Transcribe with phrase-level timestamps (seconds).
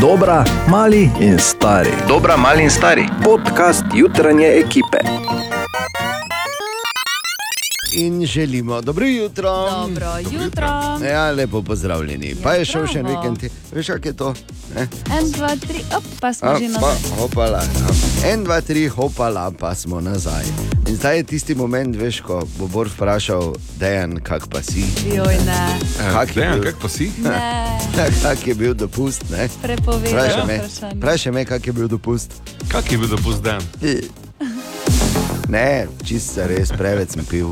[0.00, 1.92] Dobra, mali in stari.
[2.08, 3.04] Dobra, mali in stari.
[3.22, 4.98] Podcast jutranje ekipe.
[7.92, 9.70] In želimo dobro jutro.
[9.70, 10.66] Dobro jutro.
[11.06, 12.36] Ja, lepo pozdravljeni.
[12.42, 13.38] Pa je šel še en vikend.
[13.72, 14.34] Veš, kak je to?
[14.74, 14.86] Ne?
[15.10, 17.18] En, dva, tri, op, pa smo že pa, nazaj.
[17.18, 17.58] hopala.
[17.58, 17.88] ja.
[18.24, 20.44] En, dva, tri, hopala, pa smo nazaj.
[20.88, 24.84] In zdaj je tisti moment, veš, ko bo Bor vprašal, dejan, kak pa si.
[25.06, 25.78] Joj, ne,
[26.12, 27.10] Kak je Dejan, bil, kak pa si?
[27.18, 27.74] ne,
[28.22, 29.24] kak je bil dopust?
[29.30, 29.48] ne?
[29.62, 30.94] prepovedano Vprašaj me, vprašanje.
[30.96, 32.30] vprašaj me, kak je bil dopust.
[32.68, 33.62] Kak je bil dopust dan?
[35.50, 37.48] Ne, čist se res, preveč sem pil.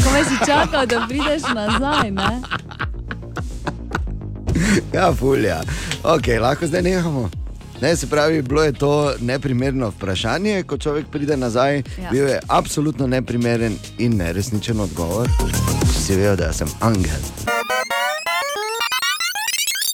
[0.00, 2.40] Komaj si čakal, da prideš nazaj, ne?
[4.92, 5.60] Ja, fulja.
[6.00, 7.28] Ok, lahko zdaj nehamo.
[7.80, 11.82] Ne, se pravi, bilo je to neprimerno vprašanje, ko človek pride nazaj.
[12.00, 12.10] Ja.
[12.10, 15.28] Bil je absolutno neprimeren in neresničen odgovor.
[15.92, 17.49] Si vedel, da sem angel.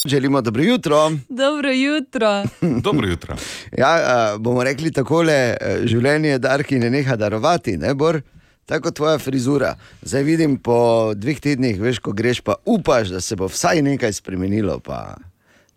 [0.06, 1.10] Želimo dobro jutro.
[1.28, 2.44] Dobro jutro.
[2.86, 3.36] Dobro jutro.
[3.78, 8.20] Ja, bomo rekli takole, eh, življenje darki ne neha darovati, ne bor.
[8.66, 9.74] Tako tvoja frizura.
[10.02, 14.12] Zdaj vidim po dveh tednih, veš, ko greš, pa upaš, da se bo vsaj nekaj
[14.12, 14.78] spremenilo.
[14.80, 15.16] Pa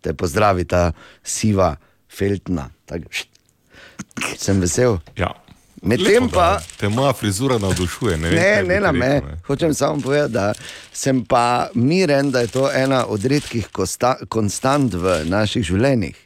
[0.00, 1.76] te pozdravi ta siva
[2.10, 2.70] feltna.
[2.86, 3.28] Tak, št.
[4.38, 4.98] Sem vesel.
[5.18, 5.34] Ja.
[5.82, 8.16] Medtem pa- da Te moja frizura navdušuje.
[8.16, 9.06] Ne, vem, Ne, ne na me.
[9.06, 9.28] rekel.
[9.46, 10.52] Hočem samo povedati, da
[10.92, 16.16] sem pa miren, da je to ena od redkih kosta, konstant v naših življenjih.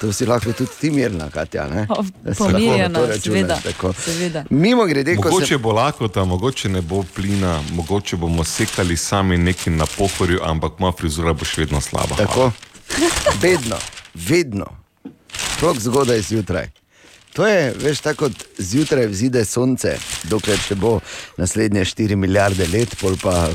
[0.00, 1.66] To si lahko tudi ti mirna, Katja.
[1.66, 2.04] Da lahko
[2.36, 3.58] pomirjena, seveda,
[3.96, 4.44] seveda.
[4.50, 9.38] Mimo grede, ko Mogoče se bo lakota, mogoče ne bo plina, mogoče bomo sekali sami
[9.38, 12.16] neki na pohorju, ampak moja frizura bo še vedno slaba.
[12.16, 12.52] tako,
[13.40, 13.76] vedno,
[14.14, 14.66] vedno,
[15.50, 16.70] sploh zgodaj zjutraj.
[17.38, 19.92] To je, veš, tako kot zjutraj vzide sonce,
[20.26, 20.96] dokler še bo
[21.36, 23.46] naslednje 4 milijarde let, pol pa,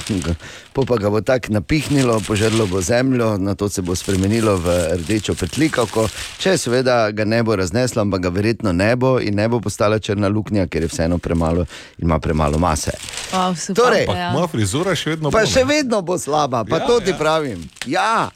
[0.72, 4.72] pol pa ga bo tako napihnilo, požrlo bo zemljo, na to se bo spremenilo v
[5.02, 6.08] rdečo petlikavko,
[6.40, 10.00] če seveda ga ne bo razneslo, ampak ga verjetno ne bo in ne bo postala
[10.00, 12.96] črna luknja, ker je vseeno premalo in ima premalo mase.
[13.34, 14.32] Wow, super, Torej, Ampak ja.
[14.32, 15.52] moja frizura še vedno Pa bo.
[15.52, 15.74] še ne.
[15.74, 17.20] vedno bo slaba, pa Ja, to ti ja.
[17.20, 17.60] pravim.
[17.86, 18.30] Ja.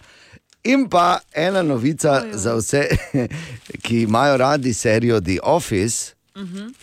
[0.67, 2.31] In pa ena novica Ojoj.
[2.33, 2.81] za vse,
[3.83, 6.73] ki imajo radi serijo The Office, uh -huh.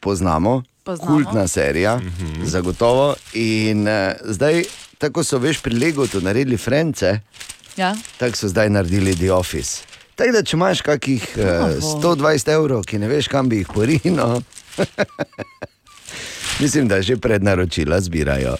[0.00, 1.10] poznamo, Poznamo.
[1.12, 2.44] kultna serija, uh -huh.
[2.44, 3.14] zagotovo.
[3.32, 3.94] In uh,
[4.24, 4.64] zdaj,
[4.98, 7.20] tako so veš pri Legotu naredili Frence,
[7.76, 7.96] Ja?
[8.18, 9.82] tako so zdaj naredili The Office.
[10.14, 11.80] Tako da, če imaš kakih uh, Bravo.
[12.02, 14.42] 120 evrov, ki ne veš, kam bi jih porino,
[16.60, 18.56] mislim, da že prednaročila zbirajo.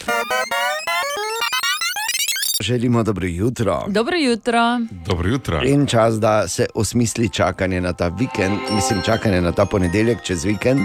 [2.60, 3.84] Želimo dobro jutro.
[3.88, 4.80] Dobro jutro.
[5.06, 5.60] Dobro jutro.
[5.64, 10.44] In čas, da se osmisli čakanje na ta vikend, mislim, čakanje na ta ponedeljek čez
[10.44, 10.80] vikend.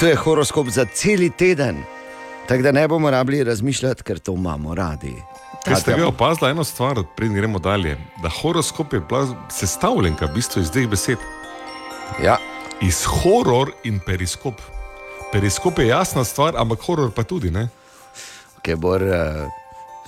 [0.00, 1.82] To je horoskop za cel teden.
[2.48, 5.14] Tako da ne bomo rabili razmišljati, ker to imamo radi.
[5.64, 10.34] Ker ste vi opazili eno stvar, preden gremo dalje, da horoskop je bila sestavljenka v
[10.34, 11.18] bistvu iz dveh besed.
[12.24, 12.36] Ja,
[12.80, 14.54] Iz horor in periskop.
[15.32, 17.50] Periskop je jasna stvar, ampak horor pa tudi.
[17.50, 17.68] Ne?
[18.64, 19.04] ki bor.
[19.04, 19.63] Uh,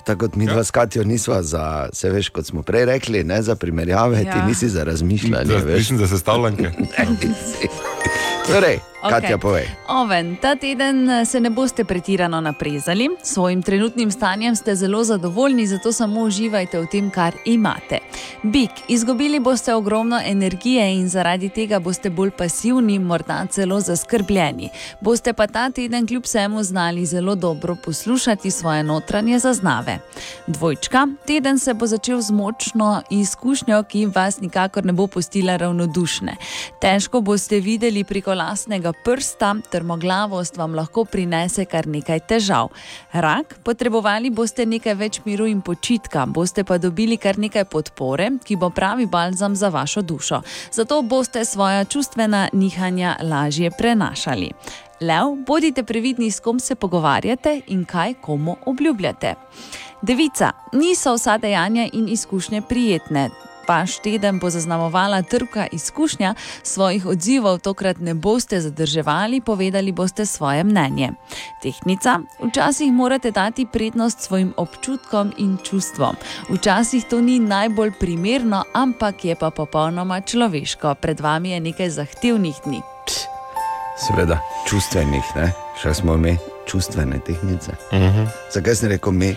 [0.07, 0.63] Tako kot mi dva Ja.
[0.63, 4.31] s Katijo nisva za, se veš, kot smo prej rekli, ne za primerjave, ja.
[4.33, 5.45] ti nisi za razmišljanje.
[5.45, 5.77] Za, veš.
[5.77, 6.71] mislim, za sestavljanke.
[8.47, 9.21] Torej, Okej.
[9.21, 9.69] Katja, povej.
[9.87, 15.03] Oven, ta teden eh, se ne boste pretirano naprezali, s svojim trenutnim stanjem ste zelo
[15.03, 17.99] zadovoljni, zato samo uživajte v tem, kar imate.
[18.43, 24.69] Bik, izgubili boste ogromno energije in zaradi tega boste bolj pasivni, morda celo zaskrbljeni.
[25.01, 29.99] Boste pa ta teden kljub vsemu znali zelo dobro poslušati svoje notranje zaznave.
[30.47, 36.35] Dvojčka, teden se bo začel z močno izkušnjo, ki vas nikakor ne bo pustila ravnodušne.
[36.81, 42.69] Težko boste videli preko lastnega prsta, trmoglavost vam lahko prinese kar nekaj težav.
[43.13, 48.59] Rak, potrebovali boste nekaj več miru in počitka, boste pa dobili kar nekaj podpore, ki
[48.61, 50.41] bo pravi balzam za vašo dušo.
[50.71, 54.51] Zato boste svoja čustvena nihanja lažje prenašali.
[55.01, 59.35] Lev, bodite previdni, s kom se pogovarjate in kaj komu obljubljate.
[60.01, 63.29] Devica, niso vsa dejanja in izkušnje prijetne.
[63.67, 70.63] Vaš teden bo zaznamovala trka izkušnja, svojih odzivov tokrat ne boste zadrževali, povedali boste svoje
[70.63, 71.11] mnenje.
[71.61, 76.15] Tehnica, včasih morate dati prednost svojim občutkom in čustvom.
[76.49, 80.95] Včasih to ni najbolj primerno, ampak je pa popolnoma človeško.
[80.95, 82.96] Pred vami je nekaj zahtevnih dni.
[83.97, 84.37] Seveda,
[84.69, 85.51] čustvenih, ne?
[85.81, 87.71] še smo mi, čustvene tehnice.
[87.91, 88.05] Uh Mhm.
[88.17, 88.27] -huh.
[88.53, 89.35] Zakaj sem rekel mi?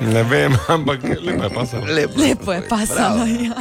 [0.00, 1.84] Ne vem, ampak lepo je pasalo.
[1.86, 3.24] Lepo, Lepo je pasalo.
[3.26, 3.54] Ja.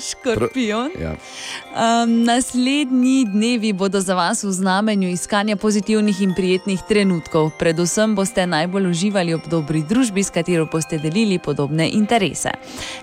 [0.00, 0.90] Škorpion.
[1.00, 1.14] Ja.
[1.14, 7.50] Um, naslednji dnevi bodo za vas v znamenju iskanja pozitivnih in prijetnih trenutkov.
[7.58, 12.50] Predvsem boste najbolj uživali ob dobri družbi, s katero boste delili podobne interese.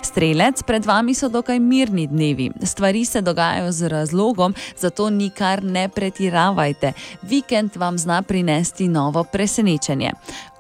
[0.01, 2.51] Strelec, pred vami so dokaj mirni dnevi.
[2.63, 6.93] Stvari se dogajajo z razlogom, zato nikar ne pretiravajte.
[7.21, 10.11] Vikend vam zna prinesti novo presenečenje.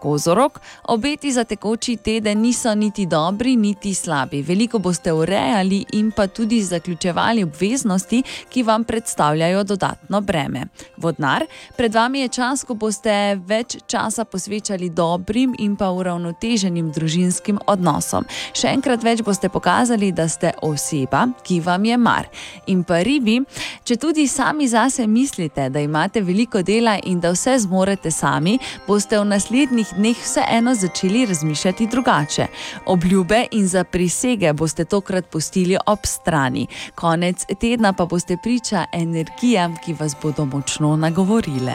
[0.01, 4.41] Kozorok, obeti za tekoči teden niso niti dobri, niti slabi.
[4.41, 10.65] Veliko boste urejali in pa tudi zaključevali obveznosti, ki vam predstavljajo dodatno breme.
[10.97, 11.45] Vodnar,
[11.77, 18.25] pred vami je čas, ko boste več časa posvečali dobrim in pa uravnoteženim družinskim odnosom.
[18.57, 22.29] Še enkrat več boste pokazali, da ste oseba, ki vam je mar.
[22.73, 23.37] In pa ribi,
[23.85, 28.57] če tudi sami zase mislite, da imate veliko dela in da vse zmorete sami,
[28.87, 32.47] boste v naslednjih dneh vseeno začeli razmišljati drugače.
[32.85, 36.67] Obljube in zaprisege boste tokrat pustili ob strani.
[36.95, 41.73] Konec tedna pa boste priča energijam, ki vas bodo močno nagovorile.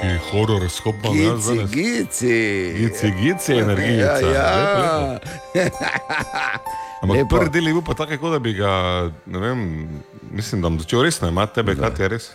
[0.00, 1.70] Ki horoskop ima Gici, danes.
[1.70, 2.72] gici.
[2.78, 4.18] Gici, gici, energija.
[4.18, 5.18] Ja, ja.
[7.02, 7.36] Ampak Lepo.
[7.36, 8.70] prvi del je bil pa tako, da bi ga,
[9.26, 9.88] ne vem,
[10.30, 12.28] mislim, da bom začel resno imati tebe, kaj ti je res.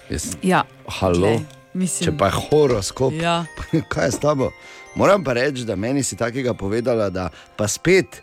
[0.44, 0.64] Ja,
[1.00, 1.20] Halo.
[1.20, 1.40] glej,
[1.78, 3.46] mislim, Če pa je horoskop, Ja.
[3.92, 4.52] kaj je s tabo?
[4.96, 8.22] Moram pa reči, da meni si takega povedala, da pa spet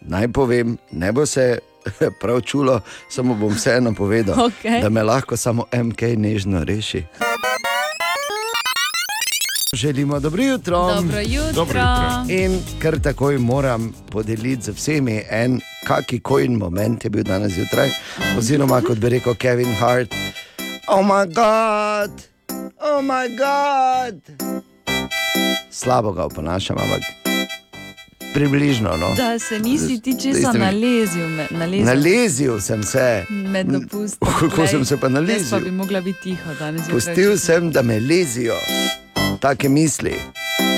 [0.00, 1.58] naj povem, ne bo se
[2.20, 4.80] prav čulo, samo bom vseeno povedal, Okej.
[4.80, 7.04] da me lahko samo MK nežno reši.
[9.72, 10.78] Želimo dobro jutro.
[10.94, 11.52] Dobro jutro.
[11.54, 12.24] Dobro jutro.
[12.28, 17.90] In kar takoj moram podeliti z vsemi en, kaki kojn moment je bil danes zjutraj,
[18.38, 20.14] oziroma kot bi rekel Kevin Hart.
[20.88, 22.10] Oh, moj bog,
[22.50, 24.22] oh, moj bog.
[25.70, 27.02] Slabo ga oponašam, ampak
[28.34, 28.96] približno.
[28.96, 29.14] No.
[29.16, 34.28] Da se nisi ti česa mi- nalezil, me- nalezil Nalezil sem se, med dopustom.
[34.40, 35.60] Kako sem se pa Jaz pa nalezil?
[35.60, 36.88] bi mogla biti tiho danes.
[36.88, 38.54] pustil sem, da me lezijo
[39.40, 40.14] take misli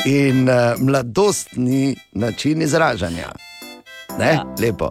[0.05, 3.28] in uh, mladostni način izražanja.
[4.19, 4.32] Ne, ja.
[4.32, 4.44] Ja.
[4.61, 4.90] lepo.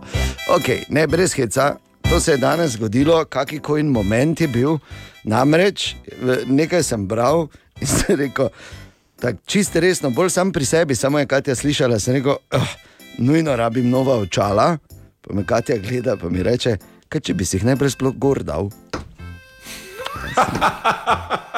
[0.49, 1.75] Okay, ne, brez heca.
[2.09, 4.77] To se je danes zgodilo, kakšen moment je bil.
[5.23, 5.95] Namreč
[6.47, 7.47] nekaj sem bral
[7.81, 8.49] in sem rekel,
[9.19, 12.69] tako čisto resno, bolj sam pri sebi, samo je Katja slišala, sem rekel, oh,
[13.17, 14.77] nujno rabim nova očala.
[15.21, 16.77] Pa me Katja gleda, pa mi reče,
[17.09, 18.71] kaj če bi si jih najprej sploh gor dal.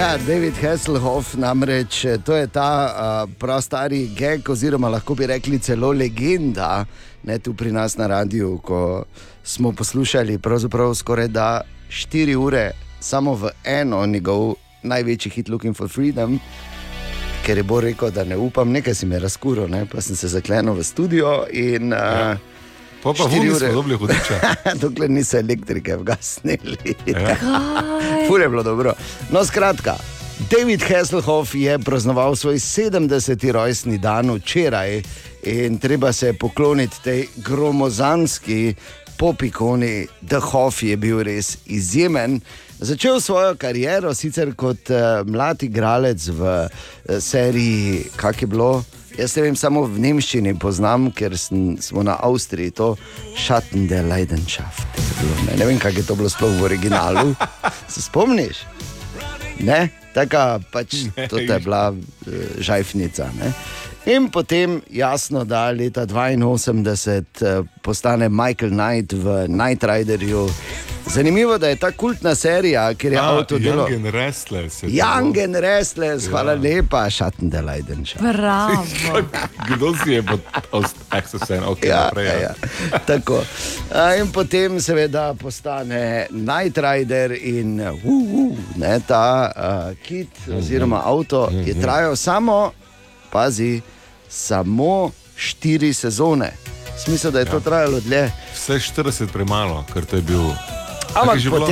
[0.00, 5.58] Ja, David Hasselhoff, namreč eh, to je ta uh, prastari geg, oziroma lahko bi rekli
[5.60, 6.86] celo legenda,
[7.28, 9.04] ne tu pri nas na radiju, ko
[9.50, 12.70] smo poslušali pravzaprav skoraj da 4 ure
[13.00, 16.40] samo v eno njegov največji hit Looking for Freedom.
[17.46, 19.86] Ker je bo rekel, da ne upam, nekaj si me razkuril, ne?
[19.86, 22.38] pa sem se zaklenil v studio in uh,
[23.02, 23.58] Pa pa vuni ure.
[23.58, 24.40] smo dobili hudiča.
[24.82, 26.94] dokler niso elektrike vgasnili.
[27.06, 27.36] Ja.
[28.28, 28.92] Fur je bilo dobro.
[29.30, 29.96] No, skratka,
[30.50, 33.50] David Hasselhoff je praznoval svoj 70.
[33.52, 35.02] rojstni dan včeraj
[35.42, 38.74] in treba se je pokloniti tej gromozanski
[39.20, 40.06] popikoni.
[40.28, 42.40] The Hoff je bil res izjemen.
[42.80, 48.70] Začel svojo kariero sicer kot uh, mlad igralec v uh, seriji, kak je bilo.
[49.18, 52.94] Jaz ne vem, samo v nemščini poznam, ker sem, smo na Avstriji to
[53.36, 55.00] Schatten der Leidenschaft.
[55.44, 57.34] Ne, ne vem, kako je to bilo sploh v originalu.
[57.92, 58.64] Se spomniš?
[59.60, 62.00] Ne, taka pač to je bila uh,
[62.56, 63.28] žajfnica.
[63.36, 63.52] Ne?
[64.10, 70.48] In potem jasno, da leta 82 uh, postane Michael Knight v Knight Riderju.
[71.06, 73.84] Zanimivo, da je ta kultna serija, ker je Ah, avto delo.
[73.84, 74.82] Young and Restless.
[74.82, 76.58] je Young and Restless, hvala Ja.
[76.58, 78.22] lepa, Schatten der Leidenschaft.
[78.22, 78.84] Bravo.
[79.68, 80.40] Kdo si je pod
[81.10, 81.64] Accesen?
[81.64, 82.26] Ok, Ja, naprej.
[82.26, 82.54] ja, ja.
[83.00, 83.42] Tako.
[83.92, 91.02] A, In potem seveda postane Night Rider in uh, uh, ne, ta uh, kit oziroma
[91.04, 92.72] avto je trajal samo,
[93.30, 93.80] pazi,
[94.30, 96.52] samo štiri sezone.
[97.04, 98.30] Smisel, da je to trajalo dlje.
[98.54, 100.50] Vse 40 premalo, ker to je bil.
[101.14, 101.66] Ampak že bilo?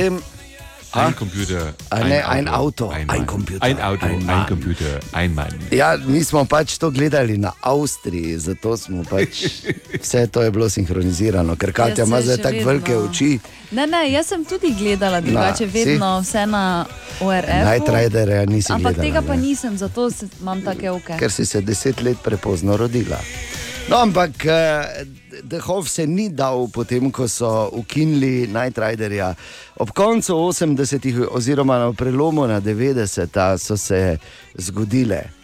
[0.93, 3.25] Ein Computer, A ne, ein Auto, ein, ein.
[3.27, 4.45] Computer, ein Auto, ein ein.
[4.47, 5.53] Computer, ein Mann.
[5.71, 9.43] Ja, mi smo pač to gledali na Avstriji, zato smo pač
[10.03, 13.39] vse to je bilo sinhronizirano, ker Katja Jaz ima zdaj tako velike oči.
[13.71, 15.85] Ne, ne, jaz sem tudi gledala drugače, si?
[15.85, 16.85] vedno vse na
[17.21, 17.53] ORF.
[17.69, 19.21] Night Riderja nisi Ampak gledala.
[19.21, 19.41] tega pa ne?
[19.41, 20.09] nisem, zato
[20.41, 21.17] imam take oke.
[21.19, 23.21] ker si se deset let prepozno rodila.
[23.89, 25.05] No, ampak uh,
[25.43, 29.33] Dehov se ni dal, potem ko so ukinili Night Riderja.
[29.79, 34.17] Ob koncu 80-ih, oziroma na prelomu na 90-ta, so se
[34.57, 35.39] zgodile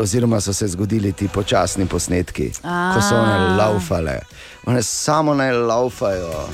[0.00, 4.20] oziroma so se zgodili ti počasni posnetki, ko so one laufale.
[4.66, 6.48] One samo naj laufajo,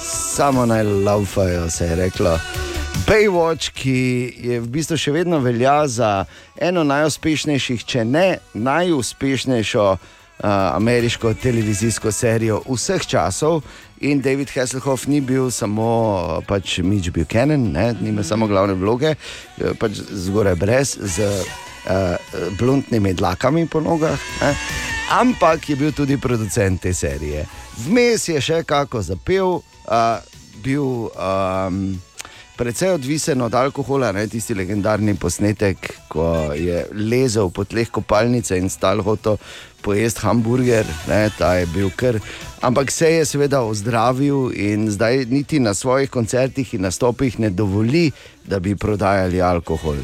[0.00, 2.38] samo naj laufajo, se je reklo.
[3.06, 6.24] Baywatch, ki je v bistvu še vedno velja za
[6.56, 9.88] eno najuspešnejših, če ne najuspešnejšo
[10.42, 13.62] ameriško televizijsko serijo vseh časov.
[14.00, 19.14] In David Hasselhoff ni bil samo pač Mitch Buchanan, ne, ni imel samo glavne vloge,
[19.14, 22.16] eh, pač zgoraj brez, z uh,
[22.58, 24.50] bluntnimi dlakami po nogah, ne,
[25.10, 27.46] ampak je bil tudi producent te serije.
[27.86, 30.18] Vmes je še kako zapel, uh,
[30.64, 31.08] bil.
[31.16, 31.96] Um,
[32.54, 38.70] Predvsej odvisen od alkohola, ne tisti legendarni posnetek, ko je lezel po tleh kopalnice in
[38.70, 39.40] stal hotel
[39.82, 42.20] pojesti hamburger, ne, ta je bil kar.
[42.62, 48.12] Ampak se je seveda ozdravil in zdaj niti na svojih koncertih in nastopih ne dovoli,
[48.46, 49.98] da bi prodajali alkohol.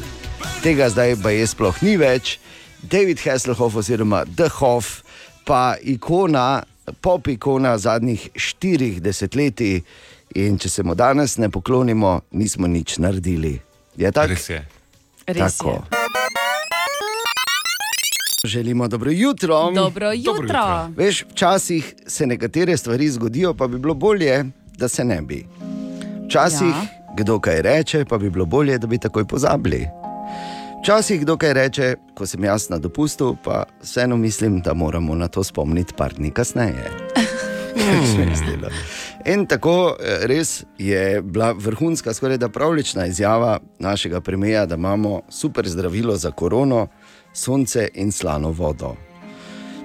[0.61, 2.35] Tega zdaj pa je sploh ni več.
[2.83, 5.01] David Hasselhoff oziroma The Hoff,
[5.47, 6.63] pa ikona,
[7.01, 9.85] pop ikona zadnjih štirih desetletij.
[10.35, 13.59] In če se mu danes ne poklonimo, nismo nič naredili.
[13.97, 14.33] Je tako?
[14.33, 14.61] Res je.
[15.27, 15.71] Res Tako.
[15.71, 15.81] je.
[18.45, 19.71] Želimo dobro jutro.
[19.71, 20.33] Dobro jutro.
[20.43, 20.89] jutro.
[20.97, 24.45] Veš, včasih se nekatere stvari zgodijo, pa bi bilo bolje,
[24.77, 25.45] da se ne bi.
[26.25, 26.87] Včasih ja.
[27.17, 29.87] Kdo kaj reče, pa bi bilo bolje, da bi takoj pozabili.
[30.81, 35.27] Včasih kdo kaj reče, ko sem jaz na dopustu, pa vseeno mislim, da moramo na
[35.27, 36.91] to spomniti par dni kasneje.
[38.15, 38.69] Se mi zdelo.
[39.25, 45.21] In tako eh, res je bila vrhunska, skoraj da pravlična izjava našega premija, da imamo
[45.29, 46.87] super zdravilo za korono,
[47.33, 48.95] sonce in slano vodo.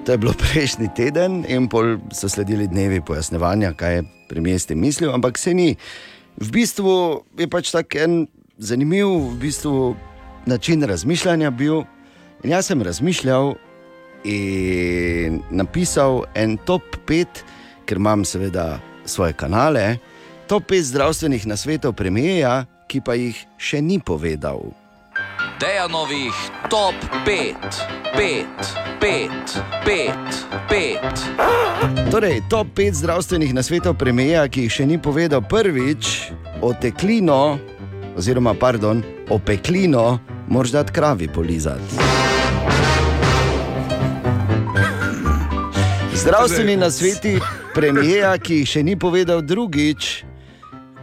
[0.07, 4.67] To je bilo prejšnji teden, in pol so sledili dnevi pojasnevanja, kaj je premijer s
[4.67, 5.77] tem mislil, ampak se ni.
[6.37, 8.27] V bistvu je pač tak en
[8.59, 9.97] zanimiv v bistvu,
[10.47, 11.83] način razmišljanja bil.
[12.45, 13.55] In jaz sem razmišljal
[14.25, 17.27] in napisal en top 5,
[17.87, 19.99] ker imam seveda svoje kanale,
[20.47, 24.71] top 5 zdravstvenih nasvetov premijeja, ki pa jih še ni povedal.
[25.61, 26.37] Dejanovih
[26.69, 26.95] top
[27.25, 27.57] 5,
[28.15, 28.45] 5,
[29.01, 30.11] 5, 5,
[30.69, 32.11] 5.
[32.11, 37.59] Torej, top 5 zdravstvenih nasvetov premijeja, ki jih še ni povedal prvič, oteklino,
[38.17, 42.36] oziroma pardon, opeklino, moraš dati kravi polizati.
[46.27, 47.39] Zdravstveni nasveti
[47.75, 50.25] premijeja, ki jih še ni povedal drugič.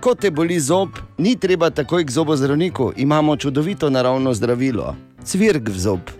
[0.03, 5.79] Ko te boli zob, ni treba takoj k zobozdravniku, imamo čudovito naravno zdravilo, cvirk v
[5.79, 6.11] zob.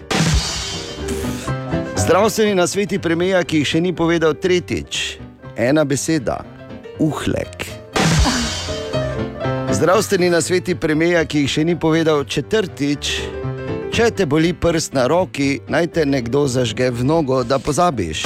[1.99, 5.19] Zdravstveni nasveti premijeja, ki jih še ni povedal tretjič,
[5.59, 6.39] ena beseda,
[6.95, 7.67] uhlek.
[9.75, 13.17] Zdravstveni nasveti premijeja, ki jih še ni povedal četrtič,
[13.93, 18.25] če te boli prst na roki, naj te nekdo zažge v nogo, da pozabiš.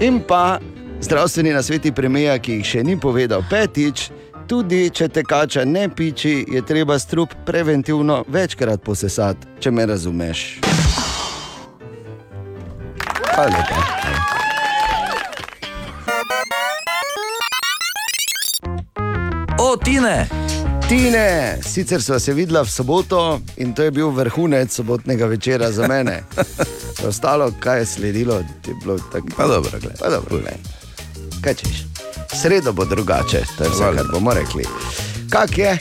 [0.00, 0.60] In pa
[1.02, 4.08] zdravstveni nasveti premijeja, ki jih še ni povedal petič,
[4.46, 10.60] tudi če te kača ne piči, je treba strup preventivno večkrat posesati, če me razumeš.
[13.34, 13.64] Hvala.
[19.58, 20.39] O, Tine!
[20.90, 25.86] Tine, sicer sva se videla v soboto in to je bil vrhunec sobotnega večera za
[25.88, 26.24] mene.
[27.08, 28.34] Ostalo, kaj je sledilo,
[28.66, 29.26] je bilo tako.
[29.36, 29.98] Pa dobro, gled.
[30.00, 30.58] Pa dobro, gled.
[31.40, 31.86] Kaj češ?
[32.42, 34.64] Sredo bo drugače, to je vse, kar bomo rekli.
[35.30, 35.78] Kak je?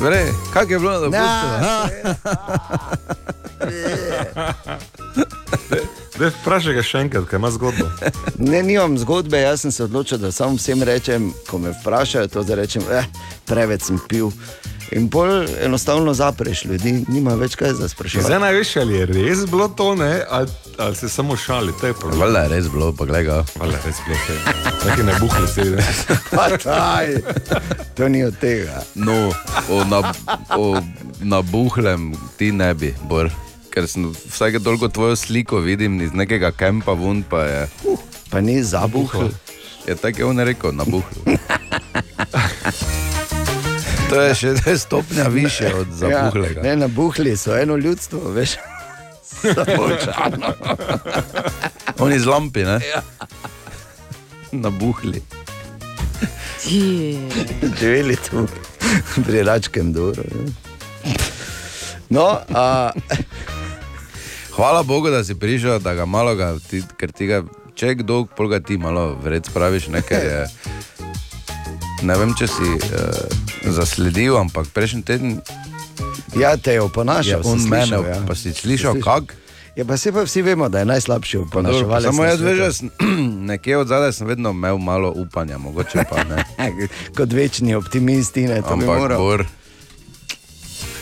[0.00, 1.46] Vre, kak je bilo na dopustu?
[6.16, 7.88] Dej, Vprašaj ga še enkrat, kaj ima zgodbo.
[8.50, 12.44] Ne, nimam zgodbe, jaz sem se odločil, da samo vsem rečem, ko me vprašajo, to
[12.46, 13.04] da rečem, eh,
[13.44, 14.30] preveč sem pil.
[14.96, 18.26] In bolj enostavno zapreš ljudi, nima več kaj za spraševati.
[18.26, 21.94] Zdaj najveš, ali je res bilo to, ne, ali, ali se samo šali, to je
[21.94, 22.20] problem.
[22.20, 23.40] Valjda je res bilo, pa glej ga.
[23.60, 24.36] Valjda, res bilo to.
[24.84, 25.88] Taki ne buhli se vidi.
[26.30, 27.16] Pa daj,
[27.98, 28.84] to ni od tega.
[28.94, 29.32] No,
[29.68, 30.14] o, na,
[30.56, 30.76] o
[31.20, 33.32] nabuhlem ti ne bi, bor.
[33.76, 37.68] Ker sem vsake toliko tvojo sliko vidim iz nekega kempa vun, pa je,
[38.30, 39.28] Pa ni zabuhal.
[39.88, 41.20] je tako je on rekel, nabuhl.
[44.08, 46.60] To je še to je stopnja više od zabuhlega.
[46.60, 48.54] Ja, ne, nabuhli so eno ljudstvo, veš.
[49.56, 50.54] Zabočano.
[51.98, 52.80] Oni z lampi, ne?
[54.52, 55.22] Nabuhli.
[56.64, 57.18] Je.
[57.80, 58.46] Živeli tu
[59.26, 60.14] pri Račkem ne.
[62.08, 62.90] No, a,
[64.56, 67.42] Hvala Bogu, da si prišel, da ga malo, ga, ti, ker ti ga,
[67.76, 70.38] če kdo, pol ga ti malo vred spraviš, ne, ker je.
[72.08, 73.20] Ne vem, če si uh,
[73.68, 75.40] zasledil, ampak prejšnji teden
[76.36, 78.20] Ja, te je oponašal, Ja, on mene, ja.
[78.28, 79.36] pa si slišal, Si kak?
[79.76, 82.08] Ja, pa se pa vsi vemo, da je najslabši oponaševalec.
[82.08, 82.80] Samo jaz veš,
[83.52, 86.44] nekje od zadaj sem vedno imel malo upanja, mogoče pa ne.
[87.16, 89.18] Kot večni optimisti, ne, to bi Ampak moral.
[89.20, 89.44] bor,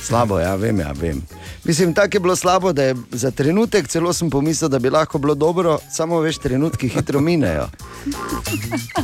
[0.05, 1.23] Slabo, ja, vem, ja, vem.
[1.65, 5.19] Mislim, tako je bilo slabo, da je za trenutek celo sem pomislil, da bi lahko
[5.19, 7.69] bilo dobro, samo veš, trenutki hitro minejo.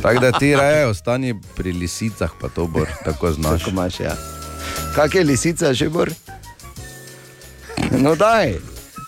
[0.01, 3.59] tako da ti raje ostani pri lisicah, pa to bor, tako znaš.
[3.59, 4.15] Tako imaš, ja.
[4.95, 6.11] Kak je lisica, že bor?
[7.91, 8.53] No, daj.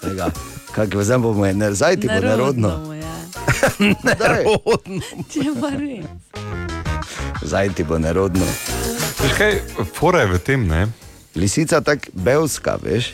[0.01, 0.31] Tega.
[0.71, 2.93] Kak zdaj bomo ene, zdaj ti bo nerodno.
[2.93, 3.03] je.
[4.03, 4.43] Daj,
[5.29, 6.05] Če pa res.
[7.43, 8.45] Zdaj ti bo nerodno.
[9.21, 9.61] Veš kaj,
[9.93, 10.87] fora je v tem, ne?
[11.35, 13.13] Lisica tako belska, veš.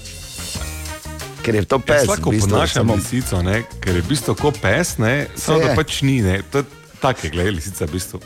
[1.41, 2.03] Ker je to pes.
[2.03, 3.63] Jaz lahko v bistvu, ponašam samo- lisico, ne?
[3.79, 5.27] ker je v bistvu kot pes, ne?
[5.35, 6.21] samo da pač ni.
[6.21, 6.41] Ne?
[6.51, 6.65] To je
[6.99, 8.19] tako, je, gledaj, lisica v bistvu.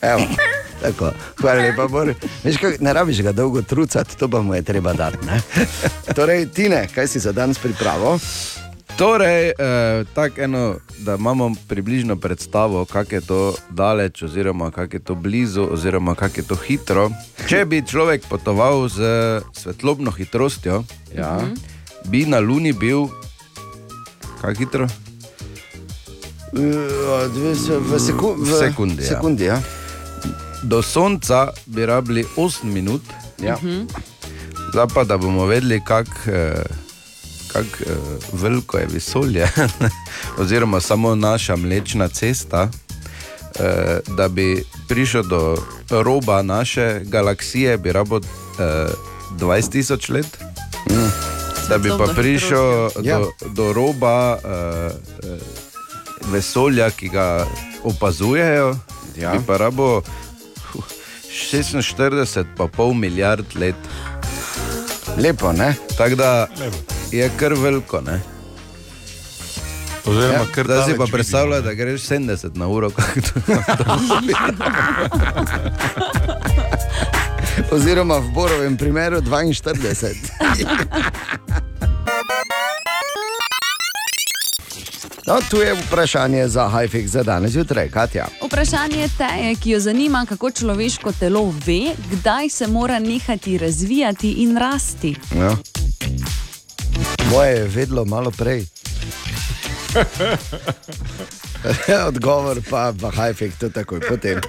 [0.00, 0.24] Evo,
[0.80, 2.14] tako, hvala lepa, Bor.
[2.40, 5.20] Veš, kaj, ne rabiš ga dolgo trucati, to pa mu je treba dati.
[5.26, 5.36] ne?
[6.16, 8.16] Torej, Tine, kaj si za danes pripravo?
[8.92, 9.54] Torej, eh,
[10.06, 13.38] tako eno, da imamo približno predstavo, kako je to
[13.70, 17.10] daleč, oziroma kako je to blizu, oziroma kako je to hitro.
[17.48, 19.00] Če bi človek potoval z
[19.52, 21.40] svetlobno hitrostjo, Ja.
[22.04, 23.06] bi na Luni bil,
[24.40, 24.88] kako hitro?
[27.56, 29.08] Se- V, seku, v Sekundi, ja.
[29.08, 29.60] sekundi ja.
[30.62, 33.02] Do Sonca bi rabili 8 minut,
[33.38, 33.56] Ja.
[34.70, 36.62] zdaj pa da bomo vedeli, kako eh,
[37.52, 37.92] kak, eh,
[38.32, 39.48] veliko je vesolje,
[40.38, 42.68] oziroma samo naša mlečna cesta.
[43.54, 43.64] Eh,
[44.08, 44.46] da bi
[44.88, 45.56] prišel do
[45.90, 48.88] roba naše galaksije, bi rabo eh,
[49.32, 50.26] 20 tisoč let.
[51.68, 53.18] Da bi pa prišel Ja.
[53.18, 54.90] do, do roba eh,
[56.22, 57.46] vesolja, ki ga
[57.84, 58.76] opazujejo,
[59.16, 59.32] Ja.
[59.32, 60.02] bi pa rabo
[61.52, 62.34] 46,5
[62.94, 63.74] milijard let.
[65.16, 65.74] Lepo, ne?
[65.98, 66.46] Tako da
[67.12, 68.00] je kar veliko.
[68.00, 68.20] Ne?
[70.06, 72.90] Oziroma, Ja, Zdaj si pa predstavljaj, da greš 70 na uro.
[72.90, 73.40] kako to-
[77.72, 80.06] Oziroma v Borovem primeru 42.
[85.26, 88.26] No, tu je vprašanje za Hajfik za danes zjutraj, Katja.
[88.42, 94.56] Vprašanje te, ki jo zanima, kako človeško telo ve, kdaj se mora nehati razvijati in
[94.56, 95.14] rasti.
[95.32, 95.56] Ja.
[97.30, 98.66] Moje je vedlo malo prej.
[102.06, 104.40] Odgovor pa v Hajfik, to takoj potem.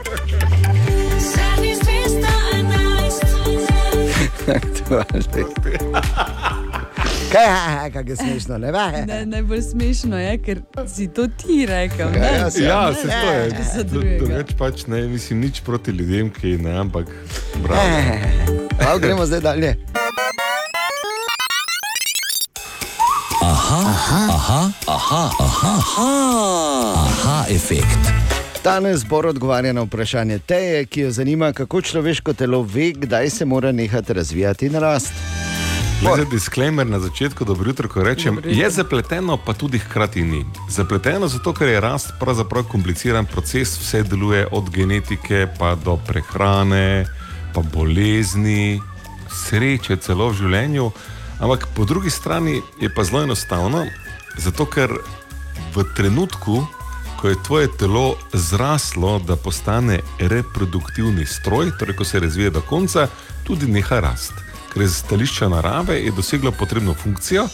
[7.31, 9.05] Kaj, ha, kaj je smešno, ne ve?
[9.07, 12.07] Ne, najbolj smešno je, ker si to ti rekel.
[12.07, 12.27] Ja, Ne?
[12.27, 13.49] ja, Ja, se to je.
[13.75, 14.19] Za Do- drugega.
[14.19, 17.05] Drugače pač ne, mislim, nič proti ljudem, ki ne, ampak
[17.55, 17.81] bravo.
[18.77, 19.77] Prav, gremo zdaj dalje.
[23.71, 24.71] Aha,
[27.49, 28.11] efekt.
[28.63, 33.45] Danes Bor odgovarja na vprašanje teje, ki jo zanima, kako človeško telo ve, kdaj se
[33.45, 35.15] mora nehati razvijati in rasti.
[36.17, 40.45] Za disclaimer na začetku, dobro jutro, ko rečem, je zapleteno, pa tudi hkrati ni.
[40.69, 47.05] Zapleteno zato, ker je rast pravzaprav kompliciran proces, vse deluje od genetike pa do prehrane,
[47.53, 48.81] pa bolezni,
[49.45, 50.91] sreče celo v življenju.
[51.41, 53.85] Ampak po drugi strani je pa zelo enostavno,
[54.37, 54.93] zato ker
[55.73, 56.67] v trenutku,
[57.17, 63.07] ko je tvoje telo zraslo, da postane reproduktivni stroj, torej ko se razvije do konca,
[63.43, 64.33] tudi neha rast.
[64.73, 67.47] Ker iz stališča narave je doseglo potrebno funkcijo,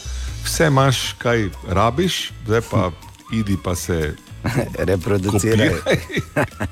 [0.44, 2.90] vse imaš, kaj rabiš, zdaj pa
[3.32, 4.14] idi pa se
[4.90, 5.72] Reproduciraj.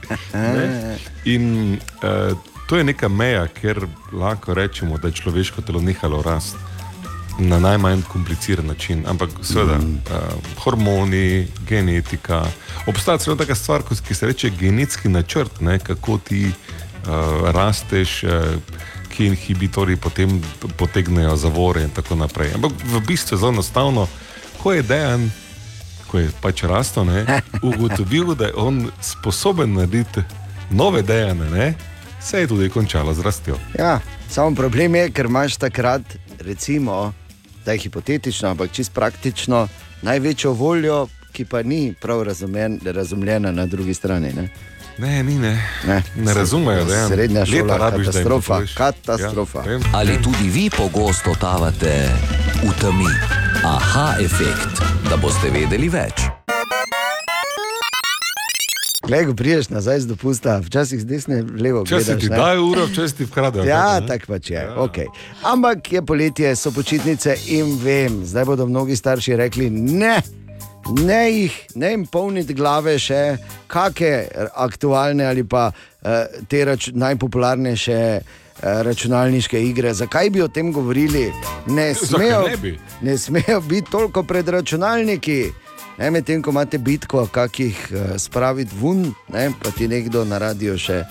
[1.34, 2.36] In uh,
[2.68, 6.75] to je neka meja, kjer lahko rečemo, da je človeško telo nehalo rasti
[7.38, 9.04] na najmanj kompliciran način.
[9.08, 10.00] Ampak, seveda, mm.
[10.10, 12.44] uh, hormoni, genetika.
[12.86, 15.78] Obstaja celo taka stvar, ki se reče genetski načrt, ne?
[15.78, 18.22] kako ti uh, rasteš.
[18.22, 18.30] Uh,
[19.16, 20.42] Ki inhibitorji potem
[20.76, 22.50] potegnejo zavore, in tako naprej.
[22.54, 24.08] Ampak v bistvu je zelo enostavno,
[24.62, 25.30] ko je dejan,
[26.10, 30.20] ko je pač rastel, ne, ugotovil, da je on sposoben narediti
[30.70, 31.74] nove dejanja, ne,
[32.20, 33.56] se je tudi končalo z rastjo.
[33.78, 36.02] Ja, samo problem je, ker imaš takrat,
[36.40, 37.12] recimo,
[37.66, 39.68] da je hipotetično, ampak čist praktično,
[40.02, 44.32] največjo voljo, ki pa ni prav razumen, razumljena na drugi strani.
[44.32, 44.48] Ne?
[44.98, 45.68] Ne, ni ne.
[45.86, 46.02] Ne.
[46.16, 48.74] Ne razumejo, da je Srednja šola, rabiš, katastrofa, poveš.
[48.74, 49.58] katastrofa.
[49.58, 49.82] Ja, vem.
[49.94, 52.08] Ali tudi vi pogosto totavate
[52.62, 53.12] v temi?
[53.64, 56.35] Aha, efekt, da boste vedeli več.
[59.06, 61.84] Glej, ko priješ nazaj z dopusta, včasih z desne, levo.
[61.86, 62.36] Če se gledaš, ti ne.
[62.36, 63.64] dajo uro, če si ti vkradejo.
[63.64, 64.62] Ja, tako pač je.
[64.62, 64.74] Ja.
[64.76, 65.06] Okay.
[65.42, 70.16] Ampak je poletje, so počitnice in vem, zdaj bodo mnogi starši rekli: ne,
[71.02, 78.00] ne jih, ne jim polniti glave še, kakšne aktualne ali pa uh, te rač, najpopularnejše.
[78.56, 81.32] eh, Računalniške igre, zakaj bi o tem govorili?
[81.66, 85.52] Ne smejo, ne ne smejo biti toliko pred računalniki.
[85.98, 90.76] Ne, medtem ko imate bitko, kakih uh, spraviti ven, ne, pa ti nekdo na radio
[90.78, 91.04] še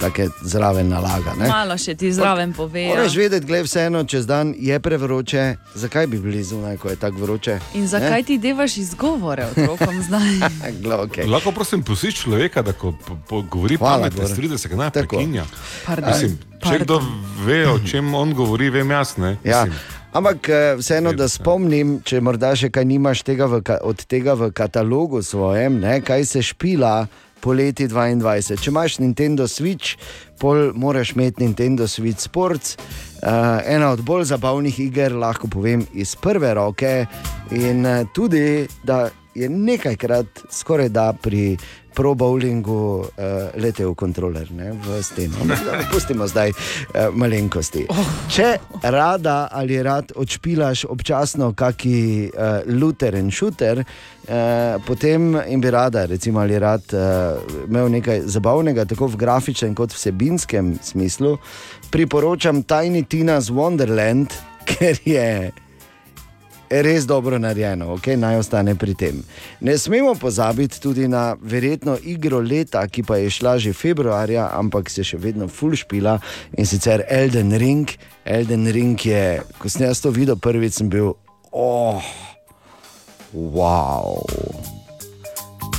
[0.00, 1.34] tako zraven nalaga.
[1.38, 1.48] Ne.
[1.48, 2.86] Malo še ti zraven pove.
[2.88, 7.26] Moraš vedeti, gled, vseeno, čez dan je prevroče, zakaj bi bili zunaj, ko je tako
[7.26, 7.58] vroče.
[7.76, 10.32] In zakaj ti devaš izgovore otrokom zdaj?
[10.40, 10.72] Ne?
[10.80, 11.28] Glo, okay.
[11.28, 14.32] Lahko prosim pusti človeka, da ko po, po, govori Hvala, pametne Bore.
[14.32, 15.16] stvari, da se ga ne Tako.
[15.16, 15.44] prekinja.
[16.06, 17.02] Mislim, če kdo
[17.44, 18.88] ve, o čem on govori, vem.
[18.88, 19.36] Ne?
[19.44, 19.64] Ja.
[19.64, 24.34] Mislim, Ampak eh, vseeno, da spomnim, če morda še kaj nimaš tega v, od tega
[24.34, 27.04] v katalogu svojem, ne, kaj se špila
[27.38, 28.58] poleti 22.
[28.58, 29.94] Če imaš Nintendo Switch,
[30.42, 32.74] pol moraš imeti Nintendo Switch Sports.
[33.20, 37.06] Uh, ena od bolj zabavnih iger, lahko povem, iz prve roke.
[37.54, 39.06] In uh, tudi, da
[39.38, 41.54] je nekajkrat, skoraj da pri
[41.94, 43.06] pro bowlingu uh,
[43.60, 45.36] letel kontroler ne, v steno.
[45.50, 45.56] No,
[45.92, 47.86] Pustimo zdaj uh, malenkosti.
[48.30, 55.70] Če rada ali rad odšpilaš občasno kaki uh, luter in šuter, uh, potem in bi
[55.70, 61.36] rada, recimo, ali rad uh, imel nekaj zabavnega, tako v grafičnem kot vsebinskem smislu,
[61.90, 64.34] priporočam Tiny Tina's Wonderland,
[64.70, 65.50] ker je
[66.70, 69.22] res dobro narejeno, ok, naj ostane pri tem.
[69.60, 74.90] Ne smemo pozabiti tudi na verjetno igro leta, ki pa je šla že februarja, ampak
[74.90, 76.20] se še vedno full špila
[76.54, 77.90] in sicer Elden Ring.
[78.24, 81.16] Elden Ring je, ko sem jaz to videl prvič, sem bil,
[81.50, 81.98] oh,
[83.34, 84.22] wow.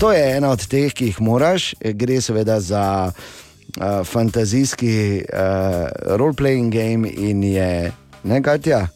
[0.02, 6.74] To je ena od teh, ki jih moraš, gre seveda za uh, fantazijski uh, role-playing
[6.74, 7.92] game in je
[8.24, 8.88] nekaj tja.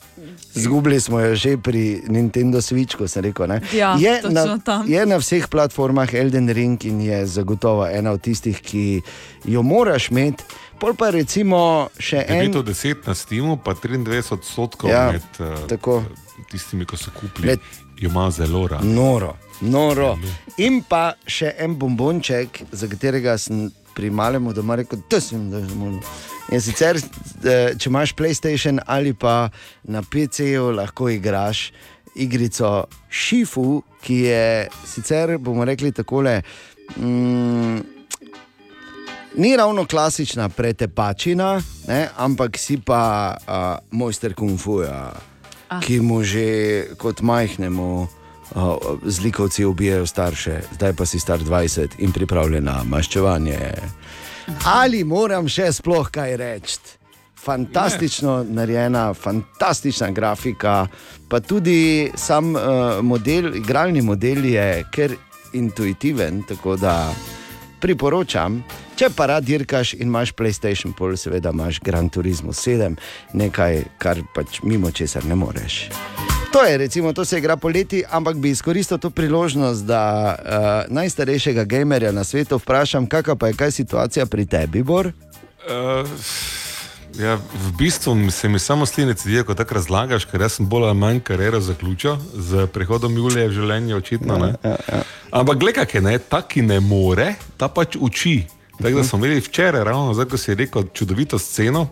[0.55, 3.47] Zgubili smo jo že pri Nintendo Switch, ko sem rekel.
[3.47, 3.61] ne.
[3.71, 4.87] Ja, je, na, tam.
[4.87, 9.01] je na vseh platformah Elden Ring in je zagotovo ena od tistih, ki
[9.45, 10.43] jo moraš imeti.
[10.79, 12.51] Pol pa recimo še en.
[12.51, 16.03] 910 na Steamu, pa 23 odstotkov Ja, med uh, tako.
[16.51, 17.59] tistimi, ki so kupili, Med-
[17.97, 18.83] jo ima zelo rad.
[18.85, 20.17] Noro, noro.
[20.57, 25.61] In pa še en bombonček, za katerega sem pri malemu doma rekel, da sem da
[25.67, 25.99] sem.
[26.51, 29.49] In sicer, eh, če imaš PlayStation ali pa
[29.83, 31.71] na PC-ju, lahko igraš
[32.15, 34.45] igrico Shifu, ki je
[34.85, 36.41] sicer, bomo rekli takole.
[36.97, 37.81] Mm,
[39.35, 45.81] Ni ravno klasična pretepačina, ne, ampak si pa uh, mojster kung fuja, ah.
[45.83, 48.13] ki mu že kot majhnemu uh,
[49.03, 53.59] zlikovci ubijajo starše, zdaj pa si star 20 in pripravljen na maščevanje.
[54.65, 56.79] Ali moram še sploh kaj reči?
[57.45, 58.55] Fantastično ne.
[58.61, 60.87] narejena, fantastična grafika,
[61.29, 62.61] pa tudi sam uh,
[63.01, 65.13] model, igralni model je kar
[65.53, 67.13] intuitiven, tako da
[67.81, 68.63] priporočam.
[68.95, 72.95] Če pa rad dirkaš in imaš PlayStation, pol seveda imaš Gran Turismo 7,
[73.33, 75.89] nekaj, kar pač mimo česar ne moreš.
[76.55, 80.03] To je, recimo, to se igra poleti, ampak bi izkoristil to priložnost, da
[80.35, 85.11] uh, najstarejšega gamerja na svetu vprašam, kakšna pa je kaj situacija pri tebi, Bor?
[85.67, 86.07] Uh,
[87.19, 90.89] ja, v bistvu se mi samo slinec zdi, ko tako razlagaš, ker jaz sem bolj
[90.89, 94.37] ali manj kariero zaključil z prihodom Julije v življenje, očitno.
[94.37, 95.01] Ja, ja, ja.
[95.31, 98.45] Ampak gledaj, kaj ne, ta, ki ne more, ta pač uči.
[98.75, 101.87] Tako da smo imeli včeraj, ravno zdaj, ko si rekel, čudovito sceno,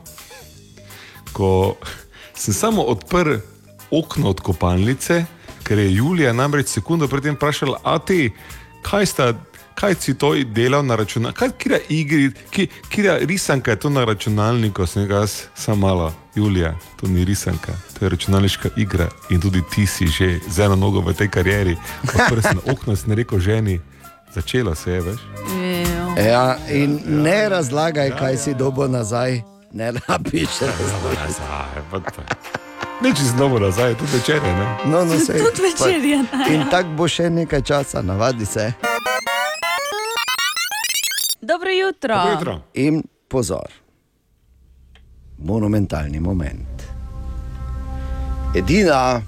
[1.33, 1.75] ko
[2.36, 3.39] sem samo odprl
[3.91, 5.23] okno od kopalnice,
[5.63, 8.33] ker je Julija namreč sekundo predtem vprašala, a ti,
[8.83, 9.33] kaj sta.
[9.75, 11.39] Kaj si to delal na računalniku?
[11.39, 16.71] Kaj kira igri, ki, kira risanka je to na računalniku, sem jaz samo malo, Julija,
[16.97, 21.01] to ni risanka, to je računalniška igra in tudi ti si že z eno nogo
[21.01, 21.75] v tej karieri.
[22.05, 23.81] Odprl sem okno, sem rekel ženi,
[24.33, 25.19] začela se je, veš.
[26.19, 31.17] Ja, in ne razlagaj, kaj si dobo nazaj, ne rabiš razlagati.
[31.19, 32.21] Nazaj, pa to.
[33.01, 34.77] Nič iz novo nazaj, tudi večer, ne?
[34.86, 36.55] No, no, sej, Tudi večer je, pa- ne.
[36.55, 38.71] In tako bo še nekaj časa, navadi se.
[41.43, 42.15] Dobro jutro.
[42.15, 42.62] Dobro jutro.
[42.73, 43.71] In pozor,
[45.38, 46.84] monumentalni moment.
[48.56, 49.21] Edina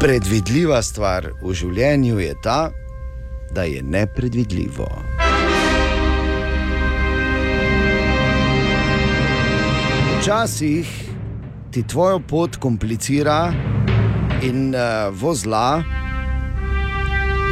[0.00, 2.70] predvidljiva stvar v življenju je ta,
[3.54, 4.88] da je nepredvidljivo.
[10.18, 10.90] Včasih
[11.70, 13.52] ti tvojo pot komplicira
[14.42, 15.78] in uh, vozla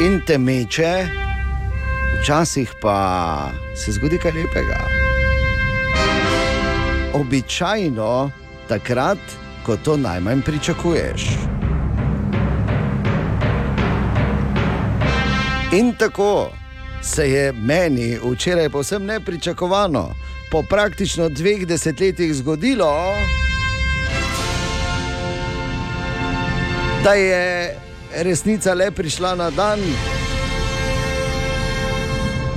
[0.02, 1.27] in te meče
[2.20, 4.78] včasih pa se zgodi kaj lepega.
[7.14, 8.30] Običajno
[8.68, 9.18] takrat,
[9.66, 11.22] ko to najmanj pričakuješ.
[15.72, 16.50] In tako
[17.02, 20.14] se je meni včeraj povsem nepričakovano,
[20.50, 23.14] po praktično dveh desetletjih zgodilo,
[27.04, 27.76] da je
[28.16, 29.78] resnica le prišla na dan.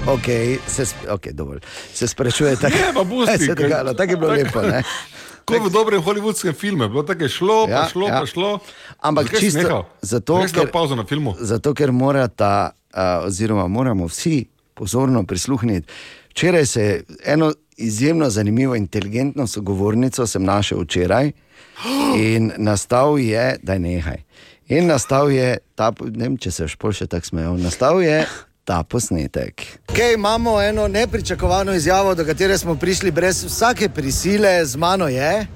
[0.04, 0.26] Ok,
[0.68, 1.60] se, okay, dovolj.
[1.94, 2.78] se sprašuje tako.
[3.26, 4.62] Pa se je kaj- dogajalo, tako je bilo lepo.
[4.62, 4.84] Ne?
[5.46, 8.20] Kot v dobrem hollywoodskem filmu, bilo tako je šlo, pa Ja, šlo, ja.
[8.20, 8.60] pa šlo.
[9.00, 11.36] Ampak Zakaj čisto zato, ker- pauzo na filmu.
[11.40, 15.88] Zato, ker morata, uh, oziroma moramo vsi pozorno prisluhniti.
[16.30, 21.32] Včeraj se je eno izjemno zanimivo, inteligentno sogovornico sem našel včeraj
[22.28, 24.24] in nastal je, da je nehaj.
[24.68, 28.26] In nastal je ta, ne vem, če se špol še tako smejal, nastal je
[28.72, 29.80] ta posnetek.
[29.88, 35.48] Okay, imamo eno nepričakovano izjavo, do katere smo prišli brez vsake prisile, z mano je.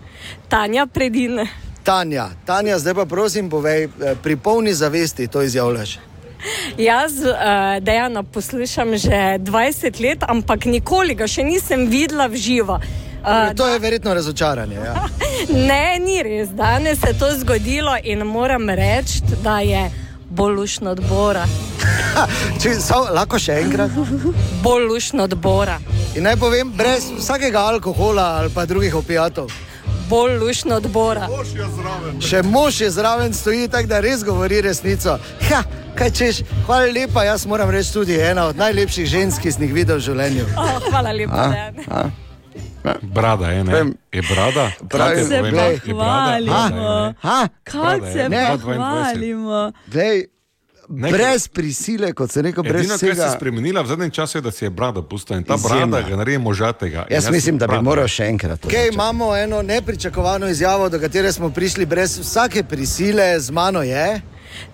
[0.50, 1.48] Tanja Predine.
[1.84, 6.00] Tanja, Tanja, zdaj pa prosim, povej, eh, pri polni zavesti to izjavljaš.
[6.78, 7.36] Jaz uh,
[7.82, 12.80] dejano poslušam že 20 let, ampak nikoli ga še nisem videla v živo.
[13.24, 14.76] Uh, To je verjetno razočaranje.
[14.76, 15.08] Ja.
[15.70, 16.50] ne, ni res.
[16.50, 20.05] Danes se je to zgodilo in moram reči, da je
[20.36, 21.46] bolj lušno odbora.
[22.62, 23.94] Če, so, lahko še enkrat.
[24.64, 25.78] Bolj lušno odbora.
[26.16, 29.52] In naj povem, brez vsakega alkohola ali pa drugih opijatov.
[30.10, 31.30] Bolj lušno odbora.
[32.22, 35.18] Še mož je zraven stoji, tako da res govori resnico.
[35.50, 35.64] Ha,
[35.98, 39.74] kaj češ, hvala lepa, jaz moram reči tudi ena od najlepših žensk, ki sem jih
[39.80, 40.52] videl v življenju.
[40.60, 41.50] Oh, hvala lepa.
[41.56, 41.84] Dejan.
[41.90, 42.25] A?
[43.04, 43.74] Brada je, ne?
[43.74, 43.94] Vem.
[44.12, 44.72] Je brada?
[44.90, 45.56] Pravi, se povem?
[45.56, 46.54] pa Je hvalimo.
[46.54, 47.14] Brada?
[47.22, 47.48] Ha,
[47.98, 48.14] je.
[48.14, 48.76] se Ne, pa 22.
[48.76, 49.72] hvalimo?
[49.88, 50.26] Glej,
[50.90, 53.30] Nekaj- brez prisile, kot se reče, brez Edino, kar se je vsega.
[53.32, 55.88] spremenila v zadnjem času, je, da si je brada pustila in ta Izjemna.
[55.88, 57.06] brada ga naredi možatega.
[57.10, 57.82] In Jaz mislim, da bi brada.
[57.82, 58.60] moral še enkrat.
[58.62, 64.22] Okay, imamo eno nepričakovano izjavo, do katere smo prišli brez vsake prisile, z mano je.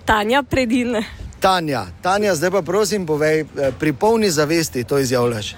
[0.06, 1.04] Tanja Predine.
[1.40, 5.56] Tanja, Tanja, zdaj pa prosim, povej, eh, pri polni zavesti to izjavljaš.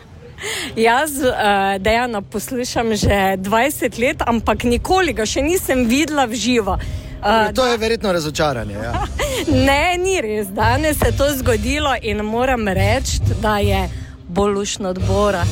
[0.76, 1.34] Jaz uh,
[1.80, 6.78] dejano poslušam že 20 let, ampak nikoli ga še nisem videla v živo.
[7.24, 8.76] Uh, To je verjetno razočaranje.
[8.76, 8.94] Ja.
[9.68, 10.48] ne, ni res.
[10.48, 13.90] Danes se je to zgodilo in moram reči, da je
[14.28, 15.44] bolj lušno odbora.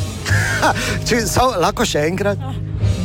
[1.07, 2.41] Če, so, lahko še enkrat.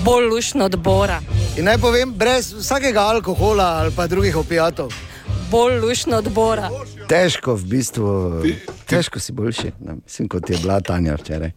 [0.04, 1.20] Bolj lušno odbora.
[1.56, 4.92] In naj povem, brez vsakega alkohola ali pa drugih opijatov.
[5.50, 6.70] Bolj lušno odbora.
[7.08, 8.12] Težko v bistvu,
[8.90, 11.52] težko si boljši, ne, mislim, kot je bila Tanja včeraj.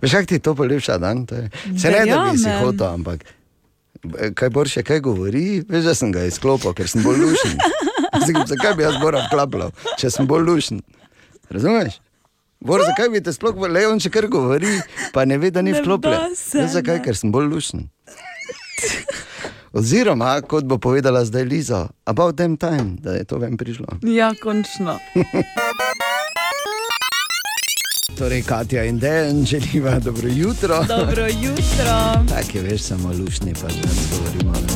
[0.00, 1.26] Veš, kaj ti je to polepša dan?
[1.26, 5.84] To je, se ne da bi si hotel, ampak eh, kaj boljše, kaj govori, veš,
[5.84, 7.58] da sem ga izklopil, ker sem bolj lušen.
[8.18, 10.80] Mislim, Zakaj bi jaz moral klapljal, če sem bolj lušen?
[11.52, 12.00] Razumeš?
[12.64, 14.78] Bor, zakaj bi te sploh, le on če kar govori,
[15.12, 16.32] pa ne ve, da ni vklopljen.
[16.72, 17.84] zakaj, ker sem bolj lušen.
[19.74, 23.86] Oziroma, kot bo povedala zdaj Liza, about them time, da je to vem prišlo.
[24.02, 24.98] Ja, končno.
[28.18, 30.84] Torej, Katja in Dejan, želiva dobro jutro.
[30.88, 31.96] Dobro jutro.
[32.28, 34.52] Tako je, veš, samo lušni, pa že govorimo.
[34.52, 34.73] ne.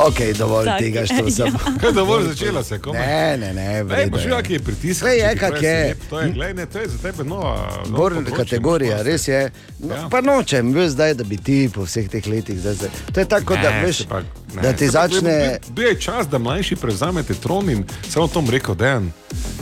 [0.00, 1.52] Ok, dovolj Tak, tega, što sem.
[1.80, 3.00] Kaj dovolj začela se, komaj.
[3.00, 4.30] Ne, ne, ne, Ej, vredno pa je.
[4.30, 5.00] kak je pritisk.
[5.02, 5.96] Glej, je, kak pravi, je.
[6.10, 7.54] To je, glej, ne, to je za tebe nova.
[7.86, 9.42] področje, kategorija, moš res je.
[9.78, 10.08] No, Ja.
[10.08, 12.90] Pa nočem, veš, zdaj, da bi ti po vseh teh letih, zdaj, zdaj.
[13.12, 14.20] to je tako, da, Ne, veš, se pa-
[14.54, 15.58] ne, da ti začne.
[15.70, 19.00] Bil je čas, da mlajši prevzamete tron in samo to mu rekel, da je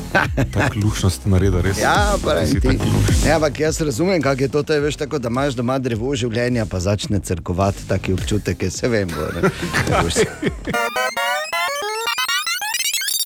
[0.54, 1.78] tako lušnost naredil res.
[1.78, 1.96] Ja,
[2.26, 2.68] res ti.
[3.24, 6.14] Ne, ampak jaz razumem, kako je to, to je, veš, tako, da imaš doma drevo
[6.14, 9.08] življenja, pa začne crkovati taki občutek, je, se vem.
[9.08, 9.50] Bo, ne.
[9.84, 10.14] Ne boš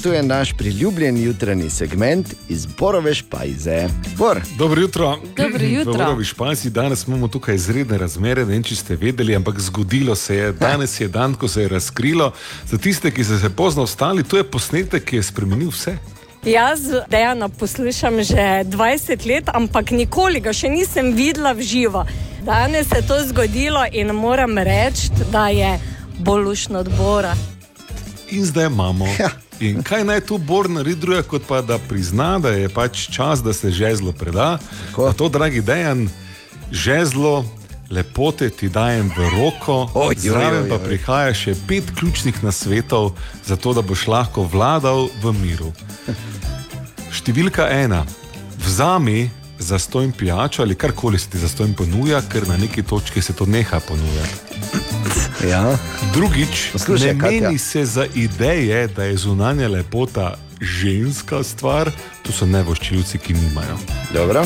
[0.02, 3.88] Tu je naš priljubljen jutranji segment iz Borove špajze.
[4.16, 5.18] Bor, Dobro jutro.
[5.36, 5.92] Dobro jutro.
[5.92, 10.14] V Vrovi Španci danes imamo tukaj izredne razmere, ne vem, če ste vedeli, ampak zgodilo
[10.14, 10.52] se je.
[10.52, 12.32] Danes je dan, ko se je razkrilo.
[12.66, 15.96] Za tiste, ki ste se pozno vstali, to je posnetek, ki je spremenil vse.
[16.44, 22.02] Jaz dejano poslušam že 20 let, ampak nikoli ga še nisem videla v živo.
[22.42, 25.78] Danes se je to zgodilo in moram reči, da je
[26.22, 27.34] bolj lušno odbora.
[28.30, 29.06] In zdaj imamo.
[29.18, 29.30] Ja.
[29.60, 33.42] In kaj naj tu Bor naredi druga, kot pa da prizna, da je pač čas,
[33.42, 34.58] da se žezlo preda.
[34.88, 35.06] Tako.
[35.06, 36.08] Pa To, dragi Dejan,
[36.72, 37.44] žezlo,
[37.90, 40.84] lepote ti dajem v roko, Oj, zraven oj, pa oj.
[40.88, 43.12] prihaja še pet ključnih nasvetov,
[43.46, 45.70] zato da boš lahko vladal v miru.
[47.12, 48.02] Številka ena,
[48.64, 49.28] vzami
[49.62, 53.36] za stojn pijačo ali karkoli se ti za stojn ponuja, ker na neki točki se
[53.36, 54.34] to neha ponujati.
[55.48, 55.78] Ja.
[56.14, 57.40] Drugič, Poslušaj, ne Katja.
[57.40, 61.90] meni se za ideje, da je zunanja lepota ženska stvar,
[62.22, 63.78] to so nevoščilci, ki nimajo.
[64.14, 64.44] Dobro.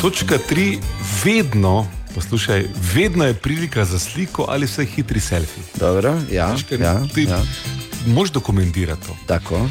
[0.00, 0.78] Točka tri,
[1.24, 5.62] vedno, poslušaj, vedno je prilika za sliko ali vse hitri selfie.
[5.74, 7.42] Dobro, ja, Ker ja, ti ja.
[8.06, 9.16] Moš dokumentirati to.
[9.26, 9.68] Tako.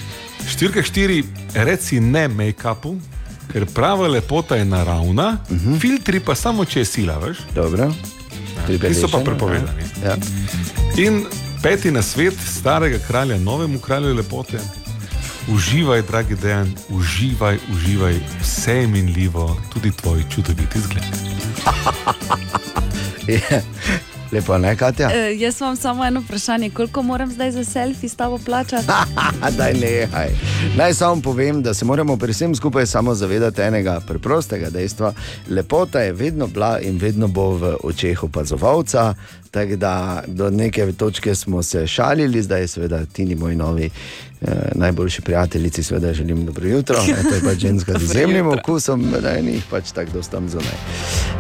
[0.48, 1.24] Številka štiri,
[1.56, 2.96] reci ne make-upu,
[3.52, 5.80] ker prava lepota je naravna, uh -huh.
[5.80, 7.38] filtri pa samo če je sila, veš?
[7.56, 7.92] Dobro.
[8.66, 9.84] Ti so pa prepovedani.
[10.04, 10.16] Ja.
[10.98, 11.26] In
[11.64, 14.60] peti na svet starega kralja, novemu kralju lepote.
[15.48, 21.04] Uživaj, dragi dejan, uživaj, uživaj, vse minljivo, tudi tvoj čudoviti izgled.
[23.28, 23.64] Je.
[24.32, 25.10] Lepo, ne, Katja?
[25.14, 28.88] E, jaz imam samo eno vprašanje, koliko moram zdaj za selfie s tabo plačati?
[29.58, 30.30] Daj, nehaj.
[30.78, 35.14] Naj samo povem, da se moramo pri vsem skupaj samo zavedati enega preprostega dejstva.
[35.50, 39.14] Lepota je vedno bila in vedno bo v očeh opazovalca.
[39.58, 43.90] Tako da do neke točke smo se šalili, zdaj je seveda ti ni moj novi.
[44.42, 49.14] Eh, najboljši prijateljici, seveda želim dobro jutro, ne, to je pač ženska z izjemnim okusom,
[49.22, 50.78] da je njih pač tako dostam zunaj.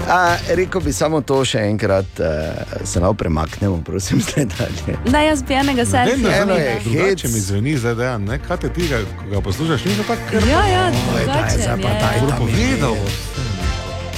[0.09, 2.53] A, rekel bi samo to še enkrat, eh,
[2.85, 4.97] se nam premaknemo, prosim, zdaj dalje.
[5.11, 6.03] Da, jaz bi enega da
[6.41, 7.33] Eno je drugače hec.
[7.33, 8.39] mi zveni zdaj dejan, ne?
[8.47, 11.89] Kaj te tega, ko ga poslušaš, ni to tako Ja, ja, Oj, daj, zdaj pa
[12.01, 12.79] daj, drugačen je.
[12.79, 13.36] tam je.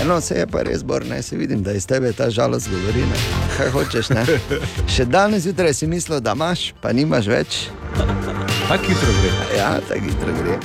[0.01, 3.01] Eno se je pa res bor, ne se vidim, da iz tebe ta žalost govori.
[3.03, 3.17] Ne?
[3.57, 4.09] Kaj hočeš?
[4.15, 4.23] Ne?
[4.95, 7.57] Še danes zjutraj si mislil, da imaš, pa nimaš več.
[8.69, 9.31] Tako hitro gre.
[9.57, 10.55] Ja, tako hitro gre.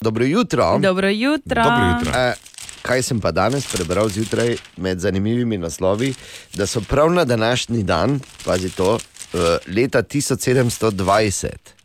[0.00, 0.70] Dobro jutro.
[0.80, 1.66] Dobro jutro.
[1.68, 2.16] Dobro jutro.
[2.16, 2.34] Eh,
[2.82, 6.14] kaj sem pa danes prebral zjutraj med zanimivimi naslovi,
[6.56, 11.76] da so prav na današnji dan, pazi to, eh, leta 1720,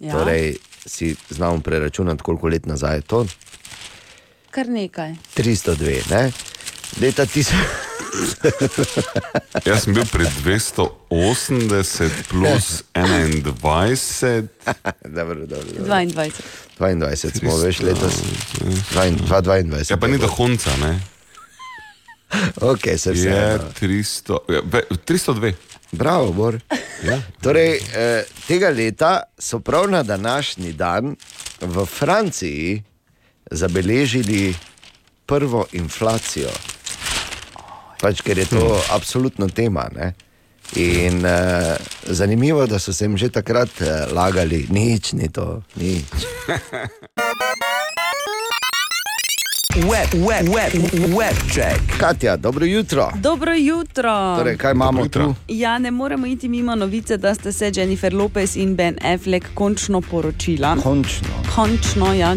[0.00, 3.26] Ja, torej si znamo preračunati, koliko let nazaj je to.
[4.54, 5.14] Kar nekaj.
[5.34, 6.32] 302, ne?
[7.00, 7.54] Leta 1000.
[9.64, 14.46] Jaz sem bil pri 280 plus 21,
[15.04, 15.84] dobro, dobro, dobro.
[15.84, 16.30] 22.
[16.78, 18.14] 22 smo veš letos,
[18.92, 19.90] 2022.
[19.90, 21.00] ja pa ni do konca, ne?
[22.56, 23.28] Ok, se vse.
[23.28, 25.52] Je 300, ja, ve- 302.
[25.92, 26.58] Bravo, Bor.
[27.02, 27.18] Ja.
[27.42, 31.16] Torej, eh, tega leta so prav na današnji dan
[31.60, 32.82] v Franciji
[33.54, 34.54] zabeležili
[35.26, 36.50] prvo inflacijo.
[38.00, 39.88] Pač, ker je to absolutno tema.
[39.94, 40.12] Ne?
[40.76, 46.04] In uh, zanimivo, da so se jim že takrat uh, lagali, nič ni to, nič.
[49.74, 50.72] Web, web, web,
[51.16, 51.98] web check.
[51.98, 53.10] Katja, dobro jutro.
[53.14, 54.36] Dobro jutro.
[54.36, 55.24] Torej, kaj imamo jutro.
[55.24, 55.34] tu?
[55.48, 60.00] Ja, ne moremo iti mimo novice, da sta se Jennifer Lopez in Ben Affleck končno
[60.00, 60.76] poročila.
[60.82, 61.28] Končno.
[61.54, 62.36] Končno, ja,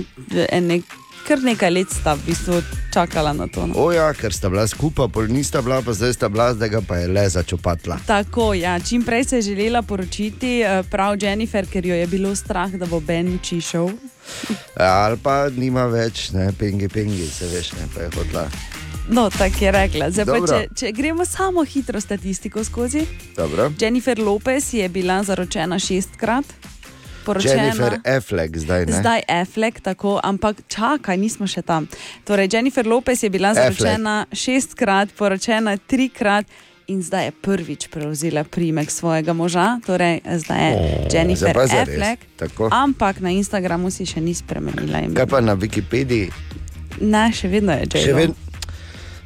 [0.49, 0.81] ene,
[1.27, 2.61] kar nekaj let sta v bistvu
[2.93, 3.67] čakala na to.
[3.67, 3.75] No.
[3.75, 7.07] Oja, ker sta bila skupaj, pol nista bila, pa zdaj sta bila, zdaj pa je
[7.11, 7.99] le začopatla.
[8.07, 12.35] Tako, ja, čim prej se je želela poročiti, eh, prav Jennifer, ker jo je bilo
[12.35, 13.91] strah, da bo Ben čišel.
[14.75, 18.47] Ali pa nima več, ne, pengi, pengi, se veš, ne, pa je hotla.
[19.09, 20.09] No, tako je rekla.
[20.11, 23.05] Zdaj, pa, če, če gremo samo hitro statistiko skozi.
[23.35, 23.71] Dobro.
[23.79, 26.45] Jennifer Lopez je bila zaročena šestkrat.
[27.27, 27.67] Poročena.
[27.67, 28.99] Jennifer Affleck zdaj ne.
[29.01, 31.89] Zdaj Affleck, tako, ampak čakaj, nismo še tam.
[32.23, 33.75] Torej, Jennifer Lopez je bila Affleck.
[33.75, 36.47] zaročena šestkrat, poročena trikrat.
[36.87, 42.23] In zdaj je prvič prevzela primek svojega moža, torej zdaj je oh, Jennifer Affleck.
[42.71, 45.11] Ampak na Instagramu si še ni spremenila ime.
[45.11, 46.31] Kaj pa na Wikipediji?
[47.03, 48.31] Ne, še vedno je J.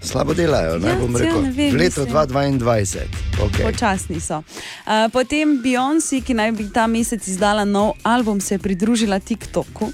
[0.02, 1.42] Slabo delajo, ne Ja, bom rekel.
[1.42, 2.60] ne vem, v letu mislim.
[2.60, 3.06] 2022.
[3.42, 3.64] Okay.
[3.72, 4.38] Počasni so.
[4.38, 9.92] Uh, potem Beyoncé, ki naj bi ta mesec izdala nov album, se je pridružila TikToku.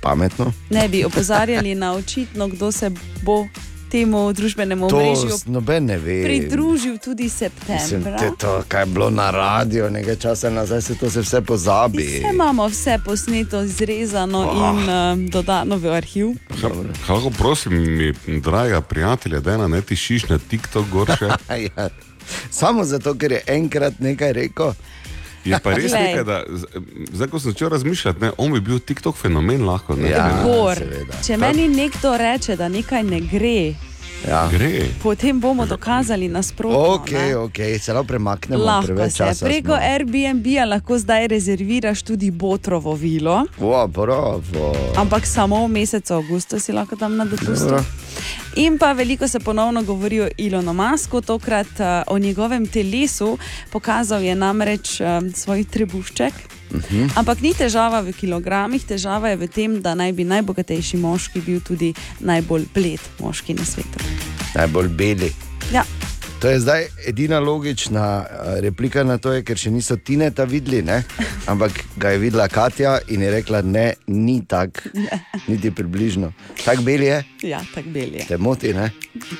[0.00, 0.52] Pametno.
[0.70, 2.90] Ne bi opozarjali na očitno, kdo se
[3.22, 3.46] bo
[3.90, 6.22] temu družbenemu omrežju noben ne ve.
[6.24, 8.18] pridružil tudi Mislim, septembra.
[8.18, 12.02] te to, kaj je bilo na radiju, nekaj časa nazaj se to se vse pozabi.
[12.02, 14.56] Vse imamo vse posneto, izrezano oh.
[14.56, 16.28] in um, dodano v arhiv.
[17.06, 21.28] Kako prosim, mi, draga prijatelja, da ne tišiš na TikTok gor še.
[21.76, 21.88] ja.
[22.50, 24.72] Samo zato, ker je enkrat nekaj rekel.
[25.44, 26.42] Je pa res nekaj, da
[27.10, 29.96] zdaj, ko sem začel razmišljati, ne, on bi bil TikTok fenomen lahko.
[29.96, 30.26] Ne, Ja.
[30.28, 30.76] Ne, Gor.
[30.76, 31.22] seveda.
[31.22, 33.74] Če meni nekdo reče, da nekaj ne gre,
[34.20, 34.48] Ja.
[34.48, 34.82] Gre.
[34.98, 36.78] potem bomo dokazali nasprotno.
[36.94, 37.36] Ok, ne.
[37.36, 38.64] ok, se lahko premaknemo.
[38.64, 39.24] Lahko se.
[39.40, 39.78] Preko smo.
[39.84, 44.74] Airbnb-ja lahko zdaj rezerviraš tudi Botrovo vilo, Wow, bravo.
[44.96, 47.64] ampak samo v mesecu avgustu si lahko tam na dopustu.
[47.64, 47.84] Dobro.
[48.56, 53.38] In pa veliko se ponovno govori o Ilonu Masku, tokrat uh, o njegovem telesu.
[53.70, 56.32] Pokazal je namreč um, svoj trebušček.
[56.34, 56.80] Uh Mhm.
[56.80, 57.10] -huh.
[57.14, 61.60] Ampak ni težava v kilogramih, težava je v tem, da naj bi najbogatejši moški bil
[61.60, 63.98] tudi najbolj bled moški na svetu.
[64.54, 65.32] Najbolj beli.
[65.72, 65.84] Ja,
[66.38, 70.82] To je zdaj edina logična eh, replika na to, je, ker še niso Tineta videli,
[70.82, 71.00] ne?
[71.46, 74.80] ampak ga je videla Katja in je rekla, ne, ni tako,
[75.48, 76.30] niti približno.
[76.64, 78.26] Tako bel je, Ja, tako bel je.
[78.28, 78.70] te moti.
[78.70, 78.90] Ne?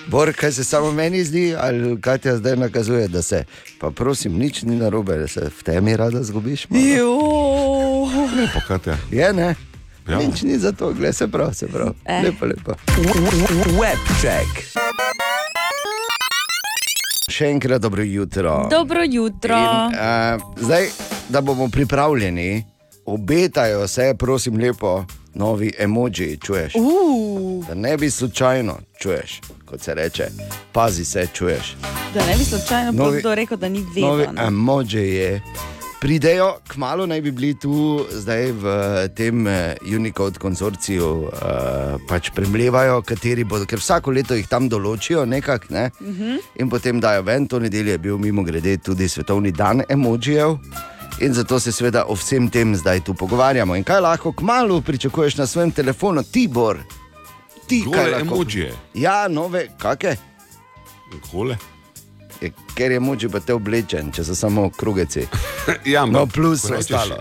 [0.08, 3.44] Bor, kaj se samo meni zdi, ali Katja zdaj nakazuje, da se,
[3.78, 6.66] pa prosim, nič ni narobe, da se v temi rada zgubiš.
[6.68, 8.10] malo.
[8.54, 8.98] Pokatja.
[9.12, 9.54] Je, ne?
[10.08, 10.18] Ja.
[10.18, 11.94] Nič ni za to, gledaj se prav, se prav.
[12.04, 12.22] Eh.
[12.24, 12.74] Lepo, lepo.
[13.70, 14.66] Webček.
[17.38, 18.66] Še enkrat dobro jutro.
[18.70, 19.54] Dobro jutro.
[19.54, 20.88] In, uh, zdaj,
[21.28, 22.64] da bomo pripravljeni,
[23.06, 26.72] obetajo se, prosim, lepo, novi emoji, čuješ.
[26.74, 30.26] Uh, Da ne bi slučajno, čuješ, kot se reče,
[30.72, 31.76] pazi se, čuješ.
[32.14, 34.32] da ne bi slučajno Novi- Novi, rekel, da ni Novi vedno.
[34.32, 34.46] ne.
[34.46, 35.42] emoji je.
[35.98, 37.74] Pridejo, kmalo naj bi bili tu,
[38.12, 38.64] zdaj v
[39.10, 41.32] tem eh, Unicode konzorciju, uh,
[42.06, 45.90] pač premlevajo, kateri bodo, ker vsako leto jih tam določijo, nekako, ne?
[45.92, 46.22] uh Mhm.
[46.22, 46.38] -huh.
[46.54, 47.46] in potem dajo ven.
[47.46, 50.56] To nedeljo je bil mimo grede tudi svetovni dan emojijev.
[51.20, 53.76] In zato se seveda o vsem tem zdaj tu pogovarjamo.
[53.76, 56.78] In kaj lahko kmalo pričakuješ na svojem telefonu, Tibor?
[57.66, 58.72] Ti, kaj lahko- emojije.
[58.94, 60.16] Ja, nove, kakšne?
[61.32, 61.56] Gole.
[62.74, 65.26] Ker je moč pa te oblečen, če so samo krugeci.
[65.84, 67.16] Ja, No, plus ko rečeš- ostalo.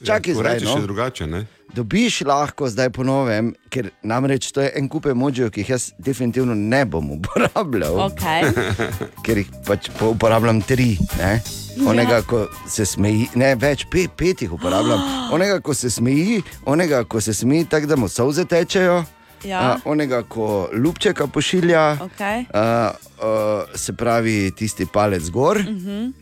[0.00, 0.80] Ja, Čakaj ko zdaj, rečeš no.
[0.80, 1.46] drugače, ne?
[1.72, 5.92] Dobiš lahko zdaj po novem, ker namreč to je en kup emojijev, ki jih jaz
[5.98, 8.50] definitivno ne bom uporabljal, Okay.
[9.24, 10.98] ker jih pač po- uporabljam tri.
[11.16, 11.40] Ne?
[11.86, 15.00] Onega, ko se smeji, ne več, pet, pet jih uporabljam.
[15.34, 19.04] Onega, ko se smeji, onega, ko se smeji, tako da mu solze tečejo.
[19.42, 19.58] Ja.
[19.60, 22.44] A, onega, ko lupčeka pošilja, Okay.
[22.52, 22.92] a,
[23.22, 26.12] a, se pravi tisti palec gor, uh -huh.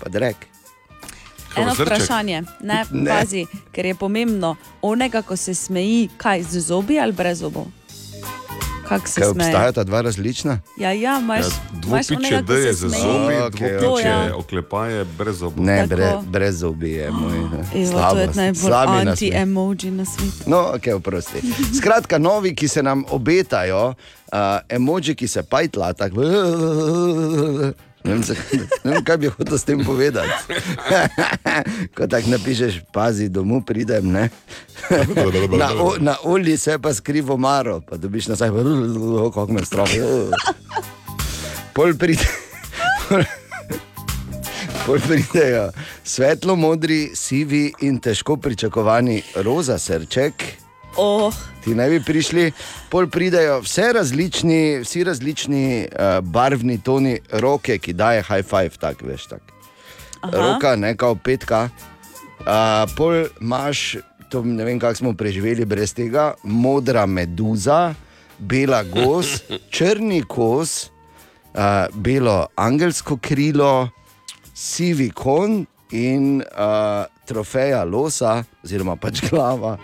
[0.00, 0.36] pa drek.
[1.56, 1.86] Eno Kao srček.
[1.86, 3.02] vprašanje, ne, Ne.
[3.02, 7.66] ne pazi, ker je pomembno, onega, ko se smeji, kaj z zobi ali brez zobov.
[8.82, 9.48] Kako se Kaj smeji?
[9.48, 10.58] obstajata dva različna?
[10.76, 13.02] Ja, ja, imaš, Ja, Dvopiče D je za smeji.
[13.02, 14.36] zobi, Okej, dvopiče ja.
[14.36, 15.64] oklepaje brez zobov.
[15.64, 17.32] Ne, bre, brez zobi je moj.
[17.32, 17.42] ne.
[17.42, 20.42] Evo, to je Slabo, najbolj anti-emoji na svetu.
[20.46, 21.38] No, ok, oprosti.
[21.76, 23.94] Skratka, novi, ki se nam obetajo, uh,
[24.68, 26.20] emoji, ki se pajtla, tako.
[28.04, 28.22] Ne vem,
[28.84, 30.56] ne vem, kaj bi hotel s tem povedati.
[31.96, 34.10] Ko tako napišeš, pazi, domov pridem.
[34.12, 34.28] ne.
[35.58, 38.50] Na, o, na olji se pa skrivo maro, pa dobiš nazaj,
[39.34, 39.88] kako me strah.
[41.72, 42.26] Pol pride.
[44.86, 45.70] Pol pridejo
[46.04, 50.61] svetlo modri, sivi in težko pričakovani roza srček.
[50.96, 51.32] Oh,
[51.64, 52.50] Ti naj bi prišli,
[52.90, 59.06] pol pridejo vse različni, vsi različni uh, barvni toni roke, ki daje high five, tako
[59.06, 59.26] veš.
[59.30, 59.52] Tak.
[60.32, 61.68] Roka, ne kao petka.
[62.40, 63.96] Uh, pol imaš,
[64.30, 67.94] to ne vem, kako smo preživeli brez tega, modra meduza,
[68.38, 69.38] bela gos,
[69.74, 70.90] črni kos,
[71.54, 73.88] uh, belo angelsko krilo,
[74.54, 75.62] sivi kon
[75.94, 79.76] in uh, trofeja losa, oziroma pač glava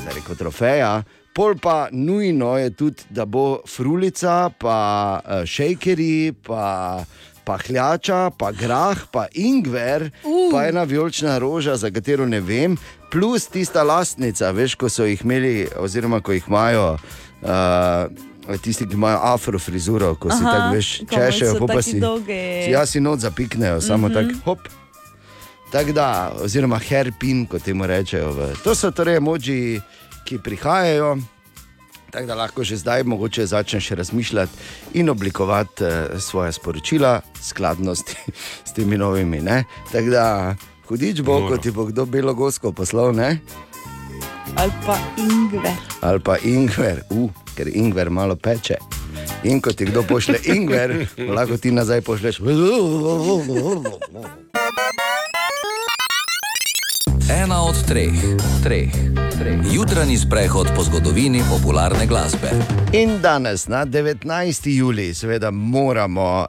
[0.00, 1.02] zdaj rekel trofeja.
[1.34, 7.04] Pol pa nujno je tudi, da bo frulica, pa uh, šejkeri, pa
[7.44, 10.52] pahljača, pa grah, pa ingver, uh.
[10.52, 12.76] pa ena vijolična roža, za katero ne vem,
[13.10, 16.96] plus tista lastnica, veš, ko so jih imeli, oziroma ko jih imajo.
[17.42, 17.50] Uh,
[18.62, 22.00] Tisti, ki imajo afrofrizuro, ko si Aha, tako veš, češejo, pa, pa si.
[22.00, 22.40] dolgi.
[22.70, 24.14] Ja, si not zapiknejo, samo mm -hmm.
[24.14, 24.83] tako, hop.
[25.74, 26.08] Tako da,
[26.38, 28.30] oziroma herpin, kot temu rečejo.
[28.30, 29.80] v- To so torej emoji,
[30.24, 31.18] ki prihajajo.
[32.08, 34.52] Tako da lahko že zdaj mogoče začneš razmišljati
[34.94, 38.14] in oblikovati uh, svoje sporočila skladno s, ti,
[38.64, 39.40] s temi novimi.
[39.40, 39.64] ne.
[39.90, 40.54] Tako da,
[40.86, 41.48] hudič bo, Noro.
[41.48, 43.40] ko ti bo kdo belo gosko poslal, ne?
[44.54, 45.72] ali pa ingve.
[46.00, 48.78] ali pa ingver, uh, ker ingver malo peče.
[49.42, 51.06] In ko ti kdo pošle ingver,
[51.36, 52.38] lahko ti nazaj pošleš.
[57.94, 58.10] Treh,
[58.62, 58.90] treh,
[59.38, 59.58] treh.
[59.70, 62.50] Jutranji sprehod po zgodovini popularne glasbe.
[62.92, 64.66] In danes, na 19.
[64.66, 66.46] juli, seveda moramo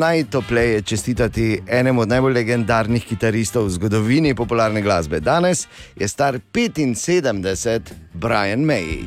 [0.00, 5.20] najtopleje čestitati enemu od najbolj legendarnih kitaristov v zgodovini popularne glasbe.
[5.20, 5.66] Danes
[5.96, 7.80] je star 75,
[8.14, 9.04] Brian May.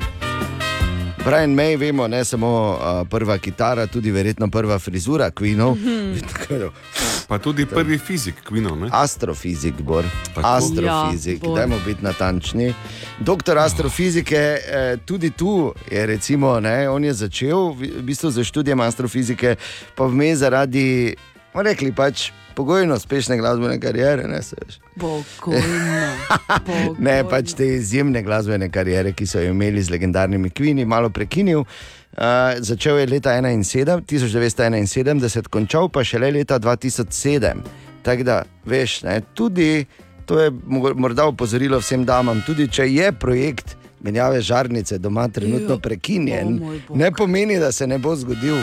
[1.25, 5.77] Brian May, vemo, ne samo uh, prva kitara, tudi verjetno prva frizura Queenov.
[7.31, 8.75] Pa tudi prvi fizik, Queenov.
[8.79, 8.87] ne?
[8.91, 10.03] Astrofizik, Bor.
[10.35, 10.47] Tako.
[10.47, 12.73] Astrofizik, Ja, dajmo biti natančni.
[13.19, 18.43] Doktor astrofizike, eh, tudi tu je, recimo, ne, on je začel v v bistvu z
[18.43, 19.55] študijem astrofizike,
[19.95, 21.15] pa vmes zaradi,
[21.53, 24.27] bomo rekli, pač pogojno uspešne glasbene kariere.
[24.27, 24.79] Ne, se veš.
[24.99, 26.11] Pokojno.
[26.99, 31.63] Ne, pač te izjemne glasbene kariere, ki so jo imeli z legendarnimi Queeni, malo prekinil.
[32.11, 37.63] Uh, začel je leta 17, 1971, končal pa šele leta 2007.
[38.03, 39.85] Tako da, veš, ne, tudi
[40.25, 40.51] to je
[40.95, 46.59] morda opozorilo vsem damam, tudi če je projekt menjave žarnice doma trenutno prekinjen,
[46.95, 48.57] ne pomeni, da se ne bo zgodil.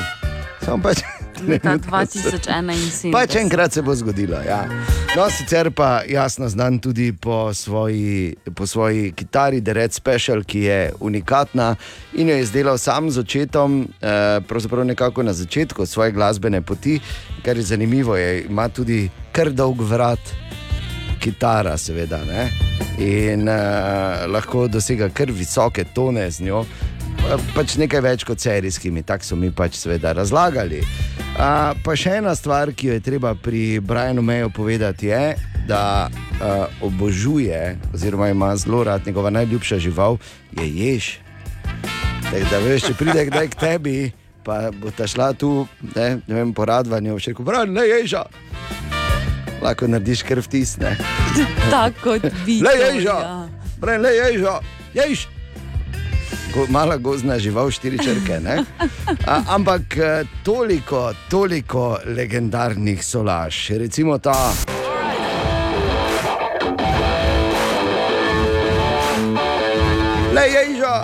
[0.61, 0.99] Samo pač.
[1.39, 3.13] Leta trenutno se- 2071.
[3.13, 4.37] Pač enkrat se bo zgodilo.
[4.39, 4.67] Ja.
[5.17, 10.61] No, sicer pa jasno znan tudi po svoji, po svoji kitari, The Red Special, ki
[10.61, 11.77] je unikatna
[12.15, 14.09] in jo je izdelal sam z očetom, eh,
[14.41, 17.01] pravzaprav nekako na začetku svoje glasbene poti,
[17.45, 20.21] kar je zanimivo, je, ima tudi kar dolg vrat,
[21.21, 22.19] kitara, seveda.
[22.25, 22.51] Ne?
[22.99, 26.65] In uh, lahko dosega kar visoke tone z njo,
[27.21, 30.81] pa- pač nekaj več kot serijskimi, tako so mi pač seveda razlagali.
[31.39, 35.37] Uh, pa še ena stvar, ki jo je treba pri Brianu Mayu povedati, je,
[35.69, 40.19] da uh, obožuje, oziroma ima zelo rad njegova najljubša žival,
[40.59, 41.13] je jež.
[42.29, 43.97] Tako da veš, če pride kdaj k tebi,
[44.43, 48.27] pa bo ta šla tu, ne, ne vem, po radvanju, še rekel, pravi, ne ježa.
[49.63, 50.97] Lahko narediš krv tisne.
[51.71, 52.61] Tako kot vi.
[52.63, 53.47] Le ježa,
[53.81, 54.61] pravi, le ježa,
[54.95, 55.27] jež.
[56.55, 58.41] Go, mala gozna žival, štiri črke.
[58.41, 58.65] ne?
[59.27, 64.53] A, ampak eh, toliko, toliko legendarnih solaž, recimo ta.
[70.33, 70.95] Le ježa,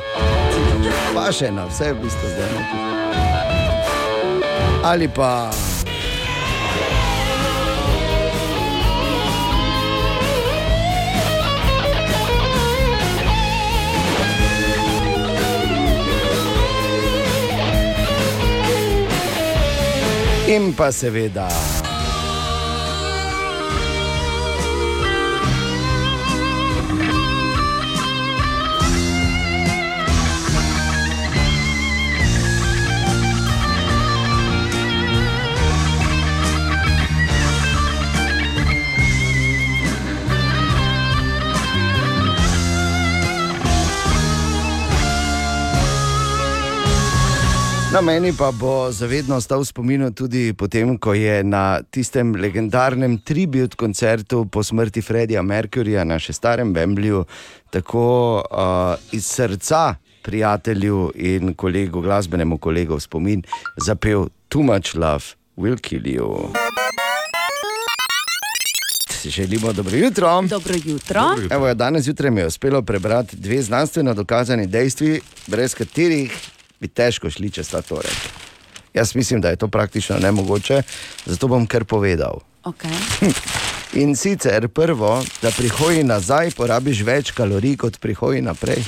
[1.15, 2.53] pa še na vse v bistvu zdaj.
[4.85, 5.51] Ali pa.
[20.47, 20.75] In
[47.95, 53.21] Na meni pa bo zavedno ostal v spominu tudi potem, ko je na tistem legendarnem
[53.23, 57.21] tribut koncertu po smrti Fredija Mercuryja na še starem Wembleyju
[57.71, 59.95] tako uh, iz srca
[60.27, 63.47] prijatelju in kolegu, glasbenemu kolegu v spomin
[63.79, 66.51] zapel Too Much Love Will Kill You.
[69.23, 70.43] Želimo dobro jutro.
[70.51, 71.23] Dobro jutro.
[71.51, 76.89] Evo, ja, danes zjutraj mi je uspelo prebrati dve znanstveno dokazani dejstvi, brez katerih bi
[76.89, 78.17] težko šli čez ta torek.
[78.95, 80.83] Jaz mislim, da je to praktično nemogoče,
[81.27, 82.41] zato bom kar povedal.
[82.65, 83.33] Okay.
[83.93, 88.83] In sicer prvo, da pri hoji nazaj porabiš več kalorij kot pri hoji naprej.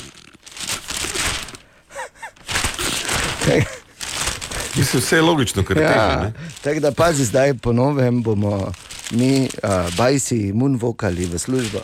[4.77, 6.33] Mislim, vse je logično, kar Ja, teže.
[6.63, 8.73] tako da pazi, zdaj po novem bomo
[9.11, 11.79] mi, uh, bajsi, munvokali v službo.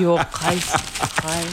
[0.00, 0.80] Jo, kaj si,
[1.20, 1.44] kaj.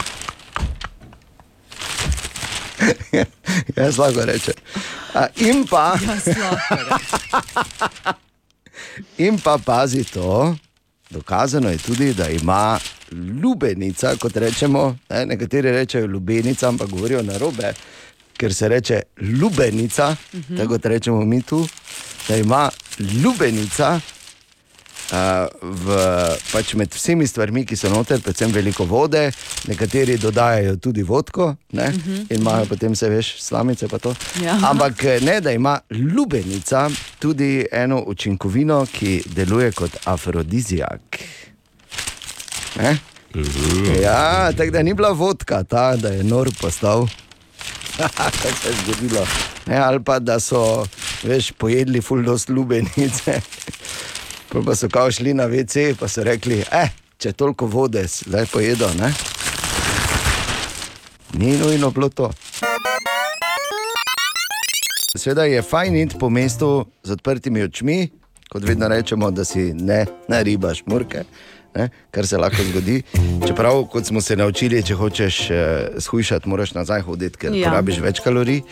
[3.76, 4.54] Jaz lahko rečem.
[5.36, 5.98] In pa.
[6.06, 8.14] Lahko
[9.18, 10.56] In pa pazi to,
[11.10, 12.78] dokazano je tudi, da ima
[13.42, 17.72] lubenica, kot rečemo, ne, nekateri rečejo lubenica, ampak govorijo na robe,
[18.36, 19.02] ker se reče
[19.40, 20.56] lubenica, uh -huh.
[20.56, 21.68] tako rečemo mi tu,
[22.28, 22.70] da ima
[23.22, 24.00] lubenica.
[25.10, 25.96] Uh, v,
[26.52, 29.24] pač med vsemi stvarmi, ki so noter, predvsem veliko vode,
[29.66, 32.20] nekateri dodajajo tudi vodko, ne, uh -huh.
[32.30, 33.88] in imajo potem, se veš, slamice.
[33.88, 34.14] pa to.
[34.42, 34.58] Ja.
[34.70, 41.18] Ampak eh, ne, da ima lubenica tudi eno učinkovino, ki deluje kot afrodizijak.
[42.78, 42.98] Ne?
[44.02, 47.06] Ja, tako da ni bila vodka ta, da je nor postal.
[48.42, 49.26] Kaj se je zgodilo?
[49.66, 50.86] Ne, ali pa da so,
[51.22, 53.40] veš, pojedli fuldos lubenice.
[54.50, 56.88] Pa so kao šli na WC, pa so rekli, eh,
[57.18, 59.12] če toliko vode zdaj pojedo, ne?
[61.32, 62.30] Ni nujno bilo to.
[65.16, 68.08] Sveda je fajn iti po mestu z odprtimi očmi,
[68.50, 71.24] kot vedno rečemo, da si ne naribaš murke,
[71.74, 73.02] ne, kar se lahko zgodi.
[73.46, 77.70] Čeprav, kot smo se naučili, če hočeš eh, shujšati, moraš nazaj hoditi, ker ja.
[77.70, 78.62] porabiš več kalorij.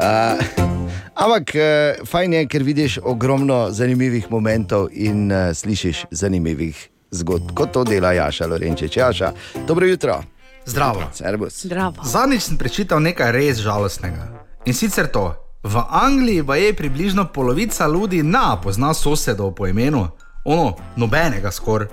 [0.00, 0.79] Uh,
[1.14, 7.72] ampak eh, fajn je, ker vidiš ogromno zanimivih momentov in uh, slišiš zanimivih zgodb, kot
[7.72, 8.96] to dela Jaša Lorenčič.
[8.96, 9.32] Jaša,
[9.66, 10.22] dobro jutro.
[10.66, 11.02] Zdravo.
[11.50, 12.04] Zdravo.
[12.04, 14.28] Zadnjič sem prečital nekaj res žalostnega.
[14.66, 15.34] In sicer to.
[15.62, 20.08] V Angliji pa je približno polovica ljudi na pozna sosedov po imenu,
[20.44, 21.88] ono, nobenega skoraj.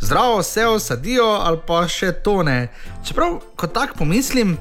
[0.00, 2.68] Zdravo se osadijo ali pa še to ne.
[3.04, 4.56] Čeprav, ko tako pomislim,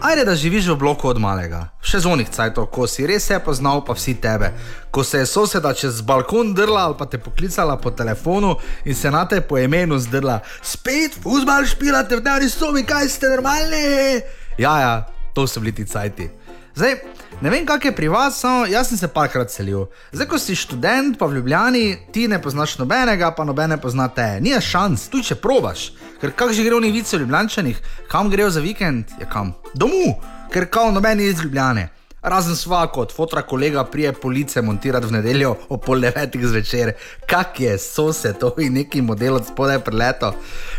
[0.00, 3.80] Ajde, da živiš v bloku od malega, še zonih cajtov, ko si res vse poznal,
[3.86, 4.50] pa vsi tebe.
[4.90, 9.10] Ko se je soseda čez balkon drla ali pa te poklicala po telefonu in se
[9.10, 14.20] na te po imenu zdrla, spet fuzbal špilate v dnevni sobi, kaj ste normalni.
[14.58, 14.94] Ja, ja,
[15.34, 16.28] to so bili ti cajti.
[16.74, 16.98] Zdaj,
[17.40, 19.86] ne vem, kak je pri vas, samo jaz sem se parkrat selil.
[20.12, 24.38] Zdaj, ko si študent, pa v Ljubljani, ti ne poznaš nobenega, pa nobene poznate.
[24.40, 25.92] Nije šans, tu če probaš.
[26.20, 29.54] Ker kak že gre v Nivice v Ljubljančanih, kam grejo za vikend, je kam?
[29.74, 30.14] Domu,
[30.52, 31.88] ker kao noben je iz Ljubljane.
[32.24, 36.92] Razen svako od fotra kolega prije police montirati v nedeljo o pol devetih zvečer,
[37.26, 40.32] kak je sosed, to je neki model od spodaj preleto.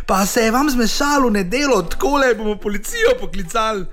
[0.05, 3.85] Pa se je vam zmešalo v nedeljo, tako le bomo policijo poklicali.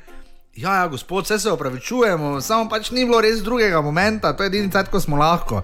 [0.56, 4.50] Ja, ja, gospod, vse se opravičujemo, samo pač ni bilo res drugega momenta, to je
[4.52, 5.62] edini cajt, ko smo lahko.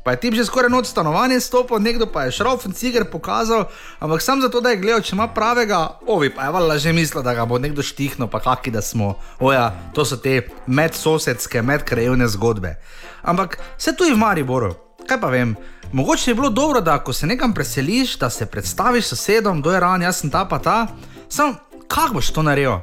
[0.00, 3.66] Pa je tip že skoraj noč stanovanje stopil, nekdo pa je šrauf in cigar pokazal,
[4.00, 7.22] ampak sam zato, da je gledal, če ima pravega, ovi pa je valjda že mislil,
[7.22, 9.18] da ga bo nekdo štihnil, pa kaki da smo.
[9.44, 12.78] Oja, to so te medsosedske, medkrajevne zgodbe.
[13.22, 14.72] Ampak vse tu je v Mariboru,
[15.04, 15.52] kaj pa vem.
[15.92, 19.80] Mogoče je bilo dobro, da ko se nekam preseliš, da se predstaviš sosedom, kdo je
[19.80, 20.86] ran, jaz sem ta pa ta.
[21.28, 22.80] Sam, kako boš to naredil?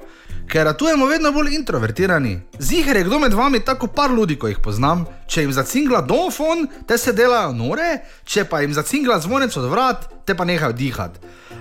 [0.47, 2.39] Ker ratujemo vedno bolj introvertirani.
[2.59, 5.03] Ziger je kdo med vami tako par ljudi, ko jih poznam.
[5.27, 7.89] Če jim zacingla domofon, te se delajo nore,
[8.23, 11.19] če pa jim zacingla zvonec od vrat, te pa nehajo dihati.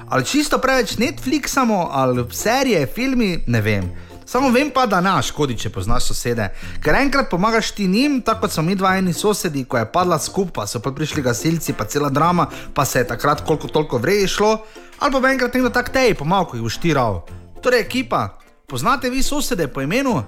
[0.09, 3.91] Ali čisto preveč Netflixamo, ali serije, filmi, ne vem.
[4.26, 6.49] Samo vem pa, da naš škodi, če poznaš sosede.
[6.82, 10.18] Ker enkrat pomagaš ti njim, tako kot so mi dva eni sosedi, ko je padla
[10.18, 14.28] skupaj, so pa prišli gasilci, pa cela drama, pa se je takrat koliko toliko vreje
[14.39, 14.57] šlo,
[14.99, 17.22] ali pa enkrat nekdo tak tej pomagal, ko jih uštiral.
[17.62, 18.28] Torej, ekipa,
[18.67, 20.23] poznate vi sosede po imenu?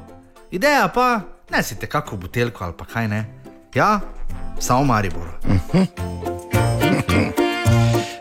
[0.50, 1.20] Ideja pa,
[1.50, 3.24] ne si te kako buteljko ali pa kaj ne.
[3.74, 4.00] Ja,
[4.58, 5.28] samo Maribor.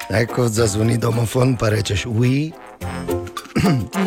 [0.09, 2.51] Naj ko zazvoni domofon, pa rečeš, uji.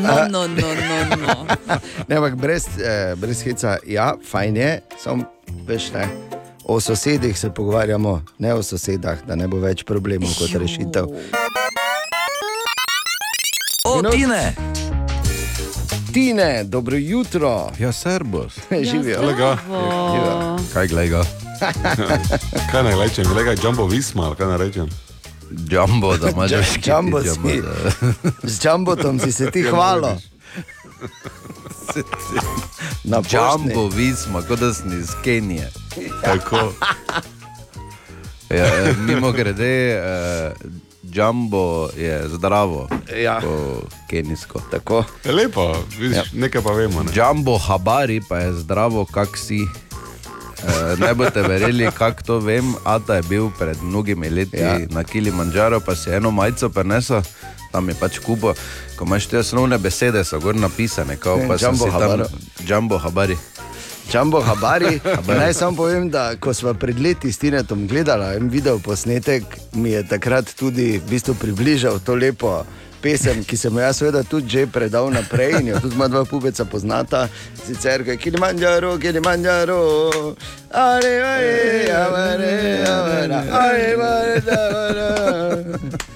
[0.02, 1.46] No, no, no, no, no.
[2.08, 5.24] Ne, ampak brez, eh, brez heca, ja, fajn je, samo
[5.66, 6.08] veš ne.
[6.64, 11.06] O sosedih se pogovarjamo, ne o sosedah, da ne bo več problemov kot rešitev.
[13.84, 14.02] O,
[16.12, 16.64] Tine!
[16.64, 18.58] Dobro jutro, Ja, servus.
[18.92, 19.18] živijo.
[19.18, 21.24] Kolega, O, Kaj gleda?
[22.72, 24.88] kaj naj rečem, kolega Jumbo Visma, kaj naj rečem?
[25.68, 27.62] Jumbo, da imaš Dž- škiti, Jumbo jumbo, si.
[28.50, 30.16] Z džambotom si se ti hvalo.
[33.04, 35.70] Na Jumbo, visma, kot da si iz Kenije.
[36.24, 36.72] Tako.
[38.50, 40.00] Ja, eh, mimo grede,
[40.56, 40.70] uh,
[41.10, 43.40] Jumbo je zdravo, Ja.
[44.06, 44.60] kenijsko.
[44.70, 45.04] Tako.
[45.24, 46.22] Je lepo, vidiš, Ja.
[46.34, 47.02] nekaj pa vemo.
[47.02, 47.10] Ne?
[47.12, 49.66] Jumbo Habari pa je zdravo, kak si.
[50.60, 52.74] Uh, ne boste verjeli, kako to vem.
[52.84, 54.78] Ata je bil pred mnogimi leti Ja.
[54.88, 57.22] na Kilimanjaro, pa si eno majico prenesel,
[57.72, 58.52] tam je pač kupo.
[58.96, 62.20] Ko imaš te osnovne besede, so gor napisane, Ne, pa Jumbo si tam.
[62.60, 63.36] Jumbo Habari.
[64.10, 65.00] Džambo Habari.
[65.38, 69.42] Naj samo povem, da ko smo pred leti s Tinetom gledali en video posnetek,
[69.72, 72.64] mi je takrat tudi v bistvu približal to lepo
[73.02, 76.24] pesem, ki sem jo jaz seveda tudi že predal naprej in jo tudi moja dva
[76.24, 77.28] pubeca poznata.
[77.66, 79.80] Sicer je Kilimanjaro, Kilimanjaro,
[80.70, 81.54] ale, ale,
[81.94, 86.09] ale, ale, ale, ale, ale.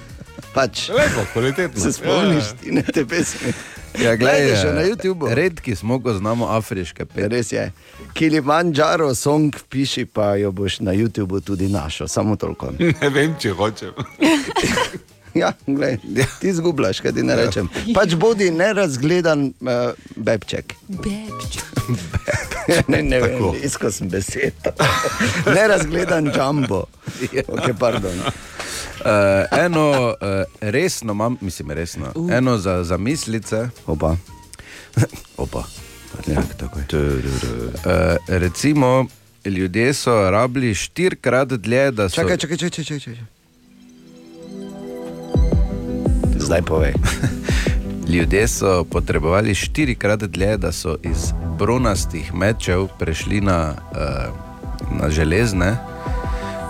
[0.55, 1.81] Pač, Lepo, kvalitetno.
[1.81, 3.53] se spomniš, Ja, Tine, te pesmi.
[3.99, 5.27] Ja, glej, Najdeš jo eh, na YouTubu.
[5.35, 7.27] Redki smo, ko znamo afriške pesmi.
[7.29, 7.71] Res je.
[8.13, 12.71] Kilimanjaro song piši, pa jo boš na YouTubu tudi našel, samo toliko.
[13.01, 13.91] Ne vem, če hočem.
[15.35, 15.97] Ja, glej,
[16.39, 17.67] ti zgubljaš, kaj ti ne rečem.
[17.91, 20.71] Pač bodi nerazgledan uh, bebček.
[21.03, 22.85] bebček.
[22.87, 24.55] ne, ne vem, iskal sem besed.
[25.51, 26.85] nerazgledan jumbo.
[27.19, 28.15] Okay, pardon.
[29.05, 29.11] Uh,
[29.65, 32.05] eno uh, resno, imam, mislim, resno.
[32.15, 32.31] Uh.
[32.33, 33.69] Eno za, za mislice.
[33.85, 34.15] Opa.
[35.37, 35.63] Opa.
[36.27, 36.85] Ja, tako je.
[36.85, 37.21] Uh,
[38.27, 39.05] recimo,
[39.45, 42.15] ljudje so rabili štirikrat dlje, da so.
[42.15, 42.99] Čakaj, čakaj, čakaj, čakaj.
[42.99, 43.23] čakaj.
[46.37, 46.93] Zdaj povej.
[48.13, 53.75] Ljudje so potrebovali štirikrat dlje, da so iz bronastih mečev prešli na,
[54.99, 55.77] na železne,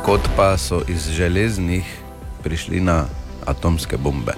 [0.05, 2.04] kot pa so iz železnih
[2.45, 3.05] prišli na
[3.45, 4.37] atomske bombe.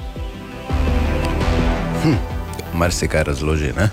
[2.03, 2.15] Hm.
[2.73, 3.89] Mar se kaj razloži, ne?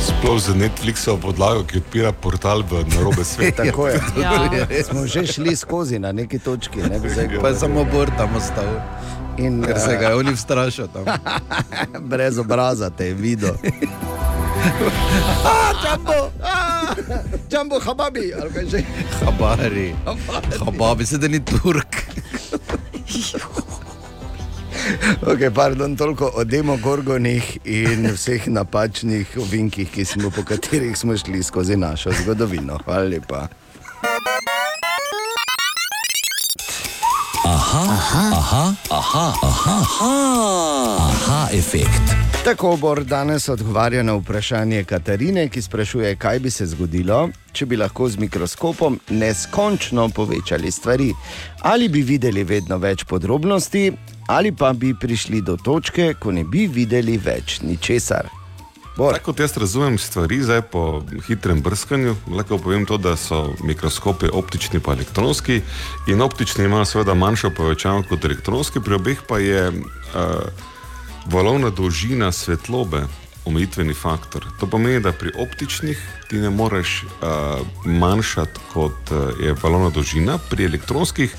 [0.00, 3.56] Sploh za Netflixovo podlago, ki odpira portal v narobe svet.
[3.56, 4.00] Tako je.
[4.20, 4.84] Ja.
[4.84, 6.82] Smo že šli skozi na neki točki.
[6.84, 8.76] Ne, bi zdaj Pa samo bor tam ostal,
[9.38, 11.04] In, ker se ga je oni vstrašil tam.
[12.10, 13.54] brez obraza te je videl.
[15.44, 16.77] Ah, Jumbo, ah,
[17.52, 18.82] Jumbo, hababi, ali kaj že.
[19.24, 19.94] Habari.
[20.58, 21.96] Hababi, se da ni Turk.
[25.22, 31.76] Okay, pardon, toliko o demogorgonih in vseh napačnih ovinkih, smo, po katerih smo šli skozi
[31.76, 32.78] našo zgodovino.
[32.84, 33.48] Hvala lepa.
[37.48, 42.12] Aha, aha, aha, aha, aha, aha, aha efekt.
[42.44, 47.80] Tako Bor danes odgovarja na vprašanje Katarine, ki sprašuje, kaj bi se zgodilo, če bi
[47.80, 51.08] lahko z mikroskopom neskončno povečali stvari.
[51.60, 53.92] Ali bi videli vedno več podrobnosti,
[54.28, 58.37] ali pa bi prišli do točke, ko ne bi videli več ničesar.
[58.98, 59.12] Bor.
[59.14, 64.26] Tako kot jaz razumem stvari, zdaj po hitrem brskanju, lahko povem to, da so mikroskopi
[64.32, 65.60] optični in elektronski.
[66.08, 69.84] In optični imajo seveda manjšo povečavo kot elektronski, pri obeh pa je uh,
[71.30, 73.04] valovna dolžina svetlobe
[73.44, 74.44] omejitveni faktor.
[74.60, 80.38] To pomeni, da pri optičnih ti ne moreš uh, manjšati kot uh, je valovna dolžina,
[80.50, 81.36] pri elektronskih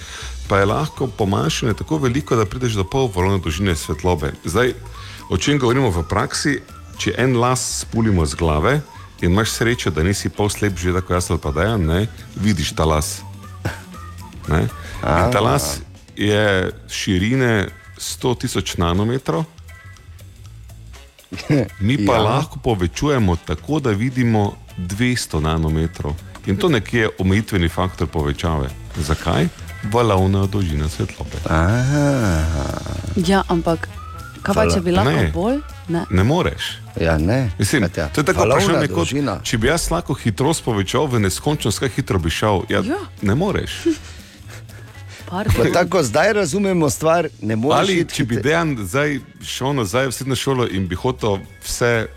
[0.47, 4.32] pa je lahko pomanjšanje tako veliko, da prideš do pol valovne dolžine svetlobe.
[4.45, 4.74] Zdaj,
[5.30, 6.78] o čem govorimo v praksi?
[7.00, 8.82] Če en las spulimo z glave
[9.22, 12.74] in imaš srečo, da nisi pol slep, že tako jaz ali pa da ne, vidiš
[12.76, 13.22] ta las.
[14.47, 14.68] Ne?
[15.04, 15.80] In ta las
[16.16, 17.70] je širine
[18.00, 19.43] 100 tisoč nanometrov,
[21.80, 22.22] mi pa Ja.
[22.22, 26.16] lahko povečujemo tako, da vidimo 200 nanometrov.
[26.45, 28.70] In to nekje je omejitveni faktor povečave.
[28.97, 29.47] Zakaj?
[29.91, 31.38] Valovna dolžina svetlobe.
[33.28, 33.88] Ja, ampak
[34.41, 35.60] kaj pa, če bi lahko bolj?
[35.88, 36.06] Ne.
[36.10, 36.80] Ne moreš.
[37.00, 37.50] Ja, ne.
[37.58, 39.39] Mislim, Katja, to je tako vprašanje, kot dolžina.
[39.43, 42.64] če bi jaz lahko hitrost povečal v neskončnost, kaj hitro bi šel.
[42.70, 42.97] Ja, Ja.
[43.22, 43.72] Ne moreš.
[45.74, 50.08] Tako zdaj razumemo stvar, ne moreš Ali iti če bi hite- dejan zdaj šel nazaj
[50.08, 52.08] v srednjo šolo in bi hotel vse,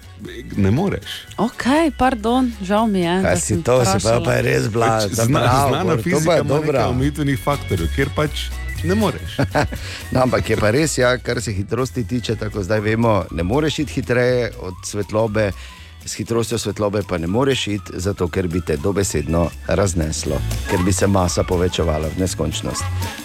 [0.57, 1.11] ne moreš.
[1.37, 1.64] Ok,
[1.99, 3.22] pardon, žal mi je.
[3.22, 6.49] Kaj si to, se pa, pa je res Pač Zna, znana fizika je ima nekaj
[6.49, 6.89] dobra.
[6.89, 8.30] omejitvenih faktorjev, kjer pač
[8.85, 9.37] ne moreš.
[10.12, 13.78] No, ampak je pa res, ja, kar se hitrosti tiče, tako zdaj vemo, ne moreš
[13.78, 15.53] iti hitreje od svetlobe,
[16.05, 20.93] s hitrostjo svetlobe pa ne moreš iti, zato ker bi te dobesedno razneslo, ker bi
[20.93, 22.83] se masa povečevala v neskončnost.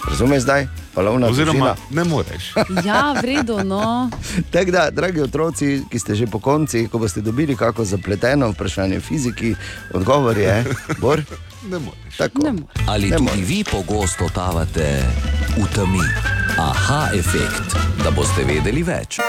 [0.09, 0.67] Razumeš zdaj?
[0.95, 2.03] Valovna Oziroma, dolžina.
[2.03, 2.53] ne moreš.
[2.87, 4.09] Ja, v redu, no.
[4.53, 8.99] Tako da, dragi otroci, ki ste že po konci, ko boste dobili kako zapleteno vprašanje
[8.99, 9.55] fiziki,
[9.93, 10.65] odgovor je,
[11.01, 11.21] bor,
[11.63, 12.17] Ne moreš.
[12.17, 12.43] tako.
[12.43, 12.73] Ne more.
[12.87, 13.47] Ali Ne tudi moreš.
[13.47, 15.03] vi pogosto tavate
[15.57, 16.05] v temi?
[16.57, 19.19] Aha efekt, da boste vedeli več.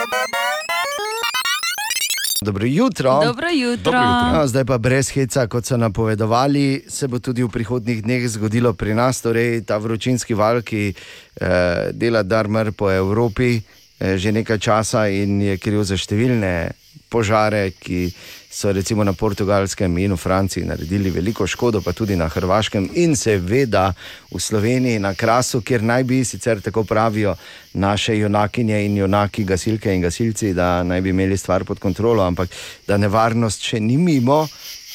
[2.41, 3.21] Dobro jutro.
[3.25, 3.93] Dobro jutro.
[3.93, 4.33] Dobro jutro.
[4.33, 8.73] No, zdaj pa brez heca, kot so napovedovali, se bo tudi v prihodnih dneh zgodilo
[8.73, 13.59] pri nas, torej ta vročinski val, ki eh, dela darmar po Evropi
[14.01, 16.71] eh, že nekaj časa in je kriv za številne
[17.11, 18.13] požare, ki
[18.51, 23.17] so recimo na Portugalskem in v Franciji naredili veliko škodo, pa tudi na Hrvaškem in
[23.17, 23.93] seveda
[24.33, 27.37] v Sloveniji na Krasu, kjer naj bi sicer tako pravijo
[27.75, 32.49] naše junakinje in junaki, gasilke in gasilci, da naj bi imeli stvar pod kontrolo, ampak
[32.87, 34.47] da nevarnost še ni mimo.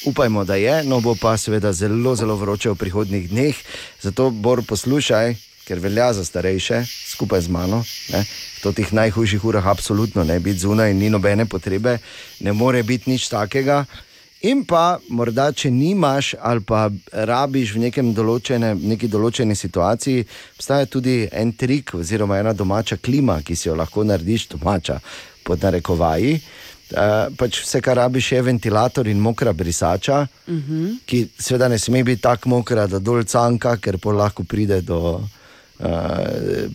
[0.04, 3.56] Upajmo, da je, no bo pa seveda zelo, zelo vroče v prihodnih dneh.
[4.02, 7.84] Zato bor poslušaj, ker velja za starejše, skupaj z mano.
[8.12, 8.24] Ne?
[8.64, 11.98] V teh najhujših urah absolutno ne biti zunaj, ni nobene potrebe,
[12.40, 13.84] ne more biti nič takega.
[14.44, 20.24] In pa morda, če nimaš ali pa rabiš v določene, neki določeni situaciji,
[20.56, 25.00] obstaja tudi en trik oziroma ena domača klima, ki si jo lahko narediš domača
[25.44, 26.40] pod narekovaji.
[26.94, 30.98] Uh, pač vse, kar rabiš, je ventilator in mokra brisača, uh -huh.
[31.06, 34.98] ki seveda ne sme biti tako mokra, da dol canka, ker pa lahko pride do,
[35.00, 35.43] uh,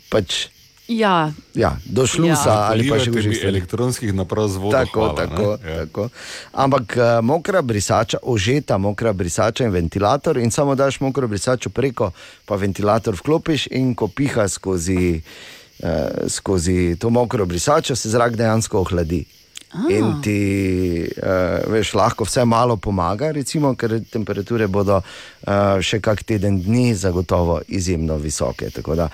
[0.10, 0.48] pač,
[0.90, 2.68] Ja, ja, do šlusa ja.
[2.74, 3.38] ali pa še stvari.
[3.48, 4.74] elektronskih naprav z vodo.
[4.74, 5.70] Tako, hvala, tako, ne?
[5.70, 5.76] Ja.
[5.86, 6.08] tako.
[6.54, 12.10] Ampak uh, mokra brisača, ožeta mokra brisača in ventilator, in samo daš mokro brisačo preko,
[12.50, 18.82] pa ventilator vklopiš in ko piha skozi, uh, skozi to mokro brisačo, se zrak dejansko
[18.82, 19.22] ohladi.
[19.70, 26.24] In ti, uh, veš, lahko vse malo pomaga, recimo, ker temperature bodo uh, še kak
[26.26, 28.72] teden dni zagotovo izjemno visoke.
[28.74, 29.10] Tako da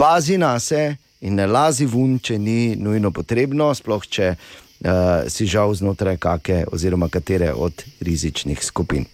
[0.00, 5.44] pazi na se in ne lazi ven, če ni nujno potrebno, sploh če uh, si
[5.44, 9.04] žal znotraj kake oziroma katere od rizičnih skupin.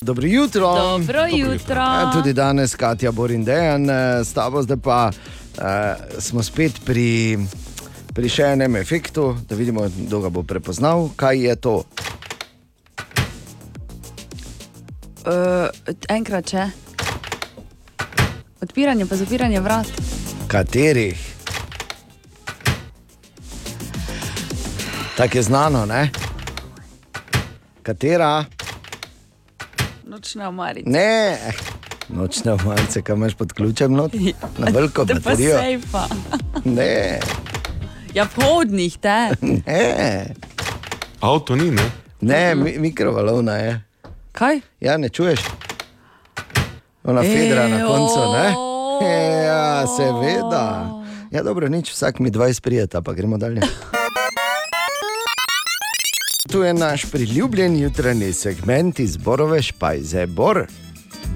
[0.00, 0.72] Dobro jutro.
[0.74, 1.76] dobro jutro.
[1.76, 3.84] Ja, tudi danes, Katja Borindejan,
[4.24, 5.64] s tabo zdaj pa uh,
[6.18, 7.36] smo spet pri,
[8.10, 11.10] pri še enem efektu, da vidimo, kdo ga bo prepoznal.
[11.16, 11.74] Kaj je to?
[15.20, 15.68] Uh,
[16.08, 16.64] enkrat če.
[18.60, 19.88] Odpiranje pa zapiranje vrat.
[20.46, 21.20] Katerih?
[25.16, 26.10] Tako je znano, ne?
[27.82, 28.44] Katera?
[30.04, 30.90] Nočna omarica.
[30.90, 31.36] Ne,
[32.08, 34.14] Nočne omarice, kam imaš pod ključem, not?
[34.58, 35.58] na veliko Te pa baterijo.
[35.58, 36.04] sejfa.
[36.64, 37.20] Ne,
[38.14, 39.30] Ja, vhodnih, te.
[39.40, 40.26] ne,
[41.20, 41.90] Avto ni, ne?
[42.20, 43.82] ne mi, mikrovalovna je.
[44.32, 44.60] Kaj?
[44.80, 45.40] Ja, ne čuješ?
[47.04, 48.54] Ona fedra na koncu, ne?
[49.40, 50.90] Ja, seveda.
[51.30, 53.60] Ja, dobro, nič, vsak mi 20 prijeta, pa gremo dalje.
[56.48, 60.26] Tu je naš priljubljen jutranji segment iz Borove špajze.
[60.26, 60.66] Bor,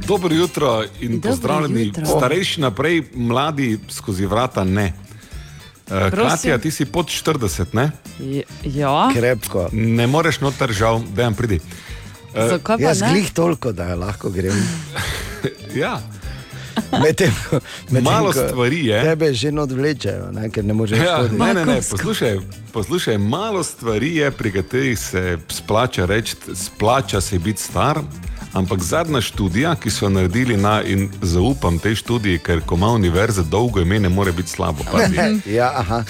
[0.06, 2.06] Dobro jutro in Dobro pozdravljeni, jutro.
[2.06, 4.92] starejši naprej, mladi skozi vrata ne.
[5.84, 6.10] Uh.
[6.10, 7.90] Katja, ti si pod 40, ne?
[8.18, 9.68] J- Ja, krepko.
[9.72, 11.60] Ne moreš noter, žal, da jim pridi.
[12.32, 13.10] zakaj pa Jaz ne?
[13.10, 14.56] glih toliko, da lahko grem.
[15.74, 16.00] Ja,
[16.94, 17.30] Medtem,
[17.90, 19.02] medtem, Malo stvari je.
[19.02, 21.36] Tebe že odvlečejo, ne, ker ne moreš ja hoditi.
[21.36, 22.38] ne, ne, ne, poslušaj,
[22.72, 27.98] poslušaj, malo stvari je, pri katerih se splača reči, splača se biti star.
[28.54, 32.92] Ampak zadnja študija, ki so jo naredili na, in zaupam tej študiji, ker ko ima
[32.94, 34.84] univerza dolgo ime, ne more biti slabo.
[35.46, 36.04] Ja, aha.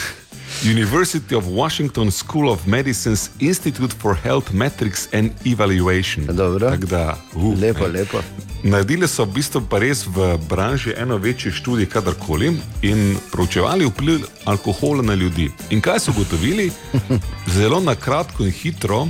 [0.62, 6.26] University of Washington School of Medicine's Institute for Health Metrics and Evaluation.
[6.26, 6.70] Dobro.
[6.70, 7.98] Tako Da, uh, Lepo, ne.
[7.98, 8.20] lepo.
[8.62, 14.24] Naredili so v bistvu pa res v branži eno večji študij, kadarkoli, in proučevali vpliv
[14.44, 15.50] alkohola na ljudi.
[15.70, 16.70] In kaj so ugotovili?
[17.56, 19.08] Zelo na kratko in hitro,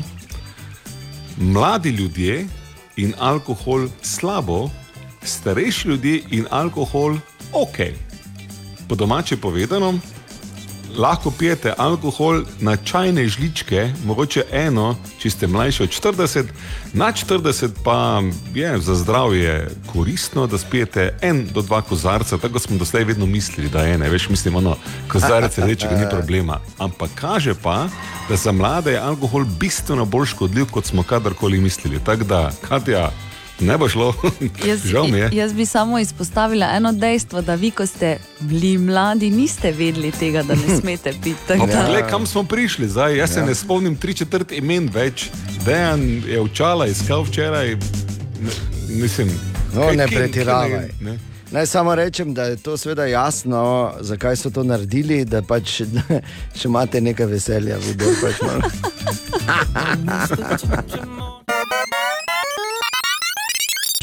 [1.39, 2.47] mladi ljudje
[2.97, 4.71] in alkohol slabo,
[5.25, 7.17] starejši ljudje in alkohol
[7.53, 7.79] ok.
[8.89, 9.99] Po domače povedano,
[10.97, 16.45] lahko pijete alkohol na čajne žličke, mogoče eno, če ste mlajši od 40,
[16.93, 18.23] na 40 pa
[18.55, 23.69] je za zdravje koristno, da spijete en do dva kozarca, tako smo doslej vedno mislili,
[23.69, 24.77] da je ene, veš, mislim, ono,
[25.09, 26.61] kozarec rdečega ni problema.
[26.79, 27.87] Ampak kaže pa,
[28.29, 32.01] da za mlade je alkohol bistveno bolj škodljiv, kot smo kadarkoli mislili.
[32.05, 33.11] Tako da, Katja,
[33.61, 34.15] ne bo šlo,
[34.69, 35.29] Jaz, žal mi je.
[35.35, 40.43] jaz bi samo izpostavila eno dejstvo, da vi, ko ste bili mladi, niste vedeli tega,
[40.43, 41.37] da ne smete piti.
[41.49, 43.17] tako da- Poglej, kam smo prišli zdaj.
[43.17, 43.35] Jaz ja.
[43.35, 45.29] se ne spomnim tri četrt imen več.
[45.65, 47.77] Dejan je očala iskal včeraj.
[48.91, 49.31] Mislim,
[49.75, 50.89] No, kaj- ne pretiravaj.
[51.01, 51.19] ne-.
[51.51, 53.61] Naj samo rečem, da je to seveda jasno,
[54.01, 55.71] zakaj so to naredili, da pač
[56.59, 58.63] še imate nekaj veselja, videl pač malo.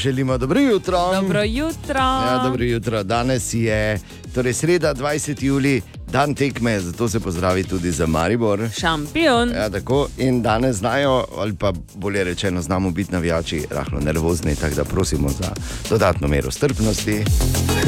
[0.01, 0.97] Želimo dobro jutro.
[1.21, 1.99] Dobro jutro.
[1.99, 3.03] Ja, dobro jutro.
[3.03, 3.99] Danes je
[4.35, 5.43] torej sreda, 20.
[5.43, 5.81] juli,
[6.11, 8.69] dan tekme, zato se pozdravi tudi za Maribor.
[8.79, 9.49] Šampion.
[9.49, 10.07] Ja, tako.
[10.17, 15.29] In danes znajo, ali pa bolje rečeno, znamo biti navijači, rahlo nervozni, tako da prosimo
[15.29, 15.51] za
[15.89, 17.23] dodatno mero strpnosti.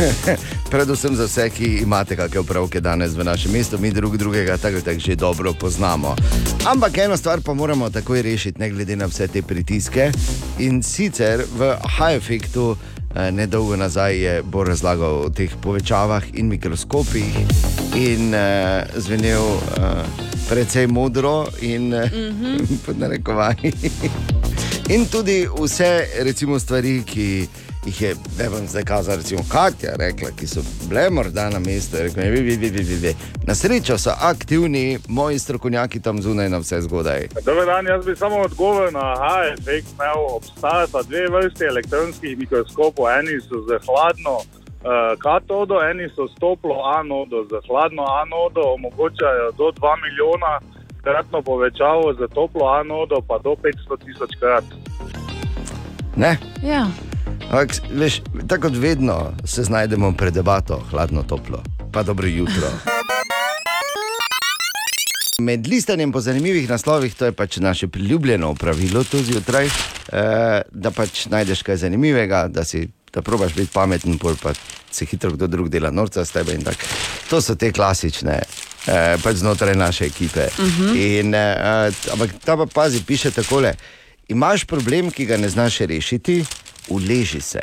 [0.71, 4.81] Predvsem za vse, ki imate kakšne opravke danes v našem mestu, mi drug drugega tako
[4.81, 6.15] tako že dobro poznamo.
[6.65, 10.11] Ampak eno stvar pa moramo takoj rešiti, ne glede na vse te pritiske.
[10.59, 12.77] In sicer v high effectu.
[13.15, 17.35] Nedolgo nazaj je Bor razlagal o teh povečavah in mikroskopih,
[17.95, 20.01] in uh, zvenel uh,
[20.49, 22.77] precej modro, in uh, mm -hmm.
[22.85, 23.71] pod narekovanji.
[24.95, 27.47] in tudi vse recimo, stvari, ki
[27.85, 31.97] jih je, ne bom zdaj kazal, recimo Katja rekla, ki so bile morda na mestu,
[31.97, 33.15] je rekla, vi, vi, vi, vi, vi, vi.
[33.47, 37.27] Na srečo so aktivni moji strokovnjaki tam zunaj na vse zgodaj.
[37.45, 39.85] Dober dan, jaz bi samo odgovoril na HFX.
[40.35, 43.09] Obstajata dve vrsti elektronskih mikroskopov.
[43.19, 47.43] Eni so z hladno uh, katodo, eni so s toplo anodo.
[47.43, 50.59] Z hladno anodo omogočajo do 2 milijona
[51.03, 54.63] kratno povečavo, z toplo anodo pa do 500 tisoč krat.
[56.15, 56.37] Ne?
[56.63, 56.87] Ja.
[57.51, 62.71] Ampak, veš, tako kot vedno se znajdemo pred debato, hladno, toplo, pa dobro jutro.
[65.39, 70.91] Med listanjem po zanimivih naslovih, to je pač naše priljubljeno pravilo tu zjutraj, eh, da
[70.91, 74.53] pač najdeš kaj zanimivega, da si da probaš biti pameten, pol pa
[74.91, 76.57] se hitro kdo drug dela norca s tebe.
[77.29, 78.39] To so te klasične,
[78.87, 80.47] eh, pač znotraj naše ekipe.
[80.59, 81.19] Uh -huh.
[81.19, 83.73] in, eh, ampak ta pa pazi, piše takole.
[84.27, 86.45] Imaš problem, ki ga ne znaš rešiti,
[86.87, 87.61] uleži se.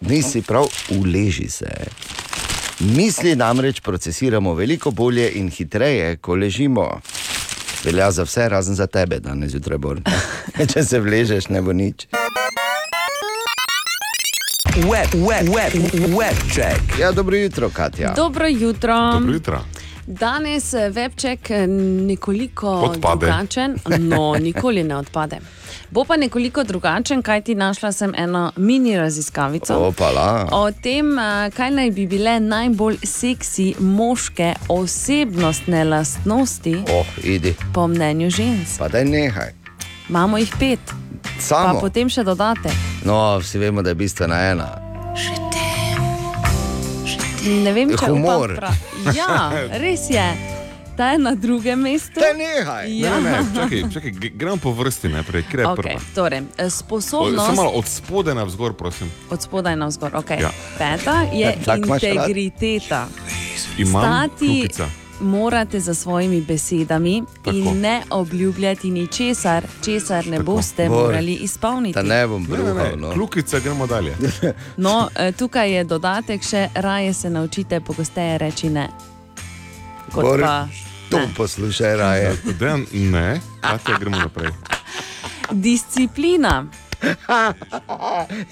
[0.00, 1.70] Nisi prav, uleži se.
[2.80, 7.00] Misli namreč procesiramo veliko bolje in hitreje, ko ležimo.
[7.84, 10.00] Velja za vse, razen za tebe, danes zjutraj bolj.
[10.72, 12.06] Če se vležeš, ne bo nič.
[14.76, 15.72] Web, web, web,
[16.18, 16.98] web check.
[17.00, 18.12] Ja, dobro jutro, Katja.
[18.16, 19.12] Dobro jutro.
[19.12, 19.64] Dobro jutro.
[20.06, 21.66] Danes je webček eh,
[22.06, 23.26] nekoliko Odpade.
[23.26, 25.36] drugačen, no, nikoli ne odpade.
[25.90, 29.74] Bo pa nekoliko drugačen, kaj ti našla sem eno mini raziskavico.
[29.78, 30.48] Opala.
[30.52, 37.86] O tem, eh, kaj naj bi bile najbolj seksi moške osebnostne lastnosti, Oh, idi, po
[37.86, 38.78] mnenju žensk.
[38.78, 39.50] pa daj nehaj.
[40.08, 40.80] Imamo jih pet,
[41.22, 41.80] pa Samo.
[41.80, 42.70] potem še dodate.
[43.04, 44.68] No, vsi vemo, da je bistvena ena.
[47.46, 48.52] Ne vem, če Humor.
[48.52, 48.74] upam pra-
[49.14, 50.57] Ja, res je.
[50.98, 52.14] Ta je na drugem mestu.
[52.16, 52.90] Te nehaj.
[52.92, 53.14] Ja.
[53.14, 56.00] Ne, ne, čakaj, čakaj, g- gremo po vrsti najprej, kje je Okay, prva.
[56.14, 59.06] torej, eh, O, sposobnost Samo malo od spodaj na vzgor, prosim.
[59.30, 60.12] od spodaj na vzgor.
[60.12, 60.40] Okay.
[60.40, 60.50] Ja.
[60.74, 63.06] Peta je Ja, integriteta.
[63.78, 64.86] Imam Stati kljukica.
[65.20, 67.50] morate za svojimi besedami Tako.
[67.52, 71.94] in ne obljubljati ničesar, česar ne boste Bor, morali izpolniti.
[71.94, 72.74] Da ne bom Ne, ne, bruhal.
[72.86, 73.12] ne, No.
[73.12, 74.16] kljukica, gremo dalje.
[74.76, 78.88] No, eh, tukaj je dodatek še, raje se naučite pogosteje reči ne.
[80.08, 80.66] Kot Bor, pa
[81.10, 81.28] To ne.
[81.36, 82.36] poslušaj raje.
[82.60, 84.50] Dejan, ne, Katja, gremo naprej.
[85.50, 86.66] Disciplina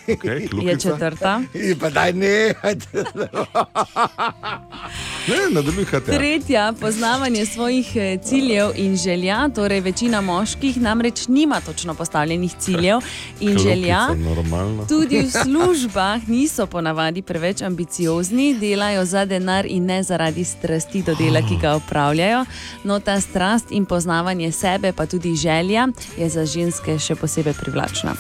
[0.07, 0.93] Okay, je kljukica.
[0.93, 1.41] četrta.
[1.55, 2.75] In pa daj nehaj.
[5.29, 6.19] Ne, nadaljuj, Katja.
[6.19, 9.49] Tretja, poznavanje svojih eh, ciljev in želja.
[9.49, 12.99] Torej, večina moških namreč nima točno postavljenih ciljev
[13.41, 14.15] in želja.
[14.15, 14.87] Normalno.
[14.87, 21.15] Tudi v službah niso ponavadi preveč ambiciozni, delajo za denar in ne zaradi strasti do
[21.15, 22.45] dela, ki ga upravljajo.
[22.85, 28.15] No, ta strast in poznavanje sebe, pa tudi želja, je za ženske še posebej privlačna.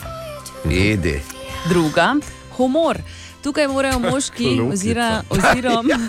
[0.71, 1.21] Idi.
[1.69, 2.15] Druga,
[2.57, 2.99] humor.
[3.47, 4.61] Tukaj morajo moški
[5.31, 5.99] oziroma.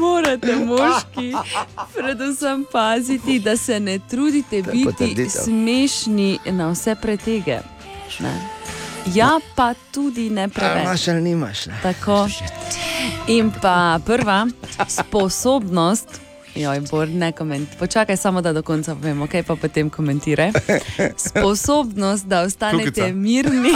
[0.00, 1.32] Morate moški
[1.94, 7.58] predvsem paziti, da se ne trudite biti smešni na vse pretege.
[8.18, 8.48] Ne.
[9.14, 10.84] Ja, pa tudi ne preveč.
[10.84, 11.66] imaš ali nimaš?
[11.66, 11.78] Ne?
[11.82, 12.28] Tako.
[13.26, 14.46] In pa prva
[14.88, 16.27] sposobnost.
[16.58, 17.78] Joj, Bor, ne komentiraj.
[17.78, 20.50] Počakaj samo, da do konca povem, kaj pa potem komentiraj.
[21.16, 23.14] Sposobnost, da ostanete Kljukica.
[23.14, 23.74] mirni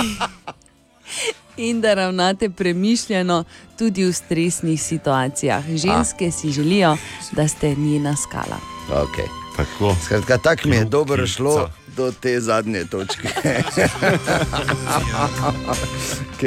[1.69, 3.45] in da ravnate premišljeno
[3.79, 5.65] tudi v stresnih situacijah.
[5.67, 6.97] Ženske si želijo,
[7.33, 8.59] da ste njena skala.
[8.89, 9.29] Okay.
[9.57, 9.97] Tako.
[10.05, 13.29] Skratka, tako mi je dobro šlo do te zadnje točke.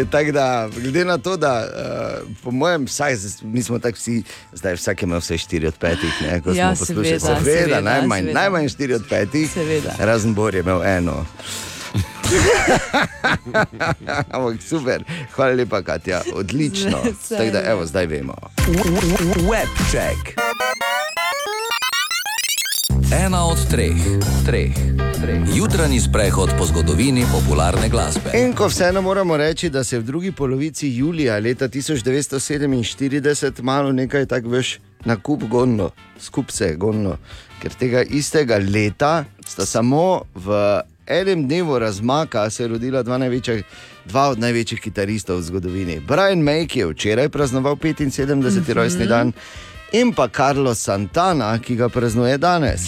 [0.05, 1.65] Tako da, glede na to, da
[2.21, 4.23] uh, po mojem, vsaj, mi smo tako vsi,
[4.53, 7.81] zdaj vsak ima vse 4 od 5, ne, ko Ja, smo poslušali, seveda, seveda, seveda,
[7.81, 8.39] najmanj, seveda.
[8.39, 9.95] najmanj 4 od 5, Seveda.
[9.99, 11.25] razen Bor je imel eno.
[14.29, 16.97] Ampak super, hvala lepa, Katja, odlično.
[17.29, 18.33] Tako da, evo, zdaj vemo.
[19.41, 20.39] Webcheck.
[23.11, 23.93] Ena od treh,
[24.45, 24.73] treh,
[25.21, 25.41] treh.
[25.57, 28.31] Jutranji sprehod po zgodovini popularne glasbe.
[28.33, 33.91] In ko vseeno moramo reči, da se je v drugi polovici julija leta 1947 malo
[33.91, 37.17] nekaj tako veš na kup gonilo, skup se je gonilo,
[37.61, 43.61] ker tega istega leta sta samo v enem dnevu razmaka se rodila dva, največja,
[44.05, 45.99] dva od največjih kitaristov v zgodovini.
[45.99, 48.73] Brian May, ki je včeraj praznoval 75.
[48.73, 49.31] rojstni dan,
[49.95, 52.81] in pa Carlos Santana, ki ga praznuje danes.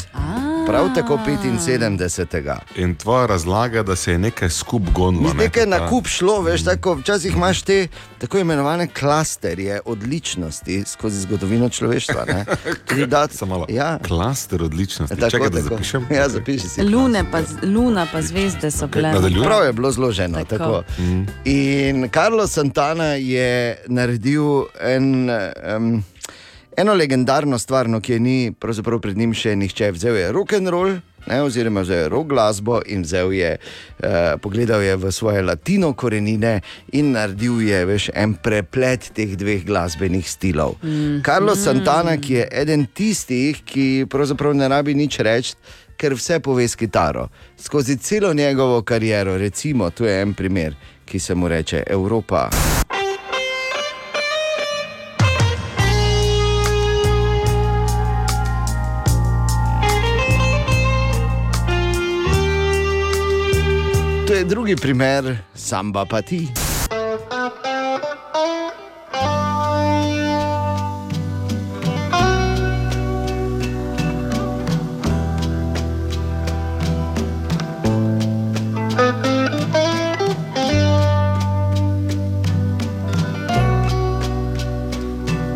[0.68, 2.58] Prav tako 75.
[2.76, 5.24] In tvoja razlaga, da se je nekaj skup gonilo.
[5.24, 7.88] Mi nekaj na kup šlo, veš, tako včasih imaš te
[8.18, 12.26] tako imenovane klasterje odličnosti skozi zgodovino človeštva.
[12.26, 12.46] ne.
[13.08, 13.66] Dat-.
[13.70, 15.16] Ja, Klaster odličnosti.
[15.16, 15.70] tako, Čakaj, da tako.
[15.70, 16.08] zapišem.
[16.12, 16.82] Ja, zapiši si.
[16.84, 19.12] Lune pa, luna pa zvezde so bile.
[19.12, 19.44] nadaljuj.
[19.44, 20.46] Prav je bilo zloženo.
[20.46, 20.58] Tako.
[20.58, 20.84] Tako.
[21.46, 24.44] In Carlos Santana je naredil
[24.82, 25.30] en,
[25.78, 26.04] um,
[26.78, 28.54] eno legendarno stvar, no, ki je ni
[29.02, 29.92] pred njim še nihče.
[29.92, 31.00] Vzel je rock and roll.
[31.28, 35.92] Ne, oziroma, vzel je rock glasbo in vzel je, uh, pogledal je v svoje latino
[35.94, 36.62] korenine
[36.96, 40.78] in naredil je veš, en preplet teh dveh glasbenih stilov.
[40.84, 41.20] Mm.
[41.26, 45.58] Carlos Santana, ki je eden tistih, ki pravzaprav ne rabi nič reči,
[46.00, 47.28] ker vse pove s kitaro.
[47.60, 52.48] Skozi celo njegovo kariero, recimo, tu je en primer, ki se mu reče Evropa.
[64.38, 66.48] Je drugi primer, samba pa ti.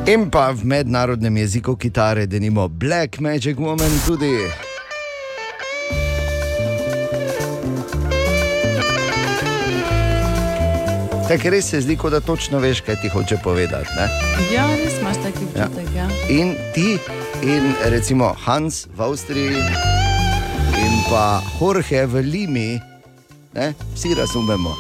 [0.10, 4.71] In pa v mednarodnem jeziku kitare, da nimo Black Magic Woman tudi.
[11.32, 13.88] Tako res se zdi, da točno veš, kaj ti hoče povedati.
[13.98, 14.08] Ne?
[14.54, 15.88] Ja, res imaš taki občutek.
[15.96, 16.10] Ja.
[16.30, 16.98] In ti,
[17.44, 19.64] in recimo Hans v Avstriji,
[20.76, 22.82] in pa Jorge v Limi,
[23.54, 23.74] ne?
[23.96, 24.76] vsi razumemo.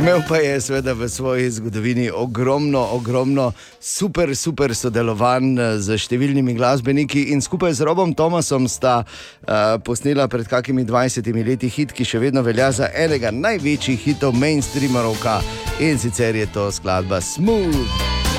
[0.00, 6.54] Imel pa je seveda v svoji zgodovini ogromno, ogromno super, super sodelovanj eh, z številnimi
[6.56, 12.06] glasbeniki in skupaj z Robom Thomasom sta uh, posnela pred kakimi 20 leti hit, ki
[12.08, 15.42] še vedno velja za enega največjih hitov mainstreama roka
[15.84, 17.84] in sicer je to skladba Smooth.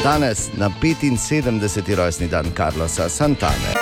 [0.02, 1.62] Danes na 75.
[1.94, 3.76] rojstni dan Karlosa Santane.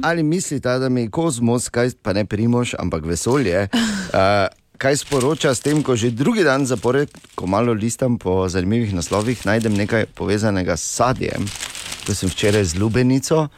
[0.00, 4.48] Ali mislite, da mi kozmos, kaj, pa ne primož, ampak vesolje, uh,
[4.78, 9.42] kaj sporoča s tem, ko že drugi dan zapored, ko malo listam po zanimivih naslovih,
[9.42, 11.44] najdem nekaj povezanega s sadjem.
[12.04, 13.48] To sem včeraj z lubenico,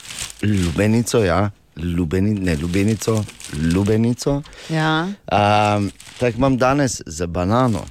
[0.43, 3.25] lubenico, ja, lubeni, ne lubenico,
[3.65, 4.43] lubenico.
[4.69, 7.85] Ja, Um, Tako imam danes za banano.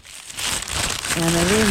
[1.15, 1.69] ja ne vem.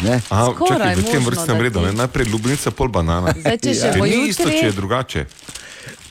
[0.00, 0.20] Ne?
[0.30, 1.92] Aha, Skoraj čakaj, v tem vrstnem redu, ti- ne?
[1.94, 3.34] najprej ljubljenica, pol banana.
[3.34, 5.20] Zdaj, če še Če bo ni isto, jutri, če je drugače.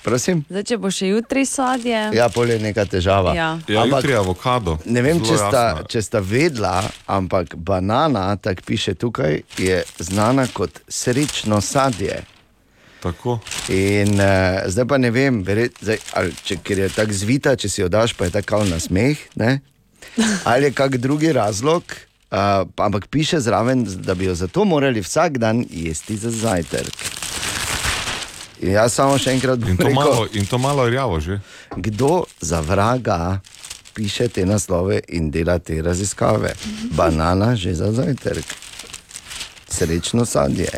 [0.08, 0.40] Prosim?
[0.48, 1.98] zdaj, če bo še jutri sadje.
[2.16, 3.34] Ja, pol je neka težava.
[3.36, 3.50] Ja.
[3.68, 4.78] Ja, Ampak- jutri je avokado.
[4.86, 5.88] Ne vem, Zelo če sta, jasna.
[5.92, 6.76] če sta vedla,
[7.12, 12.22] ampak banana, tako piše tukaj, je znana kot srečno sadje.
[13.04, 13.40] Tako.
[13.70, 17.70] In uh, zdaj pa ne vem, veret, zdaj, ali, če, ker je tako zvita, če
[17.70, 19.20] si jo daš, pa je tako na smeh.
[19.36, 19.60] Ne?
[20.50, 25.38] Ali je kak drugi razlog, uh, ampak piše zraven, da bi jo zato morali vsak
[25.38, 27.17] dan jesti za zajtrk.
[28.62, 31.40] In jaz samo še enkrat bom In to, rekel, malo, in to malo rjavo že.
[31.76, 33.40] kdo za vraga
[33.94, 36.54] piše te naslove in dela te raziskave.
[36.92, 38.46] Banana že za zajtrk.
[39.70, 40.70] Srečno sadje.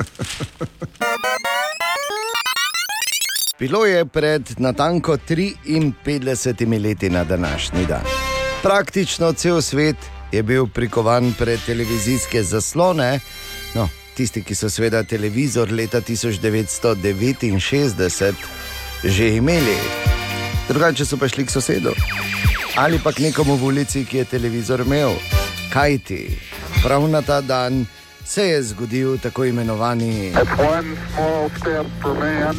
[3.59, 8.03] Bilo je pred natanko 53 leti na današnji dan.
[8.63, 9.95] Praktično cel svet
[10.31, 13.19] je bil prikovan pred televizijske zaslone.
[13.75, 13.89] No,
[14.19, 18.33] tisti, ki so seveda televizor leta 1969
[19.03, 19.77] že imeli,
[20.67, 21.93] drugače so pa šli k sosedu
[22.75, 25.13] ali pa k nekomu v ulici, ki je televizor imel.
[25.73, 26.37] Kaj ti?
[26.83, 27.85] Prav na ta dan
[28.25, 32.55] se je zgodil tako imenovani One small step for man,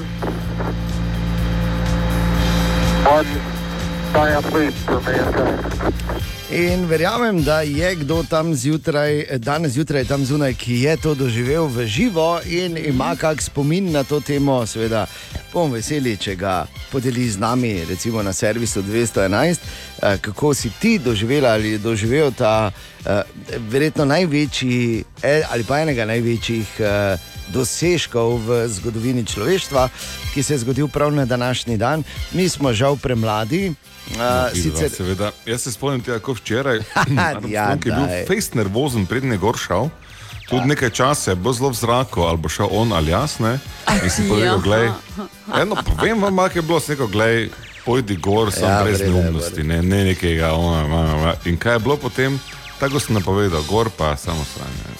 [6.53, 11.67] In verjamem, da je kdo tam zjutraj, danes zjutraj tam zunaj, ki je to doživel
[11.67, 14.67] v živo in ima kak spomin na to temo.
[14.67, 15.07] Seveda
[15.53, 19.59] bom veseli, če ga podeli z nami, recimo na servisu 211,
[20.03, 22.73] eh, kako si ti doživel ali doživel ta
[23.07, 23.23] eh,
[23.71, 26.81] verjetno največji eh, ali pa enega največjih.
[27.51, 29.89] Dosežkov v zgodovini človeštva,
[30.35, 32.05] ki se je zgodil prav na današnji dan.
[32.33, 33.75] Mi smo žal premladi.
[34.11, 36.81] Uh, Vidva, sicer Seveda, jaz se spomnim tega, kako včeraj.
[37.17, 39.91] Ja, Armstrong je bil fejst nervozen, prednje gor šel.
[40.51, 43.39] Tudi nekaj časa je bil zelo v zraku, ali bo šel on ali jaz.
[43.39, 43.59] Ne?
[44.03, 44.91] In si povedal, gledaj.
[45.63, 47.51] Eno, povem vam, kak je bilo, sem rekel, gledaj,
[47.85, 50.53] pojdi gor, sem Ja, brez neumnosti, ne, ne nekega.
[50.59, 51.35] Ona, ona, ona.
[51.47, 52.41] In kaj je bilo potem?
[52.81, 55.00] Tako sem napovedal, gor pa samo stranje.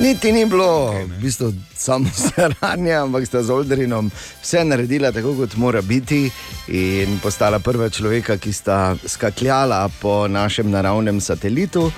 [0.00, 4.10] Niti ni bilo v bistvu samo saranje, ampak sta z Oldrinom
[4.42, 6.30] vse naredila tako, kot mora biti,
[6.70, 11.90] in postala prva človeka, ki sta skakljala po našem naravnem satelitu.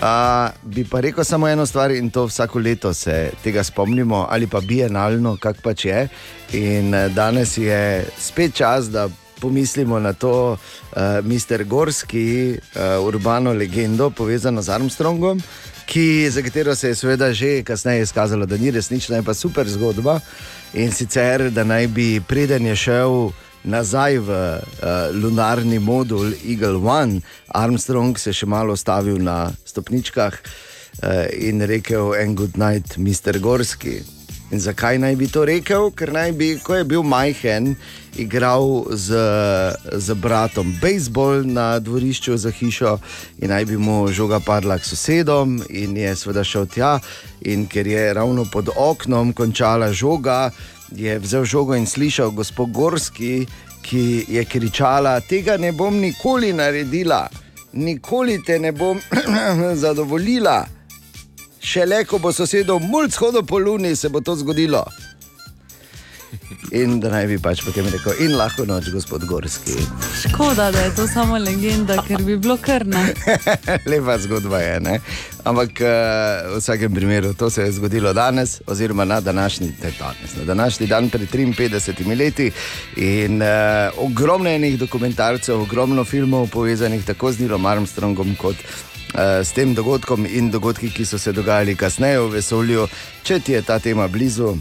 [0.00, 4.46] A, bi pa rekel samo eno stvar, in to vsako leto se tega spomnimo, ali
[4.46, 6.08] pa bienalno, kak pač je.
[6.56, 9.08] In eh, danes je spet čas, da
[9.40, 15.42] pomislimo na to, uh, Mister Gorski, uh, urbano legendo, povezano z Armstrongom,
[15.86, 19.68] ki, za katero se je seveda že kasneje izkazalo, da ni resnična, je pa super
[19.68, 20.20] zgodba.
[20.74, 23.30] In sicer, da naj bi preden je šel
[23.64, 24.58] nazaj v uh,
[25.22, 32.34] lunarni modul Eagle One, Armstrong se še malo stavil na stopničkah uh, in rekel: En
[32.34, 34.02] good night, Mister Gorski.
[34.54, 35.88] In zakaj naj bi to rekel?
[35.90, 37.72] Ker naj bi, ko je bil majhen,
[38.22, 39.16] igral z,
[39.98, 42.92] z bratom bejzbol na dvorišču za hišo
[43.42, 46.92] in naj bi mu žoga padla k sosedom, in je seveda šel tja.
[47.50, 50.52] In ker je ravno pod oknom končala žoga,
[50.94, 53.48] je vzel žogo in slišal gospod Gorski,
[53.82, 54.04] ki
[54.38, 57.26] je kričala: Tega ne bom nikoli naredila,
[57.72, 59.02] nikoli te ne bom
[59.82, 60.83] zadovoljila.
[61.64, 64.84] Šele ko bo sosedov mulj shodil po luni, se bo to zgodilo.
[66.74, 69.76] In da naj bi pač potem rekel, in lahko noč, gospod Gorski.
[70.24, 73.04] Škoda, da je to samo legenda, ker bi bilo krne.
[73.90, 74.80] Lepa zgodba je.
[74.80, 74.94] Ne?
[75.44, 80.36] Ampak uh, v vsakem primeru to se je zgodilo danes, oziroma na današnji, ne, danes,
[80.36, 82.50] na današnji dan pred 53 leti.
[82.96, 83.48] In uh,
[84.04, 88.56] ogromno enih dokumentarcev, ogromno filmov povezanih tako z Nilom Armstrongom kot.
[89.14, 92.88] Eh, S tem dogodkom in dogodki, ki so se dogajali kasneje v vesolju,
[93.22, 94.56] če ti je ta tema blizu,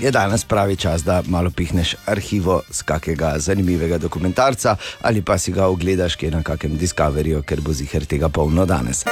[0.00, 5.52] je danes pravi čas, da malo pihneš arhivo z kakega zanimivega dokumentarca ali pa si
[5.52, 9.04] ga ogledaš kje na kakem Discoveryju, ker bo ziger tega polno danes.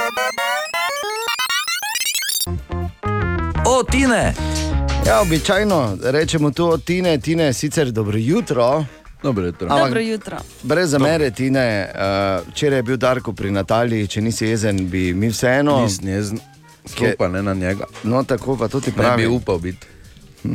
[3.66, 4.34] O, Tine!
[5.06, 8.84] Ja, običajno rečemo tu Tine, Tine sicer dobro jutro.
[9.24, 9.68] Dobro jutro.
[9.70, 10.36] Ampak Dobro jutro.
[10.62, 12.00] Brez zamere, Tine, uh,
[12.52, 15.80] včeraj je bil Darko pri Nataliji, če nisi jezen, bi mi vseeno.
[15.82, 16.38] Nisem jezen,
[16.86, 17.84] sploh pa ne na njega.
[18.02, 19.22] No, tako pa to ti Ne pravi.
[19.22, 19.86] bi upal biti.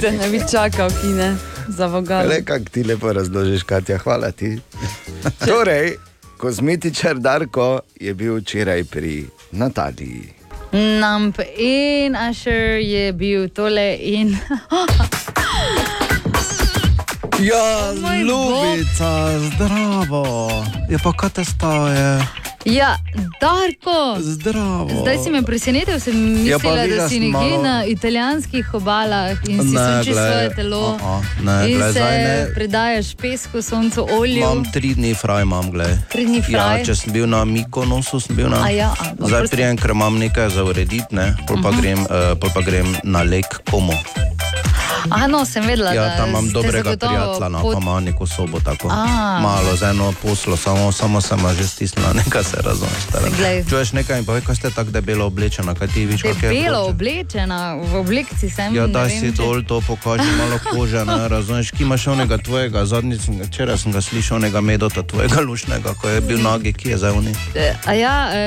[0.00, 1.36] Te ne bi čakal, kine,
[1.68, 2.26] za vogal.
[2.28, 4.58] Le kako ti lepo razložiš, Katja, hvala ti.
[5.46, 5.92] torej,
[6.36, 10.32] kozmetičar Darko je bil včeraj pri Nataliji.
[10.72, 14.36] Namp in Asher je bil tole in.
[17.42, 17.64] Ja,
[17.98, 19.10] moj ljubica,
[19.40, 20.50] zdravo.
[20.88, 22.22] Je pa kaj te staje?
[22.64, 22.94] Ja,
[23.40, 24.16] Darko!
[24.20, 24.88] Zdravo.
[24.96, 29.30] Zdaj si me presenetil, sem Ja, mislila, videla da si nekje malo- na italijanskih obalah
[29.48, 30.94] in si Ne, sučiš glej, svoje telo.
[30.94, 32.46] a-a, ne, in glej, se ne.
[32.54, 34.36] predajaš pesku, soncu, olju.
[34.36, 35.98] Imam tri dni fraj, imam gled.
[36.08, 36.84] Tri dni Ja, fraj?
[36.84, 38.62] če sem bil na Mikonosu, sem bil na.
[38.62, 41.34] A ja, a, Zdaj prijem, ker imam nekaj za urediti, ne?
[41.48, 41.80] pol, pa Mhm.
[41.80, 43.94] grem, uh, pol pa grem na lek komo.
[45.04, 48.26] Aha, no, sem vedela, Ja, tam imam dobrega zagotovo prijatelja, no, pot- pa ima neko
[48.26, 48.88] sobo tako.
[48.88, 49.40] A.
[49.40, 53.02] Malo z eno poslo, samo, samo sem že stisnila, nekaj se razumeš.
[53.64, 56.48] Čuješ nekaj in povej, kaj ste tako debelo oblečena, kaj ti vidiš, kako je.
[56.50, 56.90] Debelo vroče?
[56.92, 58.70] oblečena, v oblekci sem.
[58.72, 62.06] Ja, ne daj vem, si če- dol to pokaži, malo kože, ne razumeš, ki imaš
[62.08, 66.20] onega tvojega, zadnjič, sem ga- včeraj sem ga slišal, onega medota tvojega lušnega, ko je
[66.20, 67.32] bil nagi, ki je zdaj oni.
[67.54, 68.42] Eh, A ja, e,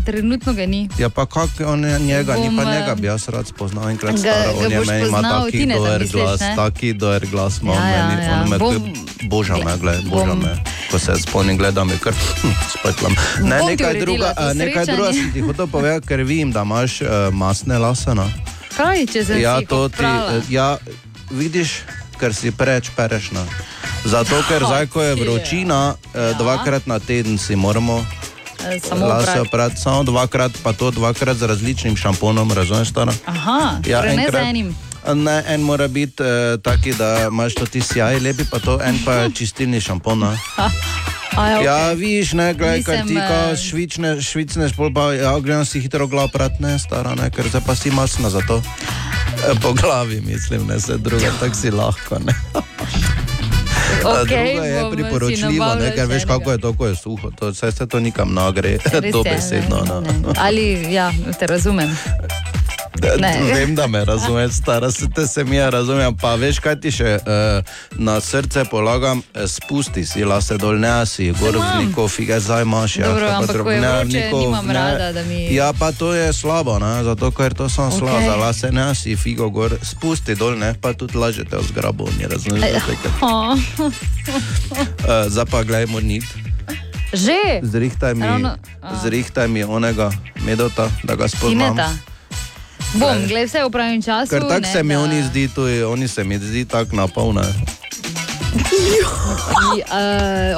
[0.00, 0.88] trenutno ga ni.
[0.98, 3.90] Ja, pa kak on je njega, ni pa Bom, eh, njega bi jaz rad spoznal
[3.90, 6.56] enkrat ga- ga boš meni ima poznal, taki Tineta dober misliš, glas, ne?
[6.56, 8.42] taki dober glas ima Ja, ja, ja.
[8.42, 10.52] on me Bom- boža me, gled, boža bom- me,
[10.86, 13.12] ko se spomnim, gledam je kar hm, spetlam.
[13.40, 17.08] Ne, Bom nekaj druga, nekaj druga sem ti hotel povedati, ker vidim, da imaš uh,
[17.30, 18.26] masne lase, no.
[18.72, 20.78] Kaj, če sem Ja, to ti, eh, ja,
[21.30, 21.82] vidiš,
[22.16, 23.30] ker si preveč pereš.
[23.30, 23.44] No.
[24.04, 26.32] Zato, ker zdaj, ko je vročina, ja.
[26.32, 28.00] dvakrat na teden si moramo
[28.62, 29.76] Eh, Samo lase oprati.
[29.78, 32.88] samo dvakrat, pa to dvakrat z različnim šamponom, razumeš?
[32.88, 33.12] Stara?
[33.24, 34.68] Aha, Ja, torej ne z enkrat- enim.
[35.06, 38.98] Ne, en mora biti uh, taki, da imaš to ti sjaj, lepi pa to, en
[39.04, 40.18] pa čistilni šampon.
[40.18, 40.36] no.
[41.36, 41.94] A, ja, Ja, okay.
[41.96, 46.06] vidiš, ne, gledaj, kaj ti, ko eh, švičneš, švicneš, pol pa, ja, grem si hitro
[46.06, 48.58] glav prat, ne, stara, ne, ker zdaj pa si masna za to.
[49.46, 52.34] E, po glavi, mislim, ne, se druga, tako si lahko, ne.
[54.22, 57.48] Okej, drugo je si priporočljivo, ne, ker veš, kako je to, ko je suho, to,
[57.50, 59.76] vse se to nikam ne gre, Res to je, besedno.
[59.80, 60.00] ne, No.
[60.00, 60.34] ne.
[60.36, 61.96] Ali, ja, te razumem.
[63.16, 63.52] Ne.
[63.54, 66.16] Vem, da me razumeš, stara se te se mi je razumem.
[66.16, 71.06] Pa veš, kaj ti še uh, na srce polagam, eh, spusti si lase dol, ne
[71.06, 72.96] si, gor v neko fige zdaj imaš.
[72.98, 75.92] Dobro, pa ampak drb- ko je ne, vroče, neko- nimam rada, da mi- Ja, pa
[75.92, 78.26] to je slabo, ne, zato ker to sem slabo, Okej.
[78.26, 82.26] za lase ne si, figo gor, spusti dol, ne, pa tudi lažete v zgrabu, ne
[82.26, 82.62] razumeš.
[82.62, 83.56] ker- Oh.
[83.80, 83.90] Uh,
[85.26, 86.24] zdaj pa gledaj, mornit.
[87.12, 88.54] Že, Zrihtaj mi, Ravno-
[88.96, 91.74] zrihtaj mi onega medota, da ga spoznam.
[91.74, 91.90] Tineta.
[92.92, 94.30] Bom, gledaj vse v pravem času.
[94.30, 97.42] Ker tako se mi da- oni zdi, tudi oni se mi zdi tako napolne.
[98.52, 98.60] Uh,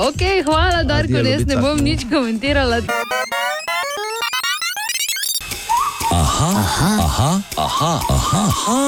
[0.02, 2.82] ok, hvala, Darko, Adijo, jaz ne bom nič komentirala.
[6.10, 8.80] Aha, aha, aha, aha, aha, aha,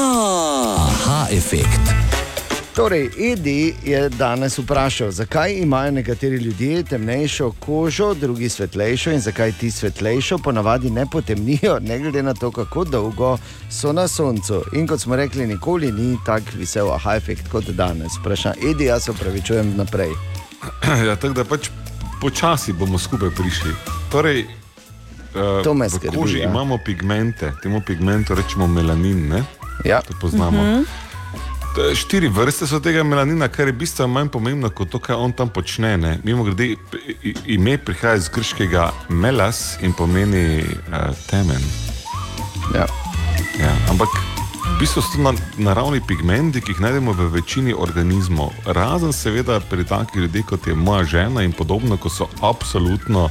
[0.78, 2.14] aha efekt.
[2.75, 9.53] Torej, Edi je danes vprašal, zakaj imajo nekateri ljudje temnejšo kožo, drugi svetlejšo in zakaj
[9.53, 13.39] ti svetlejšo ponavadi ne potemnijo, ne glede na to, kako dolgo
[13.71, 14.65] so na soncu.
[14.73, 18.13] In kot smo rekli, nikoli ni tako vesel aha efekt kot danes.
[18.21, 20.11] Vprašam, Edi, jaz se upravičujem naprej.
[21.07, 21.71] Ja, tako da pač
[22.21, 23.71] počasi bomo skupaj prišli.
[24.11, 26.51] Torej, uh, To me v skrbi, koži ja.
[26.51, 29.29] imamo pigmente, temu pigmentu rečemo melanin.
[29.29, 29.45] Ne?
[29.85, 30.03] Ja.
[30.03, 30.63] To poznamo.
[30.63, 30.73] Mhm.
[30.73, 31.03] To je
[31.75, 35.49] Štiri vrste so tega melanina, kar je bistveno manj pomembno kot to, kaj on tam
[35.51, 35.97] počne.
[35.99, 36.19] Ne?
[36.25, 36.77] Mimo grede,
[37.51, 41.67] ime prihaja iz grškega melas in pomeni uh, temen.
[42.75, 42.87] Ja.
[43.59, 48.55] Ja, ampak v bistvu so to na, naravni pigmenti, ki jih najdemo v večini organizmov.
[48.67, 53.31] Razen seveda pri takih ljudeh, kot je moja žena in podobno, ko so absolutno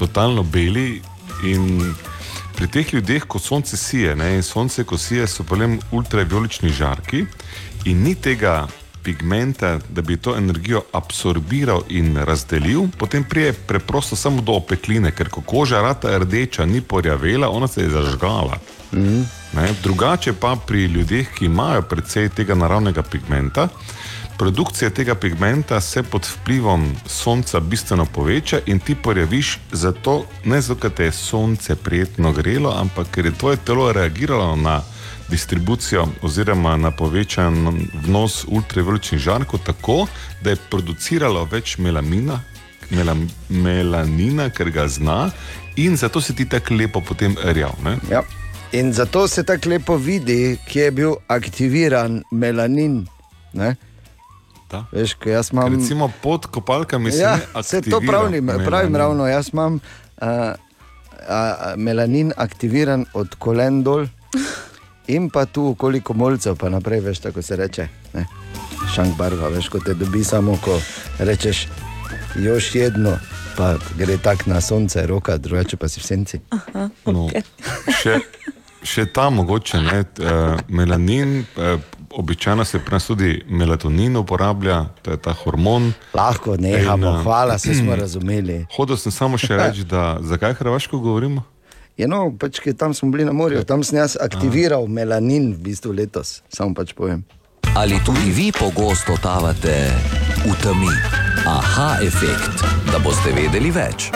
[0.00, 1.02] totalno beli.
[1.44, 1.92] In
[2.56, 7.26] pri teh ljudeh, ko sonce sije, ne, in sonce, ko sije, so potem ultravijolični žarki
[7.84, 8.66] in ni tega.
[9.02, 15.28] Pigmenta, da bi to energijo absorbiral in razdelil, potem prije preprosto samo do opekline, ker
[15.28, 18.60] ko koža rata rdeča, ni porjavela, ona se je zažgala.
[18.92, 19.24] Mm.
[19.56, 19.74] Ne?
[19.82, 23.68] Drugače pa pri ljudeh, ki imajo precej tega naravnega pigmenta,
[24.38, 30.80] produkcija tega pigmenta se pod vplivom sonca bistveno poveča in ti porjaviš zato, ne zato,
[30.80, 34.80] ker te je sonce prijetno grelo, ampak ker je tvoje telo reagiralo na
[35.32, 37.54] distribucijo oziroma na povečan
[38.04, 40.06] vnos ultravioletnih žarkov tako,
[40.44, 42.42] da je produciralo več melamina,
[42.90, 45.30] melam, melanina, ker ga zna
[45.76, 47.72] in zato se ti tako lepo potem rjav.
[47.84, 47.96] ne.
[48.10, 48.22] Ja.
[48.72, 53.02] In zato se tako lepo vidi, kje je bil aktiviran melanin.
[53.52, 53.74] Ne?
[54.70, 54.84] Da.
[54.92, 55.74] Veš, jaz imam.
[55.76, 58.96] Recimo pod kopalkami se ja, se to pravim, pravim melanin.
[58.96, 59.26] ravno.
[59.26, 60.56] Jaz imam uh, uh,
[61.76, 64.06] melanin aktiviran od kolen dol
[65.06, 67.88] in pa tu koliko molcev, pa naprej, veš, tako se reče.
[68.14, 68.26] Ne?
[68.94, 70.80] Šank barva, veš, ko te dobi samo, ko
[71.18, 71.66] rečeš,
[72.36, 73.16] još jedno,
[73.56, 76.40] pa gre tak na sonce, roka, drugače pa si v senci.
[77.06, 77.28] No,
[78.02, 78.18] še,
[78.82, 81.80] še ta mogoče, ne, uh, melanin, uh,
[82.14, 85.92] običajno se pri nas tudi melatonin uporablja, to je ta hormon.
[86.14, 88.66] Lahko nehamo, In, eh, hvala, se smo razumeli.
[88.76, 91.42] Hodil sem samo še reči, da zakaj Hrvaško govorimo?
[92.00, 95.92] Ja, no, pač, tam smo bili na morju, tam sem jaz aktiviral melanin v bistvu
[95.92, 97.20] letos, samo pač povem.
[97.76, 99.92] Ali tudi vi pogosto totavate
[100.40, 100.88] v temi?
[101.44, 104.08] Aha, efekt, da boste vedeli več.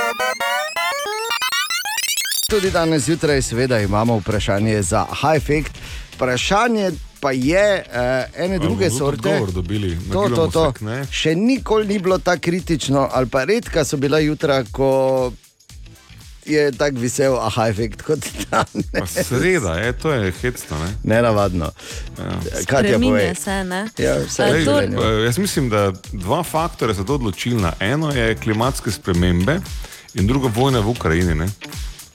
[2.48, 5.76] Tudi danes zjutraj, seveda, imamo vprašanje za Hi-Effect.
[6.16, 9.40] Vprašanje pa je uh, ene druge bomo sorte.
[9.52, 10.64] dobili, to, to, to.
[10.72, 11.00] se k ne.
[11.10, 15.32] Še nikoli ni bilo tako kritično, ali pa redka so bila jutra, ko
[16.46, 19.16] je tako visel aha-efekt kot danes.
[19.22, 20.78] Sreda, je, to je hecno.
[20.78, 20.90] Ne?
[21.04, 21.70] Nenavadno.
[22.18, 22.38] Ja.
[22.66, 22.98] Katja,
[23.34, 23.88] se, ne?
[23.98, 24.98] Ja, vse A je to- življenju.
[25.00, 25.82] eh, Jaz mislim, da
[26.12, 27.72] dva faktorja so to odločilna.
[27.80, 29.58] Eno je klimatske spremembe
[30.14, 31.34] in drugo vojna v Ukrajini.
[31.34, 31.46] Ne?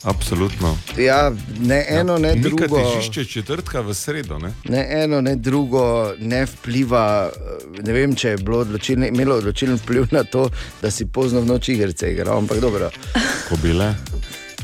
[0.04, 0.78] Absolutno.
[0.98, 2.78] Ja, ne eno, ne Mika drugo.
[2.80, 4.40] težišče četrtka v sredo.
[4.40, 4.50] Ne?
[4.66, 5.84] Ne eno, ne drugo
[6.20, 7.30] ne vpliva.
[7.30, 10.50] eh, Ne vem, če je bilo odločilno, imelo odločilen vpliv na to,
[10.82, 12.90] da si pozno v noči igrice igral, ampak dobro.
[13.50, 13.94] Ko bile.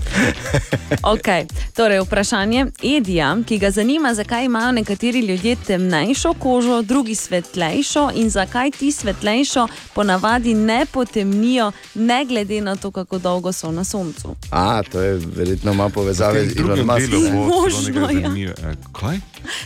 [1.03, 1.45] Okay.
[1.75, 8.29] Torej, vprašanje Edija, ki ga zanima, zakaj imajo nekateri ljudje temnejšo kožo, drugi svetlejšo in
[8.29, 14.35] zakaj ti svetlejšo ponavadi ne potemnijo, ne glede na to, kako dolgo so na soncu.
[14.51, 18.21] A, to je verjetno ima povezave z bo celo Možno, nekaj ja.
[18.21, 18.53] zanimivo.
[18.57, 19.17] Eh, Kaj?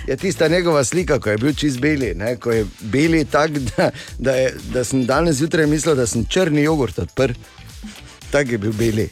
[0.07, 2.35] Je tista njegova slika, ko je bil čist beli, ne?
[2.35, 6.61] ko je beli tak, da, da, je, da sem danes zjutraj mislil, da sem črni
[6.61, 7.33] jogurt odprl.
[8.31, 9.09] Tak je bil beli.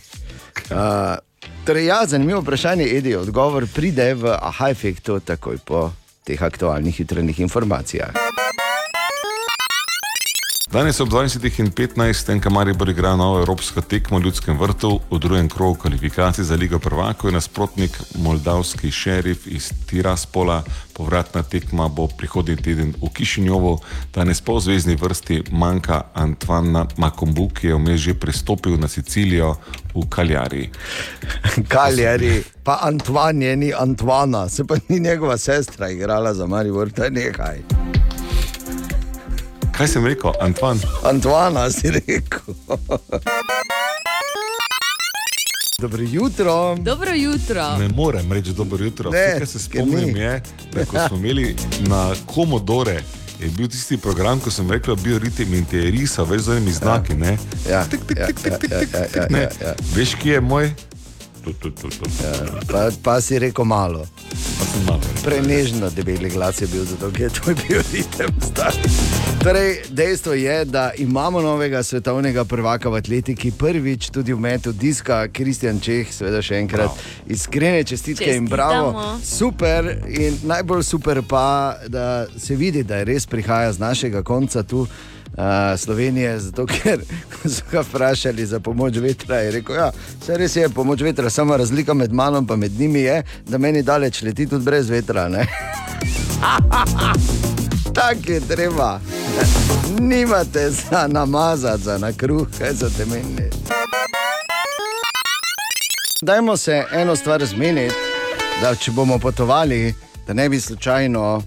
[0.67, 1.17] Uh,
[1.65, 5.91] torej, ja, zanimivo vprašanje, Edi, odgovor pride v aha-efektu takoj po
[6.27, 8.28] teh aktualnih jutranjih informacijah.
[10.71, 15.75] Danes ob 20.15 NK Maribor igra novo evropsko tekmo v Ljudskem vrtu v drugem krogu
[15.75, 20.63] kvalifikacij za Ligo prvakov je nasprotnik moldavski šerif iz Tiraspola.
[20.93, 23.79] Povratna tekma bo prihodnji teden v Kišinjovu.
[24.13, 29.55] Danes po zvezdni vrsti manjka Antoana Makombu, ki je vmes že prestopil na Sicilijo
[29.95, 30.69] v Kaljari.
[31.73, 37.03] Kaljari, pa Antoine je ni Antoana, se pa ni njegova sestra igrala za Maribor, to
[37.03, 37.57] je nekaj.
[39.79, 40.79] Kaj sem rekel, Antoine?
[41.03, 42.53] Antoana si rekel.
[45.79, 46.75] Dobro jutro.
[46.75, 47.77] Dobro jutro.
[47.77, 49.09] Ne morem reči dobro jutro.
[49.09, 50.19] Ne, Vse, kar se spomnim, ni.
[50.19, 50.41] je,
[50.73, 53.03] da ko smo imeli na Komodore,
[53.39, 56.71] je bil tisti program, ko sem rekel, bil ritem in te risal, veš, z onimi
[56.73, 57.13] znaki.
[57.15, 57.37] ne.
[57.69, 59.47] Ja, Tik, tik, ja, tik, tik, ja, tik, tik, ja, tik, ja, ne.
[59.95, 60.73] Veš, kje je moj?
[61.49, 62.05] Tu, tu, tu, tu.
[62.69, 64.05] Pa, pa si rekel malo.
[64.85, 65.01] Malo.
[65.25, 68.77] Prenežno debeli glas je bil, zato ker je to bil ritem stari.
[69.41, 75.27] Torej, dejstvo je, da imamo novega svetovnega prvaka v atletiki, prvič tudi v metu diska,
[75.33, 78.93] Kristjan Čeh, seveda še enkrat iskrene čestitke in bravo.
[78.93, 79.19] Čestitamo.
[79.25, 84.63] Super in najbolj super pa, da se vidi, da je res prihaja z našega konca
[84.63, 84.85] tu.
[85.39, 86.99] Uh, Slovenije, zato ker
[87.55, 89.35] so ga vprašali za pomoč vetra.
[89.35, 89.91] Je rekel, ja,
[90.27, 94.21] res je pomoč vetra, samo razlika med mano in med njimi je, da meni daleč
[94.21, 95.29] leti tudi brez vetra.
[97.95, 98.99] Tako je treba.
[99.99, 103.49] Nimate za namazati, za na kruh, kaj za te meni.
[106.21, 107.95] Dajmo se eno stvar zmeniti,
[108.61, 109.93] da če bomo potovali,
[110.27, 111.43] da ne bi slučajno, uh,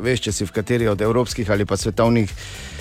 [0.00, 2.73] veš, če si v kateri od evropskih ali pa svetovnih uh,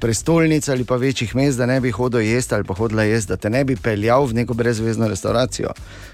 [0.00, 3.36] prestolnic ali pa večjih mest, da ne bi hodil jesti ali pa hodila jesti, da
[3.36, 5.70] te ne bi peljal v neko brezvezno restauracijo.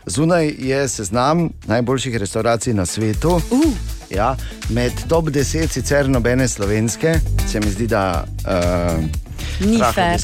[0.06, 3.40] Zunaj je seznam najboljših restauracij na svetu.
[3.50, 3.72] Uh.
[4.10, 4.36] Ja,
[4.68, 7.14] med top 10 sicer nobene slovenske,
[7.52, 9.04] se mi zdi, da uh,
[9.60, 10.20] Ni fair.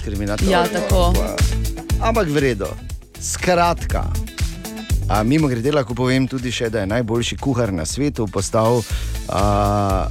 [0.49, 1.13] Ja, tako.
[2.01, 2.67] Ampak vredno.
[3.21, 4.05] Skratka,
[5.09, 8.83] a, mimo grede lahko povem tudi še, da je najboljši kuhar na svetu postal
[9.29, 10.09] a, a,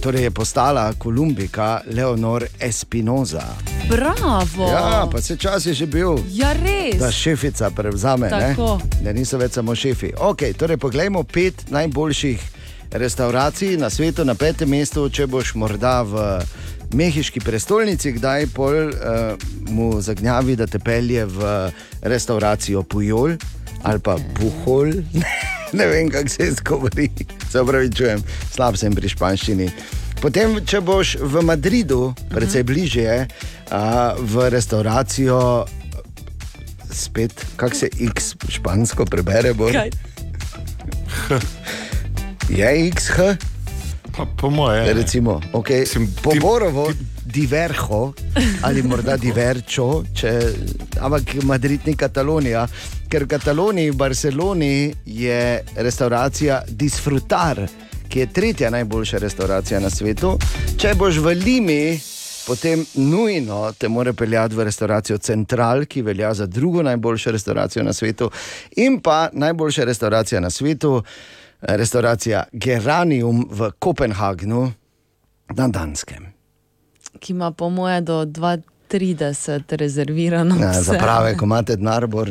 [0.00, 3.44] torej je postala Kolumbika Leonor Espinoza.
[3.88, 4.68] Bravo!
[4.70, 6.18] Ja, pa se čas je že bil.
[6.30, 6.98] Ja, res.
[7.00, 8.54] Da šefica prevzame, ne?
[9.02, 10.12] Da niso več samo šefi.
[10.18, 12.40] Okay, torej, poglejmo pet najboljših
[12.90, 16.24] restauracij na svetu, na petem mestu, če boš morda v
[16.94, 19.34] mehiški prestolnici, kdaj pol uh,
[19.74, 21.52] mu zagnjavi, da te pelje v
[22.02, 23.36] restauracijo Pujol
[23.86, 24.90] ali pa Puhol.
[25.78, 27.10] ne vem, kako se izgovori,
[27.50, 29.70] se upravičujem, slab sem pri španščini.
[30.20, 35.66] Potem, če boš v Madridu, precej bližje, uh, v restauracijo,
[36.90, 39.68] spet, kako se X špansko prebere, bo.
[42.48, 43.36] Je XH?
[44.16, 44.94] Pa, po moje.
[44.94, 45.84] Recimo, okay.
[46.22, 46.88] Poborovo,
[47.26, 48.14] diverho
[48.62, 50.32] ali morda diverčo, če,
[51.00, 52.66] ampak Madrid ni Katalonija,
[53.08, 57.66] ker v Kataloniji, v Barceloni je restauracija Disfrutar,
[58.08, 60.36] ki je tretja najboljša restauracija na svetu.
[60.78, 62.00] Če boš v Limi,
[62.46, 67.92] potem nujno te mora peljati v restauracijo Central, ki velja za drugo najboljšo restauracijo na
[67.92, 68.30] svetu,
[68.76, 71.02] in pa najboljša restauracija na svetu,
[71.60, 74.72] restauracija Geranium v Kopenhagnu
[75.54, 76.26] na Danskem.
[77.18, 80.56] Ki ima po moje do 2,30 rezervirano.
[80.60, 80.82] Ja, vse.
[80.82, 82.30] za prave, ko imate denar, bor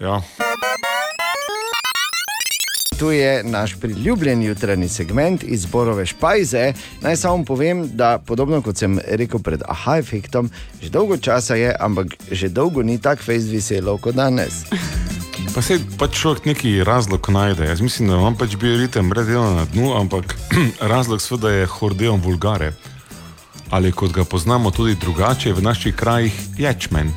[0.00, 0.22] Ja.
[2.98, 6.72] Tu je naš priljubljen jutranji segment iz Borove Špajze.
[7.00, 10.50] Naj samo povem, da podobno kot sem rekel pred aha efektom,
[10.82, 14.64] že dolgo časa je, ampak že dolgo ni tako fejst veselo kot danes.
[15.54, 17.64] Pa se pač človek neki razlog najde.
[17.64, 20.36] Jaz mislim, da vam pač bil ritem brez dela na dnu, ampak
[20.92, 22.72] razlog seveda je hordeon vulgare.
[23.70, 27.12] Ali kot ga poznamo tudi drugače v naših krajih, ječmen.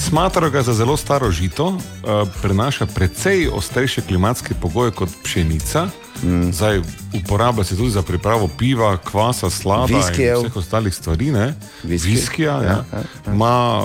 [0.00, 5.88] Smatrajo ga za zelo staro žito, eh, prenaša precej ostrejše klimatske pogoje kot pšenica.
[6.22, 6.52] Mm.
[6.52, 6.80] Zdaj,
[7.14, 10.38] uporablja se tudi za pripravo piva, kvasa, slada Viskijev.
[10.38, 11.32] in vseh ostalih stvari.
[11.82, 12.10] Viski.
[12.10, 12.62] Viskija, ja.
[12.62, 13.82] Ja, Ja, ima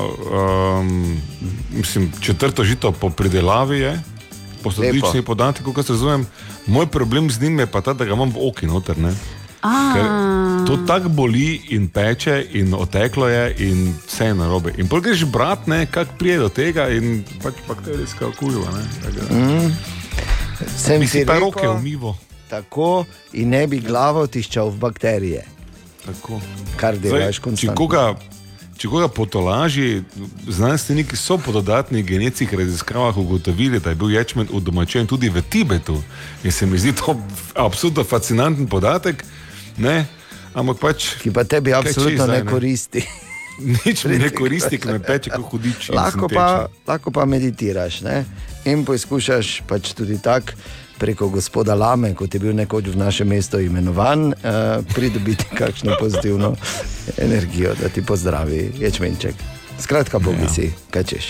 [0.80, 1.22] um,
[1.72, 4.02] mislim, četrto žito po pridelavi, je,
[4.64, 6.28] po statističnih podatkih, kot razumem.
[6.68, 8.98] Moj problem z njim je pa ta, da ga imam v oki noter.
[8.98, 9.14] Ne.
[9.66, 10.06] Ker
[10.68, 14.74] to tako boli in peče, in oteklo je, in vse je narobe.
[14.78, 18.70] In pol greš brat, ne, kako prije do tega, in pač bakterijska okužba.
[19.32, 19.74] Mm.
[20.78, 22.18] Sem Bi si pa rekel, roke umivo.
[22.50, 25.44] Tako in ne bi glavo tiščal v bakterije.
[26.06, 26.40] Tako.
[26.78, 27.76] Kar delaš Če konstantno.
[27.76, 28.04] koga,
[28.78, 30.04] če koga potolaži,
[30.48, 35.98] znanstveniki so po dodatnih genetskih raziskavah ugotovili, da je bil ječmen udomačen tudi v Tibetu.
[36.44, 37.18] In se mi zdi to
[37.56, 39.26] absolutno fascinanten podatek.
[39.78, 40.06] Ne?
[40.56, 41.16] Ampak pač.
[41.20, 43.04] Ki pa tebi absolutno zdaj, ne koristi.
[43.86, 45.90] Nič mi ne koristi, ki me peče kot hudič.
[45.96, 48.24] Lahko pa, lahko pa meditiraš ne?
[48.66, 50.58] in poskušaš pač tudi tako.
[50.96, 56.56] Preko gospoda Lame, kot je bil nekoč v našem mestu imenovan, uh, pridobiti kakšno pozitivno
[57.20, 59.36] energijo, da ti pozdravi, ječmenček.
[59.76, 61.26] Skratka, bogi si, kaj češ.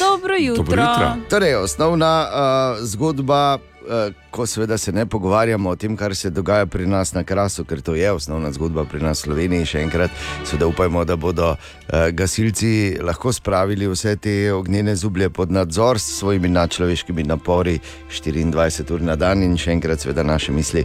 [0.00, 0.88] Dobro jutro.
[1.28, 3.58] Torej, osnovna uh, zgodba,
[4.30, 7.80] ko seveda se ne pogovarjamo o tem, kar se dogaja pri nas na Krasu, ker
[7.80, 9.66] to je osnovna zgodba pri nas v Sloveniji.
[9.66, 10.10] Še enkrat,
[10.44, 16.18] seveda upajmo, da bodo uh, gasilci lahko spravili vse te ognjene zublje pod nadzor s
[16.18, 17.78] svojimi nadčloveškimi napori
[18.10, 20.84] 24 ur na dan in še enkrat, seveda, naše misli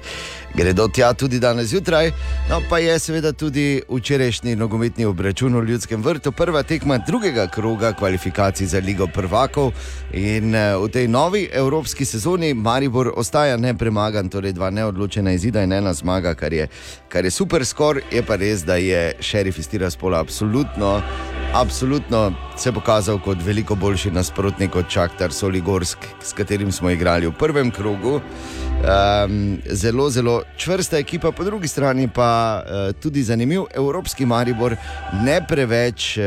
[0.56, 2.12] gredo tja tudi danes zjutraj.
[2.50, 7.94] No, pa je seveda tudi včerajšnji nogometni obračun v Ljudskem vrtu, prva tekma drugega kroga
[7.94, 9.72] kvalifikacij za Ligo prvakov.
[10.14, 12.54] In eh, v tej novi evropski sezoni
[12.86, 16.68] Maribor ostaja nepremagan, torej dva neodločena izida in ena zmaga, kar je,
[17.10, 17.98] kar je super skor.
[18.14, 21.02] Je pa res, da je šerif iz Tiraspola absolutno.
[21.54, 27.34] Absolutno se pokazal kot veliko boljši nasprotnik kot Čaktar Soligorsk, s katerim smo igrali v
[27.34, 28.20] prvem krogu.
[28.86, 34.76] Um, zelo, zelo čvrsta ekipa, po drugi strani pa uh, tudi zanimiv evropski Maribor,
[35.24, 36.26] ne preveč, uh,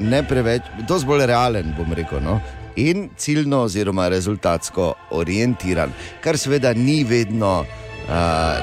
[0.00, 2.18] ne preveč, dosti bolj realen, bom rekel.
[2.24, 2.40] No?
[2.80, 5.92] In ciljno, oziroma rezultatsko orientiran,
[6.24, 8.14] kar seveda ni vedno uh,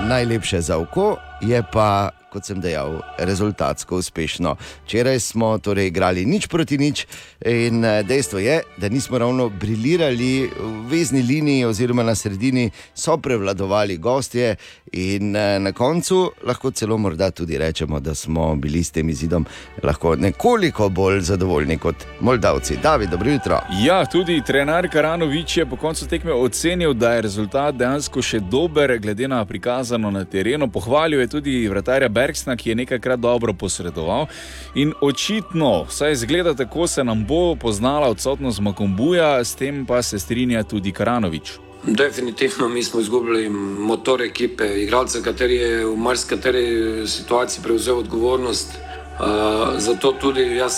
[0.10, 4.56] najlepše za oko, je pa, kot sem dejal, rezultatsko uspešno.
[4.86, 7.06] Včeraj smo torej igrali nič proti nič,
[7.46, 13.18] in eh, dejstvo je, da nismo ravno briljirali v vezni liniji, oziroma na sredini so
[13.18, 14.56] prevladovali gostje,
[14.92, 19.46] in eh, na koncu lahko celo morda tudi rečemo, da smo bili s tem izidom
[19.84, 22.78] lahko nekoliko bolj zadovoljni kot Moldavci.
[22.84, 23.60] David, dobro jutro.
[23.86, 28.98] Ja, tudi trener Karanovič je po koncu tekme ocenil, da je rezultat dejansko še dober,
[29.00, 30.68] glede na prikazano na terenu.
[30.72, 34.28] Pohvalil je tudi vratarja Bergsna, ki je nekajkrat dobro posredoval.
[34.76, 40.20] In očitno, saj zgleda tako, se nam bo poznala odsotnost Makombuja, s tem pa se
[40.20, 41.52] strinja tudi Karanovič.
[41.84, 48.76] Definitivno mi smo izgubili motor ekipe, igralca, kateri je v marsikateri situaciji prevzel odgovornost.
[49.18, 50.74] Uh, zato tudi jaz,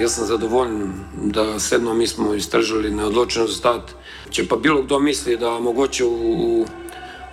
[0.00, 0.92] jaz sem zadovoljen,
[1.34, 3.90] da sedmo mi smo iztržili neodločen rezultat.
[4.30, 6.64] Če pa bilo kdo misli, da mogoče v, v,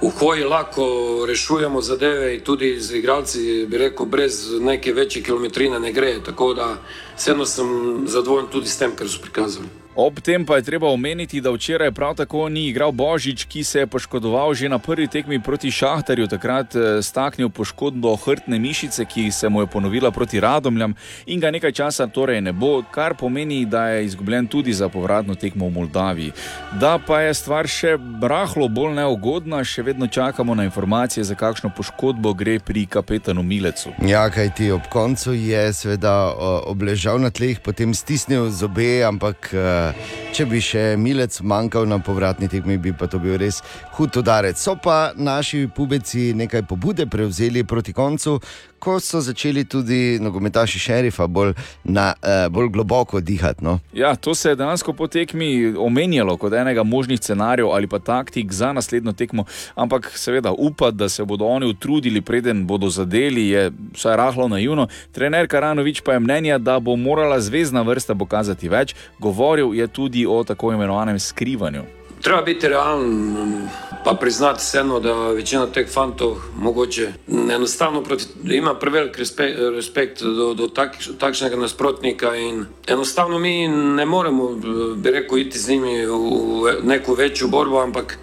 [0.02, 0.84] v hoji lahko
[1.28, 6.20] rešujemo zadeve in tudi z igralci, bi rekel, brez neke večje kilometrine ne gre.
[6.24, 6.78] Tako da
[7.18, 7.68] sedno sem
[8.08, 9.68] zadovoljen tudi s tem, kar so prikazali.
[10.00, 13.80] Ob tem pa je treba omeniti, da včeraj prav tako ni igral Božič, ki se
[13.80, 19.32] je poškodoval že na prvi tekmi proti Šahtarju, takrat eh, staknil poškodbo hrbtne mišice, ki
[19.32, 20.94] se mu je ponovila proti Radomljam
[21.26, 25.36] in ga nekaj časa torej ne bo, kar pomeni, da je izgubljen tudi za povratno
[25.36, 26.32] tekmo v Moldaviji.
[26.80, 31.74] Da pa je stvar še rahlo bolj neugodna, še vedno čakamo na informacije, za kakšno
[31.76, 33.92] poškodbo gre pri kapetanu Milecu.
[34.08, 39.52] Ja, kaj ti ob koncu je seveda o, obležal na tleh, potem stisnil zobe, ampak
[39.52, 39.89] eh,
[40.36, 43.62] če bi še milec manjkal na povratni tekmi, bi pa to bil res
[43.98, 44.58] hud udarec.
[44.60, 48.40] So pa naši pubeci nekaj pobude prevzeli proti koncu,
[48.80, 51.54] ko so začeli tudi nogometaši šerifa bolj,
[51.84, 53.64] na, eh, bolj globoko dihati.
[53.64, 53.80] No?
[53.94, 58.52] Ja, to se je dejansko po tekmi omenjalo kot enega možnih scenarijev ali pa taktik
[58.52, 59.46] za naslednjo tekmo,
[59.76, 64.88] ampak seveda upati, da se bodo oni utrudili, preden bodo zadeli, je vsaj rahlo naivno.
[65.12, 70.26] Trener Karanovič pa je mnenja, da bo morala zvezdna vrsta pokazati več, govoril je tudi
[70.28, 71.99] o tako imenovanem skrivanju.
[72.22, 73.70] Treba biti realen,
[74.04, 77.14] pa priznati vseeno, da večina teh fantov mogoče
[77.52, 84.06] enostavno proti, ima prevelik respekt, respekt do, do tak, takšnega nasprotnika in enostavno mi ne
[84.06, 84.50] moremo,
[84.96, 88.18] bi rekel, iti z njimi v neko večjo borbo, ampak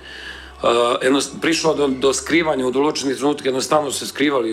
[0.63, 0.69] uh,
[1.03, 4.53] enost, prišlo do, do skrivanja v določenih trenutkih, enostavno se skrivali.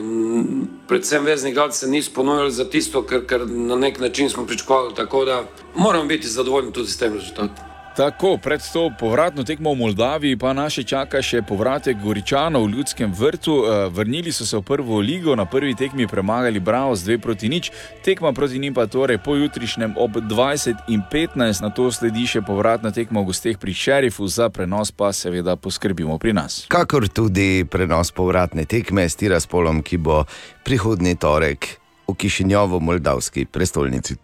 [0.88, 4.96] Predvsem vezni igralci se niso ponujali za tisto, kar, kar na nek način smo pričakovali,
[4.96, 5.44] tako da
[5.76, 7.73] moramo biti zadovoljni tudi s tem rezultatom.
[7.94, 13.14] Tako, pred to povratno tekmo v Moldaviji pa naše čaka še povratek Goričanov v ljudskem
[13.14, 13.54] vrtu.
[13.54, 17.50] Eh, Vrnili so se v prvo ligo, na prvi tekmi premagali Bravo z 2 proti
[17.54, 17.70] nič,
[18.02, 22.90] tekma proti njim pa torej pojutrišnjem ob 20 in 15, na to sledi še povratna
[22.90, 26.66] tekma v gosteh pri šerifu, za prenos pa seveda poskrbimo pri nas.
[26.74, 30.26] Kakor tudi prenos povratne tekme s Tiraspolom, ki bo
[30.66, 31.78] prihodnji torek
[32.10, 34.18] v Kišinjovu, Moldavski prestolnici.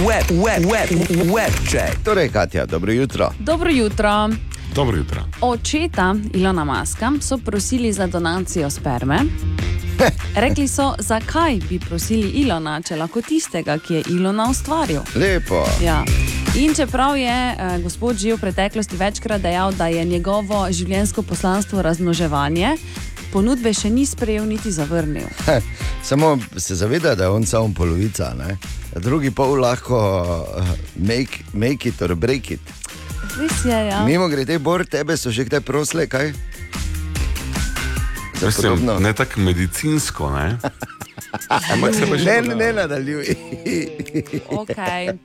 [0.00, 0.88] Web, web, web,
[1.34, 2.04] web check.
[2.04, 3.30] Torej, Katja, dobro jutro.
[3.38, 4.28] Dobro jutro.
[4.74, 5.22] Dobro jutro.
[5.40, 9.18] Očeta Ilona Maska so prosili za donacijo sperme.
[10.34, 15.00] Rekli so, zakaj bi prosili Ilona, če lahko tistega, ki je Ilona ustvaril.
[15.14, 15.64] Lepo.
[15.84, 16.04] Ja.
[16.56, 21.82] In čeprav je eh, gospod že v preteklosti večkrat dejal, da je njegovo življenjsko poslanstvo
[21.82, 22.76] razmnoževanje,
[23.32, 25.26] ponudbe še ni sprejel niti zavrnil.
[25.46, 25.62] Heh,
[26.02, 28.56] Samo se zaveda, da je on samo polovica, ne?
[28.96, 29.96] drugi pol lahko
[30.58, 32.60] uh, make, make it or break it.
[33.38, 34.04] Res je, ja.
[34.06, 36.32] Mimo grede, Bor, tebe so že kdaj prosle, kaj?
[38.42, 40.58] Mislim, ne tako medicinsko, ne?
[42.24, 43.26] Ne, ne, ne, nadaljuj.
[44.50, 45.18] Okay.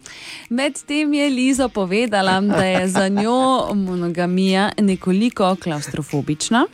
[0.49, 6.65] Medtem je Liza povedala, da je za njo monogamija nekoliko klaustrofobična.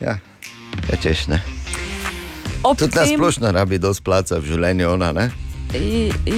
[0.00, 0.18] Ja,
[0.90, 1.42] rečeš ne.
[2.62, 5.30] Ob Tudi na splošno rabi dosti placa v življenju, ona ne.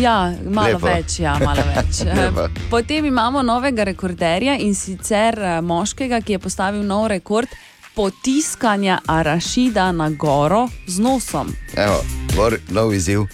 [0.01, 0.86] Ja, malo Lepo.
[0.86, 2.02] več, ja, malo več.
[2.19, 2.48] Lepo.
[2.70, 7.52] Potem imamo novega rekorderja in sicer eh, moškega, ki je postavil nov rekord
[7.94, 11.52] potiskanja arašida na goro z nosom.
[11.77, 11.98] Evo,
[12.36, 13.27] Bor, nov izziv.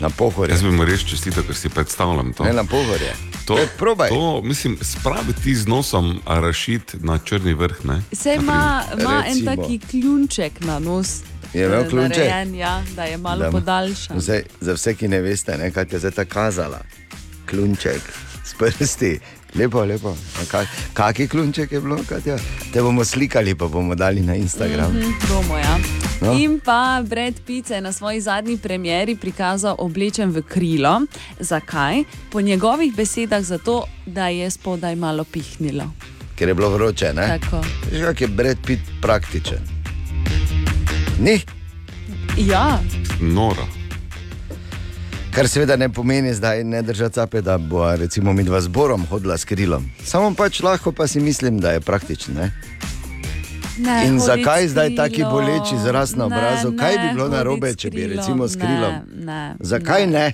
[0.00, 0.52] Na pohorje.
[0.52, 2.44] Jaz bi mu res čestital, ker si predstavljam to.
[2.44, 3.14] Ne na pohorje.
[3.46, 4.08] To, E, probaj.
[4.08, 7.84] to, mislim, spraviti z nosom arašit na črni vrh.
[7.84, 8.02] Ne?
[8.12, 8.82] Se ima,
[9.26, 11.20] en taki kljunček na nos.
[11.54, 14.20] Je imel eh, narejen, Ja, da je malo Da- podaljšan.
[14.20, 16.80] Zdaj, za vse, ki ne veste, ne, kaj je zdaj ta kazala.
[17.46, 18.02] Klunček
[18.44, 19.18] s prsti.
[19.54, 20.16] Lepo, lepo.
[20.48, 22.36] Kak, kaki klunček je bilo, Katja?
[22.72, 24.92] Te bomo slikali, pa bomo dali na Instagram.
[24.92, 25.78] Mhm, bomo, ja.
[26.20, 26.32] No.
[26.32, 31.00] In pa Brad Pitt se je na svoji zadnji premjeri prikazal oblečen v krilo.
[31.40, 32.02] Zakaj?
[32.30, 35.84] Po njegovih besedah zato, da je spodaj malo pihnilo.
[36.34, 37.12] Ker je bilo vroče.
[37.14, 37.38] Ne?
[37.40, 37.60] Tako.
[37.92, 39.58] Veš, kak je Brad Pitt praktičen.
[41.20, 41.40] Ni,
[42.38, 42.78] Ja,
[43.20, 43.64] Nora.
[45.30, 49.38] kar seveda ne pomeni zdaj ne držati cape, da bo recimo mi dva zborom hodila
[49.38, 49.90] s krilom.
[50.04, 52.34] Samo pač lahko pa si mislim, da je praktičen.
[52.34, 52.50] Ne?
[53.78, 55.32] Ne, In zakaj zdaj taki krilom.
[55.32, 56.72] boleč izraz na Ne, obrazu?
[56.72, 58.94] Kaj bi ne, bilo narobe, če bi recimo s krilom?
[59.14, 60.32] Ne, ne, Zakaj ne?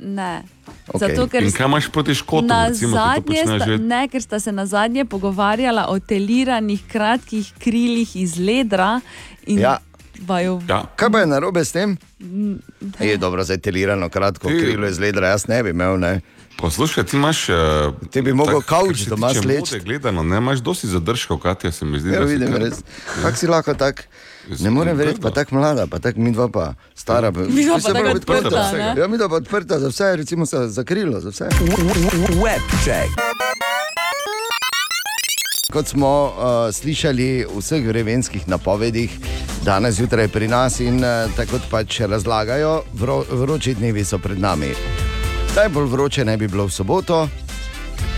[0.00, 0.42] Ne.
[0.88, 1.08] Okej.
[1.08, 3.14] Zato, ker In kaj imaš proti škotom, na recimo, sta,
[3.60, 3.78] že?
[3.78, 9.00] ne, ker sta se na zadnje pogovarjala o teliranih kratkih krilih iz ledra.
[9.46, 9.78] in Ja.
[10.20, 10.84] vaju- Ja.
[10.96, 11.96] Kaj pa je narobe s tem?
[12.98, 15.98] Je dobro, zdaj telirano, kratko krilo iz ledra, jaz ne bi imel.
[15.98, 16.20] Ne?
[16.58, 17.48] Poslušaj, ti imaš.
[17.48, 17.56] Uh,
[18.10, 19.78] ti bi mogel kavč doma sleči.
[19.80, 22.10] Gledano, ne imaš dosti zadržkov, Katja, se mi zdi.
[22.10, 22.82] Ja, da vidim, kar- res.
[23.22, 24.08] Kako si lahko tak?
[24.60, 27.30] Ne morem verjeti, pa tako mlada, pa tako mi dva pa stara.
[27.30, 28.94] Mi dva pa se tako prav odprta?
[28.98, 31.48] Ja, mi dva pa odprta za vse, recimo za, za krilo, za vse.
[32.42, 33.12] Web check.
[35.72, 39.12] Kot smo uh, slišali v vseh vremenskih napovedih,
[39.62, 44.72] danes zjutraj pri nas in uh, tako pač razlagajo, vro, vroči dnevi so pred nami.
[45.56, 47.28] Najbolj vroče ne bi bilo v soboto.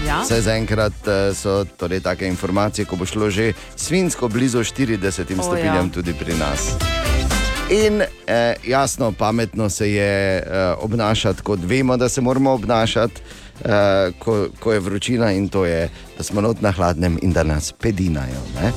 [0.06, 0.22] Ja.
[0.22, 5.42] Vse zaenkrat uh, so torej take informacije, ko bo šlo že svinsko blizu 40 O,
[5.42, 5.92] stopinjam ja.
[5.92, 6.74] tudi pri nas.
[7.70, 13.20] In eh, jasno, pametno se je eh, obnašati, kot vemo, da se moramo obnašati,
[13.64, 15.88] eh, ko, ko je vročina in to je,
[16.18, 18.42] da smo not na hladnem in da nas pedinajo.
[18.54, 18.72] Ne?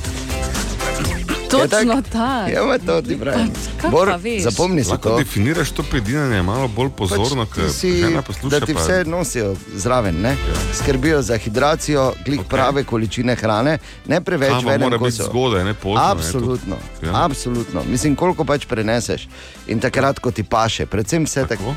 [1.60, 2.50] Točno tako.
[2.50, 3.50] Ja, ma to ti pravim.
[3.90, 4.18] Bor, pa?
[4.40, 5.16] Zapomni si Lahko to.
[5.18, 7.92] definiraš to pedinanje malo bolj pozorno, Pač ker si,
[8.26, 8.50] posluša.
[8.50, 10.36] da ti pa- vse nosijo zraven, ne?
[10.74, 12.48] skrbijo za hidracijo, glih okay.
[12.48, 15.22] prave količine hrane, ne preveč Kava v enem mora biti kosu.
[15.24, 17.24] zgodaj, ne pozno, ne, Absolutno, to- ja.
[17.24, 17.82] absolutno.
[17.84, 19.28] Mislim, koliko pač preneseš
[19.66, 21.74] in takrat, ko ti paše, predvsem vse tako.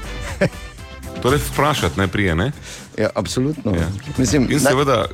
[1.18, 2.52] Torej, vprašati ne prije, ne?
[2.98, 3.72] Ja, absolutno.
[3.74, 3.88] Ja.
[4.18, 5.06] Mislim, In seveda.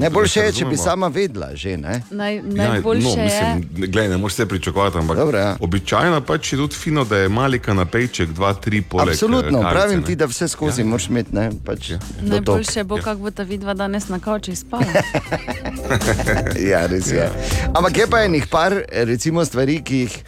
[0.00, 2.02] Najboljše je, če bi sama vedela, že ne.
[2.10, 3.24] Naj, Ja, najboljše no, je.
[3.24, 5.56] mislim, glej, ne moreš se pričakovati, ampak Dobro, ja.
[5.60, 9.08] običajno pač je tudi fino, da je mali kanapejček, dva, tri poleg.
[9.08, 10.06] Absolutno, eh, karice, pravim ne.
[10.06, 10.86] ti, da vse skozi ja.
[10.86, 11.98] moraš imeti, ne, pač ja.
[12.22, 14.84] Najboljše bo, kako bo ta vidva danes na kavčih spala.
[16.70, 17.30] ja, res je.
[17.74, 20.18] Ampak je pa enih par, recimo, stvari, ki jih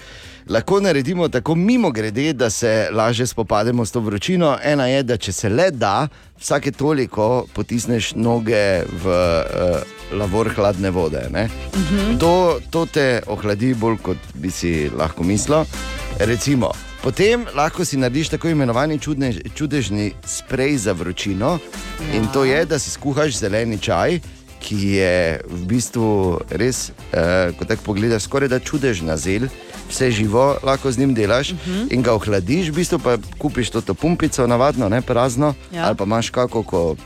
[0.48, 4.58] lahko naredimo tako mimo grede, da se lažje spopademo s to vročino.
[4.62, 6.08] Ena je, da če se le da,
[6.40, 11.26] vsake toliko potisneš noge v uh, lavor hladne vode.
[11.30, 11.48] ne.
[11.74, 12.18] Mhm.
[12.18, 15.64] To, to te ohladi bolj, kot bi si lahko mislil.
[16.18, 21.58] Recimo, potem lahko si narediš tako imenovani čudne, čudežni sprej za vročino.
[21.58, 22.16] Ja.
[22.16, 24.20] In to je, da si skuhaš zeleni čaj,
[24.62, 29.48] ki je v bistvu res, eh, ko tako pogledaš, skoraj da čudežna zel.
[29.92, 31.92] Vse živo lahko z njim delaš uh -huh.
[31.92, 35.86] in ga ohladiš, v bistvu pa kupiš to, to pumpico, navadno, ne prazno, Ja.
[35.86, 36.96] ali pa imaš kako, ko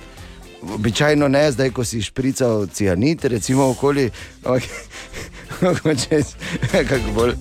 [0.75, 4.11] običajno ne, zdaj ko si šprical cianit, recimo okoli,
[5.63, 6.23] mogoče
[6.71, 7.31] kako bolj.
[7.31, 7.37] Uh,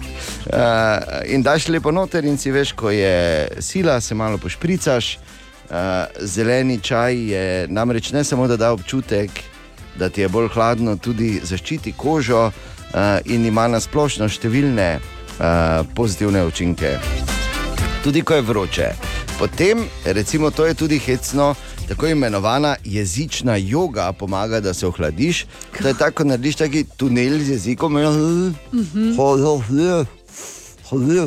[1.26, 5.18] in daš lepo noter in si veš, ko je sila, se malo pošpricaš.
[5.70, 5.76] Uh,
[6.22, 9.30] zeleni čaj je namreč ne samo, da da občutek,
[9.96, 12.52] da ti je bolj hladno, tudi zaščiti kožo uh,
[13.26, 15.00] in ima na splošno številne
[15.40, 16.98] uh, pozitivne učinke
[18.06, 18.90] tudi ko je vroče.
[19.40, 21.56] Potem, recimo, to je tudi hecno,
[21.88, 25.46] tako imenovana jezična yoga pomaga, da se ohladiš.
[25.82, 27.94] To je tako, narediš taki tunel z jezikom.
[27.94, 29.12] Mhm.
[29.12, 29.18] Da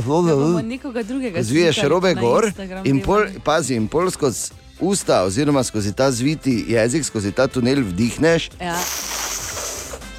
[0.02, 4.50] bomo nekoga drugega Zviješ slikali robe na gor Instagram in pol, pazi, in pol skozi
[4.80, 8.78] usta, oziroma skozi ta zviti jezik, skozi ta tunel vdihneš Ja.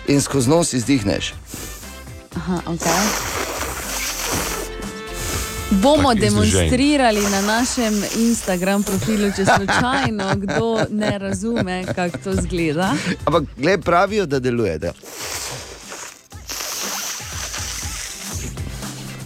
[0.08, 1.34] in skozi nos izdihneš.
[2.36, 3.49] Aha, okay.
[5.72, 12.94] Bomo demonstrirali na našem Instagram profilu, če slučajno kdo ne razume, kako to zgleda.
[13.26, 14.78] Ampak, gled, pravijo, da deluje.
[14.80, 14.92] Da.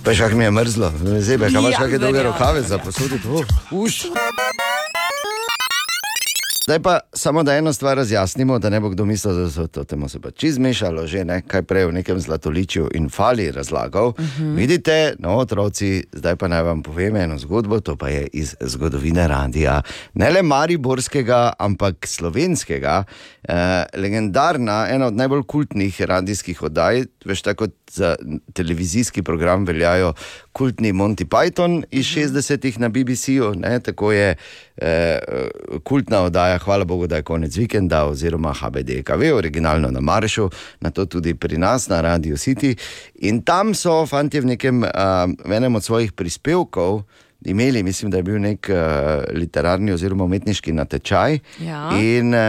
[0.03, 2.33] Pa še kako mi je mrzlo, zebe, kaj imaš Ja, kakšne dolge verjamem.
[2.33, 3.27] rokave za posoditi?
[3.29, 4.01] Oh, uš.
[6.63, 9.83] Zdaj pa samo da eno stvar razjasnimo, da ne bo kdo mislil, da so to
[9.83, 14.07] temu se pa čez mešalo, že ne, kaj prej v nekem zlatoličju in fali razlagal.
[14.07, 14.43] Uh Mhm.
[14.43, 14.55] -huh.
[14.55, 19.27] Vidite, no, otroci, zdaj pa naj vam povem eno zgodbo, to pa je iz zgodovine
[19.27, 19.81] radia.
[20.13, 23.03] Ne le mariborskega, ampak slovenskega.
[23.43, 28.15] Eh, legendarna, ena od najbolj kultnih radijskih oddaj, veš, tako za
[28.53, 30.13] televizijski program veljajo
[30.51, 33.53] kultni Monty Python iz 60-ih na BBC-ju,
[33.83, 34.35] tako je
[34.77, 35.19] eh,
[35.83, 40.49] kultna oddaja, hvala Bogu, da je konec vikenda, oziroma HBDKV, originalno na Maršu,
[40.81, 42.75] na to tudi pri nas na Radio City.
[43.15, 44.89] In tam so fanti v nekem, uh,
[45.45, 47.03] v enem od svojih prispevkov.
[47.45, 48.77] Imeli, mislim, da je bil nek uh,
[49.33, 51.89] literarni oziroma umetniški natečaj, Ja.
[51.99, 52.39] in uh,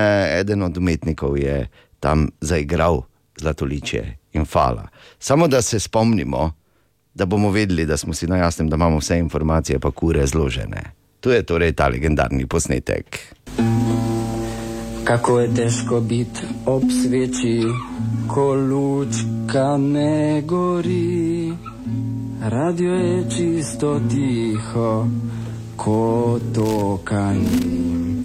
[0.41, 1.69] eden od umetnikov je
[2.01, 3.03] tam zaigral
[3.37, 4.89] Zlatoličje in Fala.
[5.19, 6.53] Samo da se spomnimo,
[7.15, 10.83] da bomo vedeli, da smo si na jasnem, da imamo vse informacije, pa kure zložene.
[11.21, 13.35] Tu je torej ta legendarni posnetek.
[15.05, 17.61] Kako je težko biti ob sveči,
[18.29, 21.53] ko lučka ne gori.
[22.41, 25.07] Radio je čisto tiho,
[25.77, 28.25] ko to kani.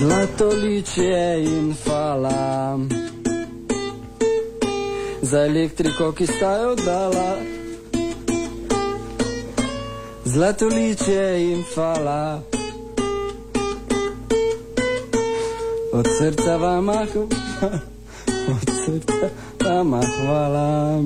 [0.00, 2.78] Zlato liče in fala.
[5.22, 7.36] Za elektriko, ki sta jo dala.
[10.24, 12.42] Zlato liče in fala.
[15.96, 16.88] Od srca vam,
[18.54, 19.28] od srca
[19.64, 21.02] vam hvala.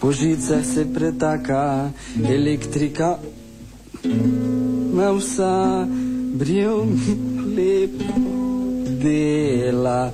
[0.00, 1.90] Po žicah se pretaka
[2.28, 3.18] elektrika,
[4.92, 5.86] na vsa
[6.34, 6.84] bril
[7.56, 8.14] lepo
[9.02, 10.12] dela.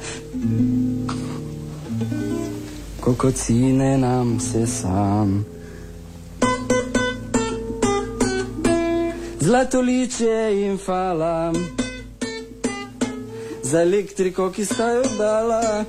[3.11, 5.45] Kokocine nam se sam.
[9.41, 11.53] Zlatoliče in fala,
[13.63, 15.85] za elektriko, ki sta jo dala.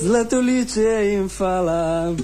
[0.00, 2.14] Zlatoliče in fala,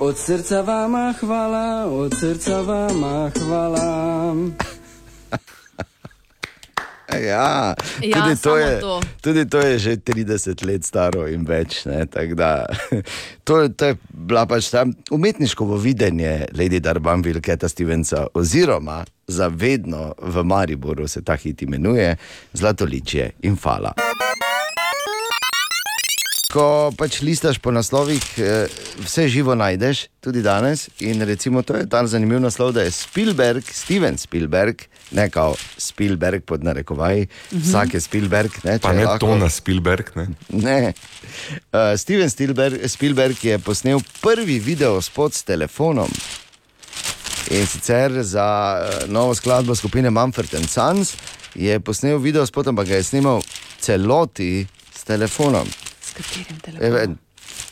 [0.00, 4.34] od srca vama hvala, od srca vama hvala.
[7.32, 9.00] Ja, Ja, tudi, to samo je, to.
[9.20, 11.84] tudi to je že 30 let staro in več.
[11.84, 12.66] Ne, da,
[13.46, 20.44] to, to je bila pač ta umetniško videnje Lady Darbanville, Keta Stevensa, oziroma zavedno v
[20.44, 22.16] Mariboru se ta hit imenuje
[22.52, 23.92] Zlatoličje in Fala.
[26.52, 28.68] Ko pač listaš po naslovih, eh,
[29.00, 30.88] vse živo najdeš, tudi danes.
[31.00, 36.44] In recimo to je ta zanimiv naslov, da je Spielberg, Steven Spielberg, ne kao Spielberg
[36.44, 37.62] pod narekovaji, Mhm.
[37.62, 38.50] vsak je Spielberg.
[38.64, 39.18] Ne, Pa ne lahko.
[39.18, 40.10] Tona Spielberg.
[40.14, 40.26] Ne?
[40.50, 40.92] Ne.
[41.72, 46.10] Uh, Steven Spielberg, Spielberg je posnel prvi video spot s telefonom.
[47.50, 51.14] In sicer za uh, novo skladbo skupine Mumford and Sons
[51.54, 53.40] je posnel video spot, ampak ga je snimal
[53.80, 55.68] celoti s telefonom.
[56.22, 57.06] S katerim Eve,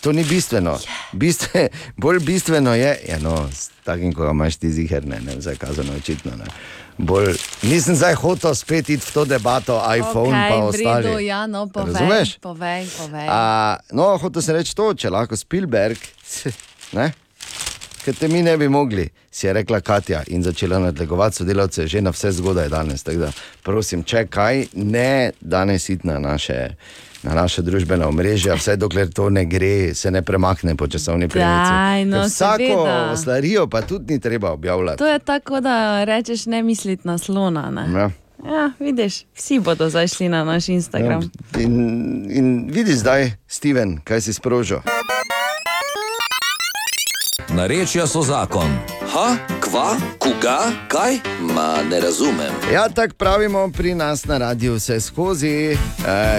[0.01, 0.79] to ni bistveno.
[1.13, 1.69] Bistve,
[2.03, 5.57] bolj bistveno je, ja, no, s takim, ko ga imaš ti ziger, ne, ne, zdaj
[5.57, 6.37] kazano očitno.
[6.37, 6.45] Ne.
[6.99, 10.37] Bolj, nisem zdaj hotel spet iti v to debato, iPhone
[10.69, 12.37] Okej, pa redu, ja, no, povej, Razumeš?
[12.39, 13.27] povej, povej.
[13.29, 15.97] A, no, hotel sem reči to, če lahko Spielberg,
[16.99, 17.13] ne?
[18.01, 22.01] Ker te mi ne bi mogli, si je rekla Katja in začela nadlegovati sodelavce že
[22.01, 23.05] na vse zgodaj danes.
[23.05, 23.29] Da,
[23.63, 26.77] prosim, če kaj, ne danes iti na naše,
[27.23, 32.05] na naše družbena omrežja, vse dokler to ne gre, se ne premakne po časovni premici.
[32.07, 34.99] No, Vsako slarijo pa tudi ni treba objavljati.
[34.99, 37.71] To je tako, da rečeš ne misliti na slona.
[37.71, 38.01] Ne?
[38.01, 38.11] Ja.
[38.45, 41.31] Ja, vidiš, vsi bodo zdaj šli na naš Instagram.
[41.55, 41.75] Ja, in,
[42.31, 44.79] in vidiš zdaj, Steven, kaj si sprožil.
[47.49, 49.00] Narečja so zakon.
[49.13, 50.59] Ha, kva, koga,
[50.89, 51.15] kaj?
[51.55, 52.53] Ma ne razumem.
[52.73, 55.71] Ja, tako pravimo pri nas na radiju vse skozi.
[55.71, 55.77] Eh,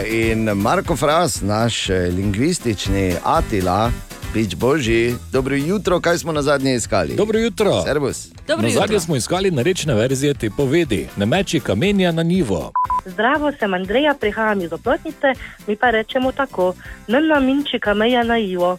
[0.07, 3.91] In Marko Fras, naš eh, lingvistični Atila,
[4.33, 7.15] pič božji, dobro jutro, kaj smo na zadnje iskali?
[7.15, 7.81] Dobro jutro.
[7.85, 8.27] Servus.
[8.47, 12.71] Na zadnje smo iskali narečne verzije te povedi, ne meči kamenja na nivo.
[13.05, 15.27] Zdravo, sem Andreja, prihajam iz Oplotnice,
[15.67, 16.73] mi pa rečemo tako,
[17.07, 18.77] ne naminči kameja na Ivo.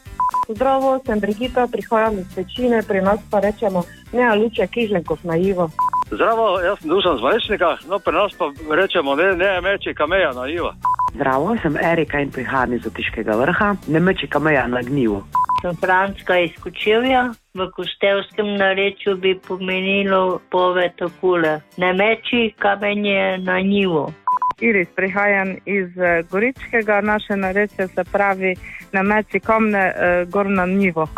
[0.48, 5.70] Zdravo, sem Brigita, prihajam iz Pečine, pri nas pa rečemo ne aluče kižlenkov na Ivo.
[6.10, 10.32] Zdravo, jaz sem Dušan z Malečnika, no pri nas pa rečemo ne, ne meči kameja
[10.32, 10.72] na Ivo.
[11.14, 15.24] Zdravo, sem Erika in prihajam iz Otiškega vrha, ne meči kameja na gnjivo.
[15.62, 23.60] Sem Franska iz Kočevja, v Kostevskem narečju bi pomenilo pove takole: ne meči kamenje na
[23.60, 24.12] njivo.
[24.60, 28.54] Iris, prihajam iz eh, Goričkega, naše narečje se pravi
[28.92, 31.08] ne meči kamne eh, gor na nivo.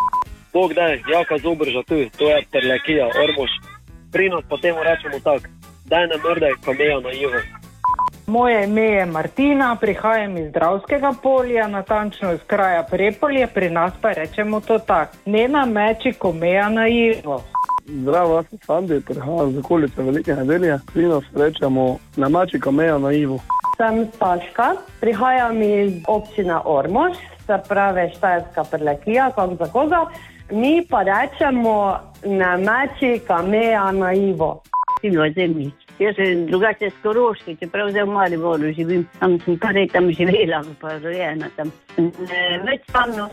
[0.53, 3.51] Bog daj, jaka zobrža tu, to je terlekija, ormož.
[4.13, 5.49] Pri nas pa temu rečemo tako,
[5.85, 7.64] daj ne mrdaj kameja na Ivo.
[8.27, 14.13] Moje ime je Martina, prihajam iz Dravskega polja, natančno iz kraja Prepolje, pri nas pa
[14.13, 17.43] rečemo to tako, ne na meči komeja na Ivo.
[17.87, 20.79] Zdravo, jaz sem Sandi, prihajam iz okolice Velike nedelje.
[20.93, 23.39] Pri nas rečemo na mači kameja na Ivo.
[23.77, 30.07] Sem Staška, prihajam iz občine Ormož, se pravi Štajerska prelekija, kako za koga.
[30.51, 34.63] Mi pa rečemo na meči kameja na Ivo.
[35.01, 35.84] Silva Zemljič.
[35.99, 40.63] Jaz sem drugače skoroški, čeprav zdaj v Mariboru živim, tam sem kar nekaj tam živela,
[40.81, 41.71] pa rojena tam.
[41.99, 43.25] Ne, več tam ne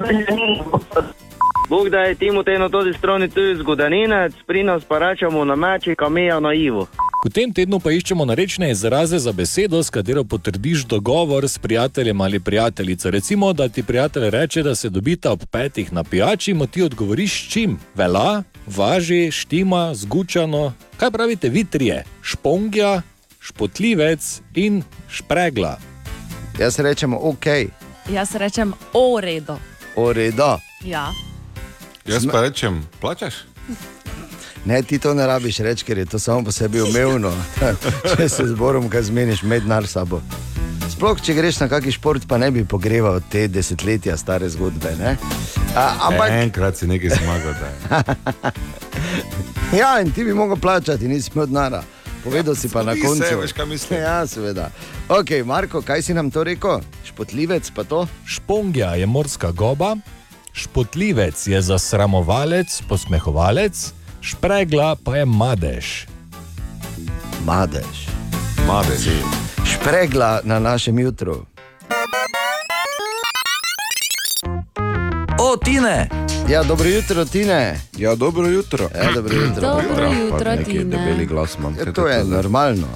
[1.70, 6.54] Bog daj, Timotejno tudi stroni tu zgodaninec, pri nas pa rečemo na meči kameja na
[6.54, 6.88] Ivo.
[7.26, 12.22] V tem tednu pa iščemo narečne izraze za besedo, s katero potrdiš dogovor s prijateljem
[12.22, 13.12] ali prijateljico.
[13.12, 17.46] Recimo, da ti prijatelj reče, da se dobita ob petih na pijači, mu ti odgovoriš
[17.46, 17.78] s čim?
[17.96, 20.74] Vela, važi, štima, zgučano.
[20.98, 22.04] Kaj pravite vi trije?
[22.22, 23.02] Špongja,
[23.40, 25.78] špotljivec in špregla.
[26.60, 27.46] Jaz rečem ok,
[28.10, 29.56] Jaz rečem o redu.
[29.96, 30.58] o redu.
[30.84, 31.12] Ja.
[32.06, 33.34] Jaz pa rečem, plačaš?
[34.66, 37.34] Ne, ti to ne rabiš reči, ker je to samo po sebi umevno.
[38.18, 40.22] Če se zborom kaj zmeniš, med nar sabo.
[40.92, 44.96] sploh če greš na kakšen šport, pa ne bi pogreval te desetletja stare zgodbe.
[45.00, 45.18] ne.
[45.76, 47.56] A, ampak, Enkrat si nekaj zmagal.
[49.82, 51.84] ja, in ti bi mogel plačati, nisi imel denara.
[52.24, 53.24] Povedal si pa na koncu.
[53.24, 54.00] se, veš, kaj mislim.
[54.08, 54.70] Ja, seveda.
[55.10, 56.84] Ok, Marko, kaj si nam to rekel?
[57.08, 58.08] Špotlivec pa to?
[58.26, 59.96] Špongja je morska goba,
[60.54, 65.88] špotljivec je zasramovalec, posmehovalec, špregla pa je madež.
[67.46, 68.12] Madež.
[68.68, 69.08] Madež.
[69.66, 71.46] Špregla na našem jutru.
[75.52, 76.10] O, Tine!
[76.50, 77.80] Ja, dobro jutro, Tine.
[77.98, 78.90] Ja, dobro jutro.
[78.96, 79.62] Ja, dobro jutro.
[79.62, 80.84] Dobro jutro, Pa neki Tine.
[80.86, 81.76] debeli glas imam.
[81.78, 82.88] Ja, to je normalno.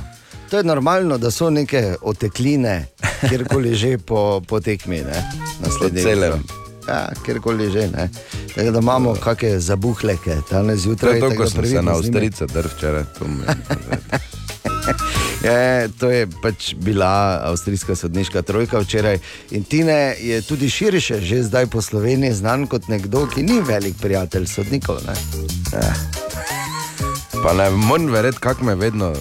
[0.50, 2.86] To je normalno, da so neke otekline,
[3.30, 4.98] kjerkoli že po, po tekmi.
[4.98, 5.24] Ne?
[5.60, 6.32] Naslednje Po celem.
[6.32, 6.56] jutro.
[6.88, 7.88] Ja, kjerkoli že.
[7.88, 8.10] Ne?
[8.56, 11.14] Tako da imamo kakšne zabuhleke, danes To zjutraj.
[11.14, 11.92] je to, tako ko sem se na.
[11.92, 13.04] Avstrice drl včeraj.
[14.86, 14.94] to
[15.46, 19.20] Je, to je pač bila avstrijska sodniška trojka včeraj.
[19.52, 23.96] In Tine je tudi širše, že zdaj po Sloveniji znan kot nekdo, ki ni velik
[24.02, 24.98] prijatelj sodnikov.
[25.06, 25.14] Ne?
[25.74, 25.94] Ja.
[27.44, 29.14] Pa ne morem verjeti, kako me vedno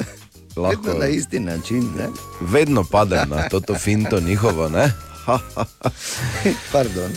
[0.62, 0.82] lahko.
[0.82, 1.88] Vedno na isti način.
[1.96, 2.08] Ne?
[2.40, 4.68] Vedno padem na to finto njihovo.
[6.72, 7.10] Pardon.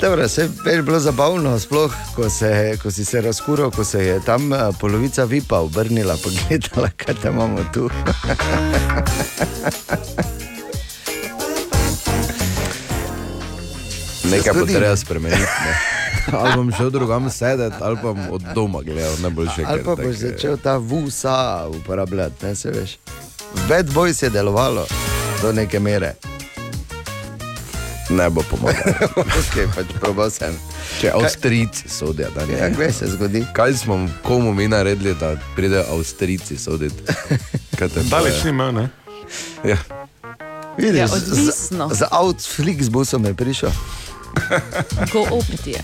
[0.00, 4.20] Dobro, se je bilo zabavno, sploh ko, se, ko si se razkuril, ko se je
[4.20, 7.90] tam eh, polovica vipa obrnila, pa gledala, kaj tam imamo tu.
[14.30, 15.42] Nekaj bo treba spremeniti.
[15.42, 15.96] Ne?
[16.38, 19.64] Ali bom šel drugam sedeti, ali pa bom od doma gledal, najboljše.
[19.66, 22.98] Ali pa boš začel ta vusa uporabljati, ne se veš.
[23.68, 24.86] Bad boys je delovalo
[25.42, 26.14] do neke mere.
[28.08, 28.94] Ne bo pomagalo.
[29.40, 30.54] okay, pač probal sem.
[31.00, 32.54] Če Avstrijci sodijo, da ne.
[32.54, 33.44] Ja, kaj se zgodi?
[33.52, 37.02] Kaj smo komu mi naredili, da pridejo Avstrijci soditi?
[38.10, 38.88] Daleč ni ne?
[39.64, 39.76] Ja.
[40.78, 41.90] Vidiš, Ja, z- odvisno.
[41.94, 43.70] Z, Outflix busom je prišel.
[45.12, 45.82] Go optije.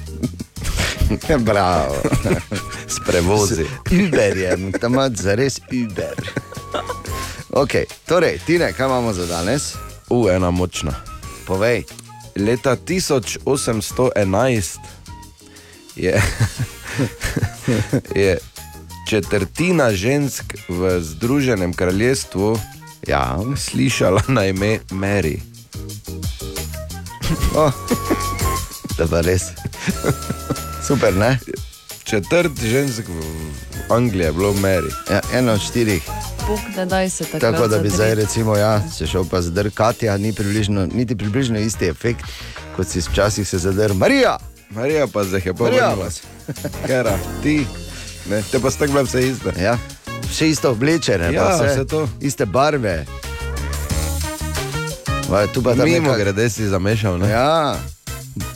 [1.39, 1.97] Bravo.
[2.89, 3.65] S prevozi.
[4.07, 6.17] Uberjem, tam imaš zares Uber.
[7.51, 9.75] Okay, torej, Tine, kaj imamo za danes?
[10.11, 10.93] U, ena močna.
[11.47, 11.85] Povej.
[12.37, 14.79] Leta 1811
[15.97, 16.23] je,
[18.25, 18.39] je
[19.09, 22.59] četrtina žensk v Združenem kraljestvu
[23.09, 23.39] ja.
[23.57, 25.41] slišala na ime Mary.
[27.55, 27.73] Oh.
[28.99, 29.43] Da pa res.
[30.87, 31.39] Super, ne?
[32.05, 34.93] Četrt žensk v Angliji je bilo Mary.
[35.11, 36.03] Ja, eno od štirih.
[36.43, 37.39] Bog, da daj se tako.
[37.41, 41.59] Tako da bi zdaj, recimo, ja, se šel pa zdrkati, a ni približno, niti približno
[41.59, 42.21] isti efekt,
[42.77, 43.95] kot si včasih se zadrl.
[43.95, 44.37] Marija!
[44.71, 46.09] Marija pa zdaj je povedala.
[46.87, 47.13] Kera,
[47.43, 47.67] ti,
[48.27, 49.53] ne, te pa ste bile vse iste.
[49.59, 49.79] Ja,
[50.31, 52.09] še isto oblečene, Ja, vse, vse to.
[52.21, 53.05] iste barve.
[55.29, 57.31] Va, tu pa tam Mimo neka- grede si zamešal, ne?
[57.31, 57.77] Ja,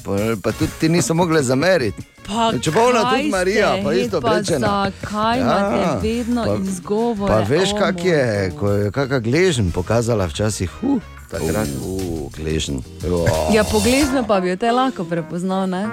[0.03, 2.03] pa, pa tudi ti niso mogli zameriti.
[2.27, 4.71] Pa Če bo ona tudi Marija, pa hej, isto pa oblečena.
[4.91, 7.31] Zakaj imate vedno izgovore?
[7.31, 8.23] Pa veš, kak je,
[8.59, 10.99] ko je kakšna gležen pokazala včasih, uh,
[11.31, 12.83] takrat, uh, gležen.
[13.07, 13.31] Oh.
[13.55, 15.85] Ja, pogležno pa bi jo te lahko prepoznal, ne?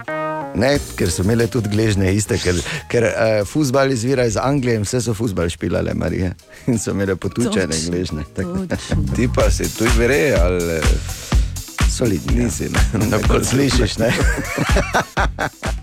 [0.57, 2.57] Ne, ker so imeli tudi gležne iste, ker,
[2.89, 3.13] ker uh,
[3.49, 6.33] futbal izvira iz Anglije in vse so futbal špilale, Marije.
[6.69, 8.25] In so imeli potučene Točno, gležne.
[8.33, 8.65] tako.
[9.15, 10.81] Ti pa si tu vere, ali
[11.93, 12.43] solidni.
[12.43, 14.13] Nisi, ne, ne Kot slišiš, ne?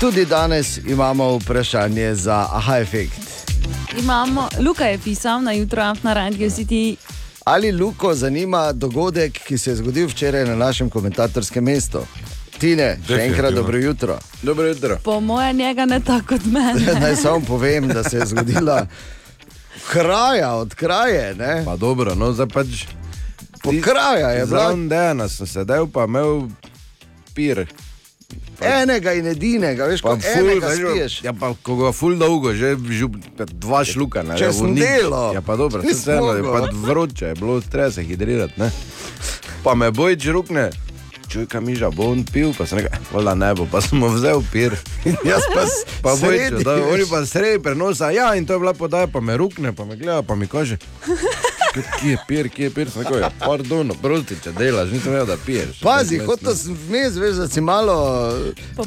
[0.00, 3.18] Tudi danes imamo vprašanje za aha efekt.
[3.98, 6.96] Imamo, Luka je pisal na jutro na Radio City.
[7.44, 11.98] Ali Luko zanima dogodek, ki se je zgodil včeraj na našem komentatorskem mestu?
[12.58, 13.50] Tine, še enkrat Definitivno.
[13.50, 14.18] dobro jutro.
[14.42, 14.98] Dobro jutro.
[15.04, 16.94] Po mojem, njega ne tako kot mene.
[17.02, 18.86] Naj samo povem, da se je zgodila
[19.90, 21.34] kraja od kraje.
[21.34, 21.62] Ne?
[21.64, 22.66] Pa dobro, no zdaj pač.
[23.62, 26.42] Po kraja je Zraven Dejana sem sedel, pa imel
[27.34, 27.66] pir.
[28.60, 31.18] Enega in edinega, veš, Pa kot ful, enega veš, spiješ.
[31.24, 33.16] ja, pa ko ga ful dolgo, že žub,
[33.52, 34.22] dva šluka.
[34.22, 35.34] Ne, Če sem delal.
[35.34, 38.60] Ja, pa dobro, Ti vseeno je pa vroče, je bilo treba se hidrirati.
[38.60, 38.70] Ne.
[39.62, 40.70] Pa me bojč rukne.
[41.28, 44.08] Čuj, kam miža, bo on pil, pa sem rekel, vola ne bo, pa sem mu
[44.08, 44.72] vzel pir.
[45.04, 45.66] Jaz pa
[46.04, 49.36] pa sredi, da oni pa sredi prenosa, ja, in to je bila podaja, pa me
[49.36, 50.78] rukne, pa me gleda, pa mi kaže.
[51.72, 55.26] Kje je pir, kje je pir, sem rekel, ja, pardon, prosti, če delaš, nisem vedel,
[55.28, 55.80] da piješ.
[55.84, 56.56] Pazi, hotel ne.
[56.56, 57.96] sem vmes, veš, da si malo.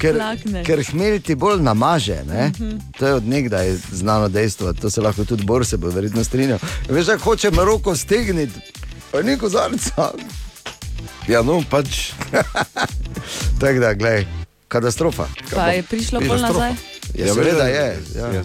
[0.02, 0.20] Ker,
[0.66, 2.22] ker hmelj ti bolj namaže.
[2.28, 2.50] Ne?
[2.50, 2.78] Mhm.
[3.00, 6.60] To je od nekdaj znano dejstvo, to se lahko tudi Bor se bo verjetno strinjal.
[6.90, 8.60] Veš, da hočem roko stegniti,
[9.12, 10.12] pa ni kozarca.
[11.30, 12.12] Ja, no, pač.
[13.62, 14.26] Tako da, gledaj,
[14.68, 15.28] katastrofa.
[15.54, 16.74] Pa je prišlo pol nazaj.
[17.16, 17.98] Ja, seveda je.
[18.16, 18.28] Ja.
[18.32, 18.44] Ja,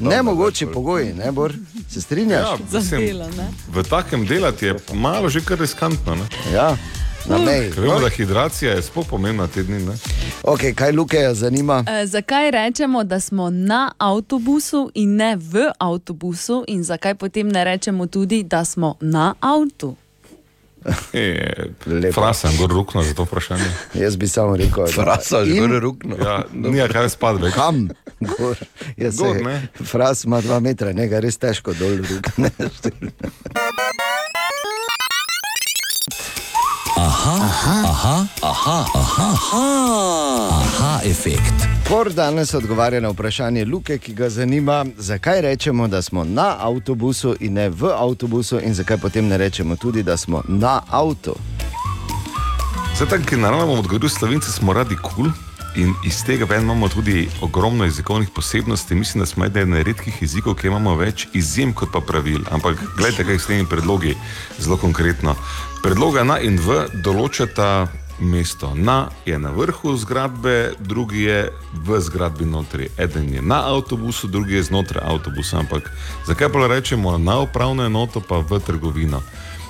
[0.00, 1.52] Nemogoči pogoji, ne bor?
[1.90, 2.48] Se strinjaš?
[2.48, 3.22] Ja, mislim,
[3.68, 6.14] v takem delati je malo že kar riskantno.
[6.14, 6.24] Ne?
[6.54, 6.76] Ja,
[7.76, 9.78] Vemo, da hidracija je sploh pomembna te dni.
[9.78, 9.92] Ne?
[10.42, 11.84] Okay, kaj Luke zanima?
[11.88, 17.64] E, zakaj rečemo, da smo na avtobusu in ne v avtobusu, in zakaj potem ne
[17.64, 19.96] rečemo tudi, da smo na avtu?
[21.12, 21.52] E,
[22.12, 23.64] Frasa, gor rukno za to vprašanje.
[23.94, 26.16] Jaz bi samo rekel, Frasa, in- gor rukno.
[26.16, 27.50] Ja, nija kaj spadne.
[27.50, 27.88] Kam?
[28.20, 28.56] Gor.
[28.96, 29.68] Jaz Gor, se- ne?
[29.84, 32.50] Fras ima dva metra, njega res težko dol rukne.
[36.96, 39.64] Aha, aha, aha, aha, aha, aha,
[40.52, 41.71] aha efekt.
[41.88, 47.36] Por danes odgovarja na vprašanje Luke, ki ga zanima, zakaj rečemo, da smo na avtobusu
[47.40, 51.34] in ne v avtobusu, in zakaj potem ne rečemo tudi, da smo na avtu.
[52.96, 55.14] Zdaj, tako, ki naravno bom odgovoril, slovenci smo radi kul.
[55.14, 55.32] Cool.
[55.74, 58.94] In iz tega ven imamo tudi ogromno jezikovnih posebnosti.
[58.94, 62.44] Mislim, da smo eden redkih jezikov, ki imamo več izjem kot pa pravil.
[62.50, 64.12] Ampak gledajte, kaj s temi predlogi
[64.58, 65.34] zelo konkretno.
[65.82, 67.88] Predloga na in v določata
[68.22, 68.74] mesto.
[68.74, 72.88] Na je na vrhu zgradbe, drugi je v zgradbi notri.
[72.98, 75.58] Eden je na avtobusu, drugi je znotraj avtobusa.
[75.58, 75.90] Ampak
[76.26, 79.22] zakaj pa rečemo na upravno enoto, pa v trgovino?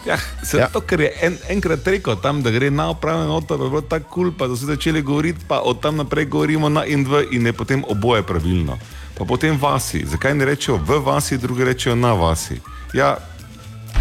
[0.07, 0.19] Ja,
[0.53, 0.67] ja.
[0.67, 3.81] To, ker je en, enkrat rekel tam, da gre na upravno enoto, pa je bilo
[3.81, 7.05] tako kul, cool, pa so se začeli govoriti, pa od tam naprej govorimo na in
[7.05, 8.79] v, in je potem oboje pravilno.
[9.19, 10.03] Pa potem vasi.
[10.07, 12.59] Zakaj ne rečejo v vasi, drugi rečejo na vasi?
[12.95, 13.17] Ja,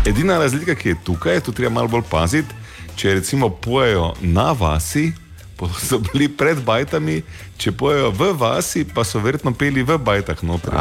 [0.06, 2.61] edina razlika, ki je tukaj, je tu treba malo bolj paziti.
[3.02, 5.08] Če recimo pojejo na vasi,
[5.58, 7.16] pa so bili pred bajtami,
[7.58, 10.76] če pojejo v vasi, pa so verjetno peli v bajtah noter.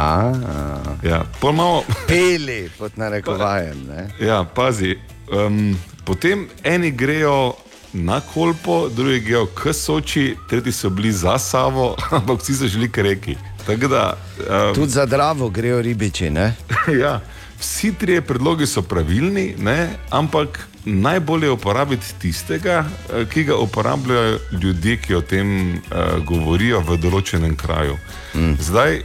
[1.01, 1.79] Ja, pol malo.
[2.05, 3.81] Peli pod narekovajem.
[3.89, 4.05] Ne?
[4.21, 4.93] Ja, pazi.
[5.33, 5.73] Um,
[6.05, 7.55] potem eni grejo
[7.97, 12.91] na kolpo, drugi grejo k soči, tretji so bili za Savo, ampak vsi so želi
[12.93, 13.37] k reki.
[13.65, 16.29] Tako Da, um, Tudi za dravo grejo ribiči.
[17.01, 17.17] Ja,
[17.57, 24.39] vsi trije predlogi so pravilni, ne, ampak najbolje je uporabiti tistega, eh, ki ga uporabljajo
[24.51, 27.97] ljudje, ki o tem uh, govorijo v določenem kraju.
[28.33, 28.55] Mm.
[28.59, 29.01] Zdaj,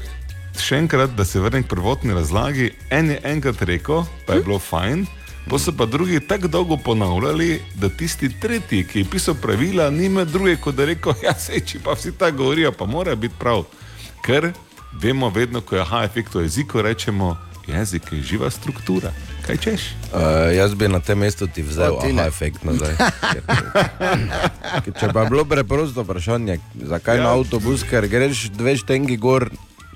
[0.60, 2.70] še enkrat, da se vrnem k prvotni razlagi.
[2.90, 5.06] En je enkrat rekel, pa je bilo fajn.
[5.46, 10.24] Pa so pa drugi tako dolgo ponavljali, da tisti tretji, ki je pisal pravila, nima
[10.24, 13.64] druge kot da rekel: Ja, se če pa vsi tako govorijo, pa mora biti prav.
[14.26, 14.50] Ker
[15.02, 17.36] vemo, vedno, ko je aha efekt v jeziku, rečemo,
[17.66, 19.12] jezik je živa struktura.
[19.46, 19.82] Kaj češ?
[20.08, 20.20] Uh,
[20.52, 22.94] jaz bi na tem mestu ti vzel aha efekt nazaj.
[24.92, 27.22] Če pa je bilo preprosto vprašanje, zakaj ja.
[27.22, 29.46] na avtobus, ker greš dve štengi gor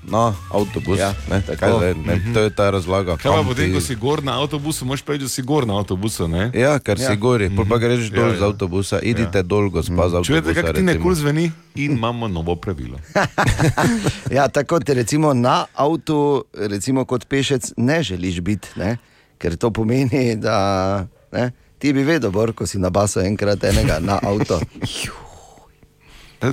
[0.03, 0.97] na avtobus.
[0.97, 1.77] Ja, ne, tako.
[1.77, 2.33] zdaj, ne, Mhm.
[2.33, 3.17] to je ta razlaga.
[3.17, 5.75] Kaj pa potem, ti- ko si gor na avtobusu, moš reči, da si gor na
[5.75, 6.27] avtobusu.
[6.27, 6.49] Ne?
[6.55, 7.05] Ja, ker ja.
[7.05, 8.47] si gori, pol pa greš dol Ja, ja, z ja.
[8.47, 9.43] avtobusa, idite ja.
[9.43, 10.23] dol, gospa, z avtobusa.
[10.23, 12.97] Čujete, kako ti nekul zveni in imamo novo pravilo.
[14.31, 18.97] Ja, tako ti recimo na avtu, recimo kot pešec, ne želiš biti, ne?
[19.41, 21.49] Ker to pomeni, da ne?
[21.81, 24.61] ti bi vedel, bor, ko si na basu enkrat enega na avto.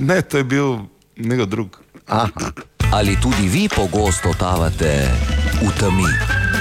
[0.01, 0.75] Ne, to je bil
[1.17, 1.79] nekdo drug.
[2.07, 2.51] Aha.
[2.93, 4.93] Ali tudi vi pogosto totavate
[5.61, 6.09] v temi?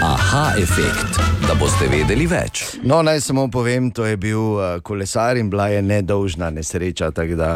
[0.02, 1.16] Aha efekt,
[1.48, 2.62] da boste vedeli več.
[2.86, 7.38] No, naj samo povem, to je bil uh, kolesar in bila je nedolžna nesreča, tako
[7.40, 7.50] da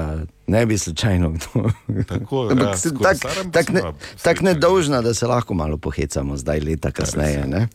[0.51, 1.71] ne bi slučajno kdo.
[2.09, 3.23] Tako, ja, tak,
[3.53, 3.83] tak, sem ne,
[4.23, 7.47] tak nedolžna, da se lahko malo pohecamo, zdaj leta kasneje.
[7.47, 7.69] Ne?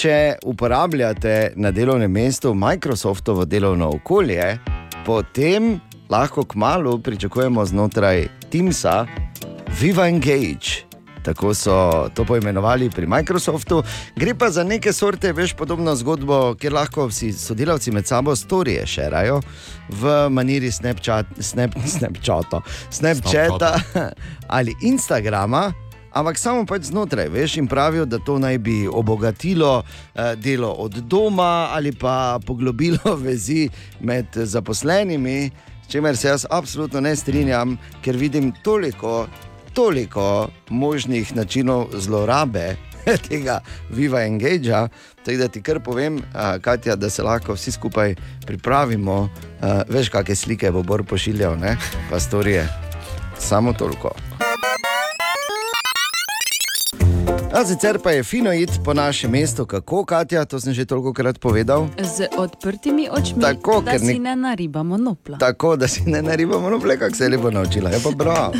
[0.00, 4.54] Če uporabljate na delovnem mestu Microsoftovo delovno okolje,
[5.04, 5.74] potem
[6.08, 9.04] lahko kmalo pričakujemo znotraj Teamsa
[9.80, 10.86] Viva Engage.
[11.22, 11.74] Tako so
[12.16, 13.82] to poimenovali pri Microsoftu.
[14.16, 18.86] Gre pa za neke sorte, veš, podobno zgodbo, kjer lahko vsi sodelavci med sabo storije
[18.86, 19.42] šerajo
[20.00, 23.76] v maniri Snapchat, Snap, Snapchata, Snapchata
[24.48, 25.89] ali Instagrama.
[26.12, 30.92] Ampak samo pač znotraj, veš, in pravijo, da to naj bi obogatilo eh, delo od
[31.06, 33.68] doma ali pa poglobilo vezi
[34.00, 35.50] med zaposlenimi,
[35.86, 39.26] s čimer se jaz absolutno ne strinjam, ker vidim toliko,
[39.72, 42.76] toliko možnih načinov zlorabe
[43.28, 43.60] tega
[43.90, 44.88] Viva Engagea.
[45.24, 48.14] Tako da ti kar povem, uh, Katja, da se lahko vsi skupaj
[48.46, 51.76] pripravimo, uh, veš, kakšne slike bo Bor pošiljal, ne?
[52.10, 52.68] pa storije.
[53.38, 54.10] Samo toliko.
[57.52, 61.12] A sicer pa je fino iti po našem mestu, kako Katja, to sem že toliko
[61.12, 61.88] krat povedal.
[61.98, 65.38] Z odprtimi očmi, Tako, da si ne naribamo nopla.
[65.38, 67.90] Tako da si ne naribamo noble, kako se je lepo naučila.
[67.90, 68.52] Je pa bravo.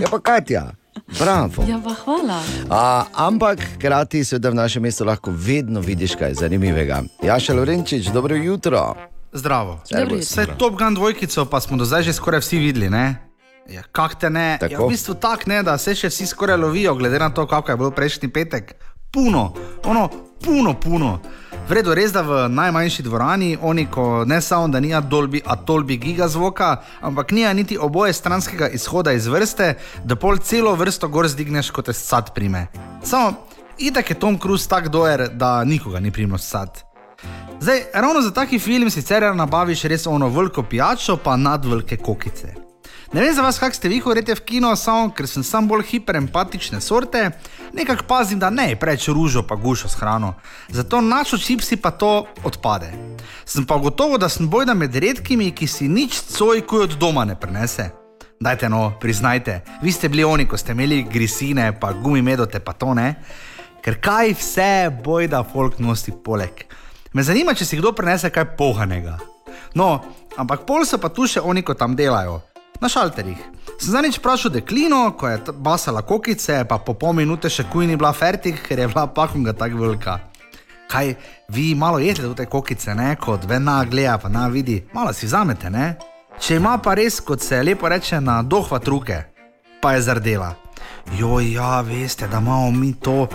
[0.00, 0.70] Je pa Katja.
[1.18, 1.64] Bravo.
[1.68, 2.42] Ja, pa hvala.
[2.70, 7.02] A, ampak hkrati seveda v našem mestu lahko vedno vidiš kaj zanimivega.
[7.22, 8.94] Jaša Lorenčič, dobro jutro.
[9.32, 9.80] Zdravo.
[9.84, 10.30] Servus.
[10.30, 13.27] Vse Top Gun dvojkico pa smo do zdaj že skoraj vsi videli, ne?
[13.68, 14.56] Ja, kak te ne?
[14.56, 14.86] Ja, Tako.
[14.86, 17.76] v bistvu tak ne, da se še vsi skoraj lovijo, glede na to, kako je
[17.76, 18.74] bilo prejšnji petek.
[19.12, 19.52] Puno,
[19.84, 20.08] ono,
[20.44, 21.18] puno, puno.
[21.68, 25.98] Vredo res, da v najmanjši dvorani, oni, ko ne samo, da nija dolbi, a tolbi
[26.00, 29.74] giga zvoka, ampak nija niti oboje stranskega izhoda iz vrste,
[30.04, 32.66] da pol celo vrsto gor zdigneš, kot te sad prime.
[33.04, 33.34] Samo,
[33.78, 36.80] itak je Tom Cruise tak dojer, da nikoga ni primil sad.
[37.60, 42.67] Zdaj, ravno za taki film sicer nabaviš res ono veliko pijačo, pa nadvelike kokice.
[43.12, 45.86] Ne vem za vas, kak ste vi hodite v kino, samo ker sem sam bolj
[45.88, 47.30] hiperempatične sorte,
[47.72, 50.34] nekako pazim, da ne preveč ružo pa gušo s hrano.
[50.68, 52.92] Zato načo čipsi pa to odpade.
[53.44, 57.38] Sem pa gotovo, da sem bojda med redkimi, ki si nič cojkuj od doma ne
[57.40, 57.88] prenese.
[58.40, 62.92] Dajte no, priznajte, vi ste bili oni, ko ste imeli grisine, pa gumimedote, pa to
[62.94, 63.14] ne.
[63.80, 66.66] Ker kaj vse bojda folk nosi poleg.
[67.16, 69.16] Me zanima, če si kdo prenese kaj pohanega.
[69.74, 70.04] No,
[70.36, 72.42] ampak pol so pa tu še oni, ko tam delajo.
[72.80, 73.38] Na šalterjih.
[73.80, 77.96] Sem zadnjič vprašal deklino, ko je basala kokice, pa po pol minute še kuj ni
[77.96, 80.18] bila fertik, ker je bila pakunga tako velika.
[80.88, 81.14] Kaj
[81.48, 83.16] vi malo jedete te kokice, ne?
[83.20, 85.96] kot vena gleda, pa na vidi, malo si vzamete, ne?
[86.38, 89.22] Če ima pa res, kot se lepo reče, na dohvat ruke,
[89.82, 90.54] pa je zardela.
[91.16, 93.28] Joj, ja, veste, da imamo mi to,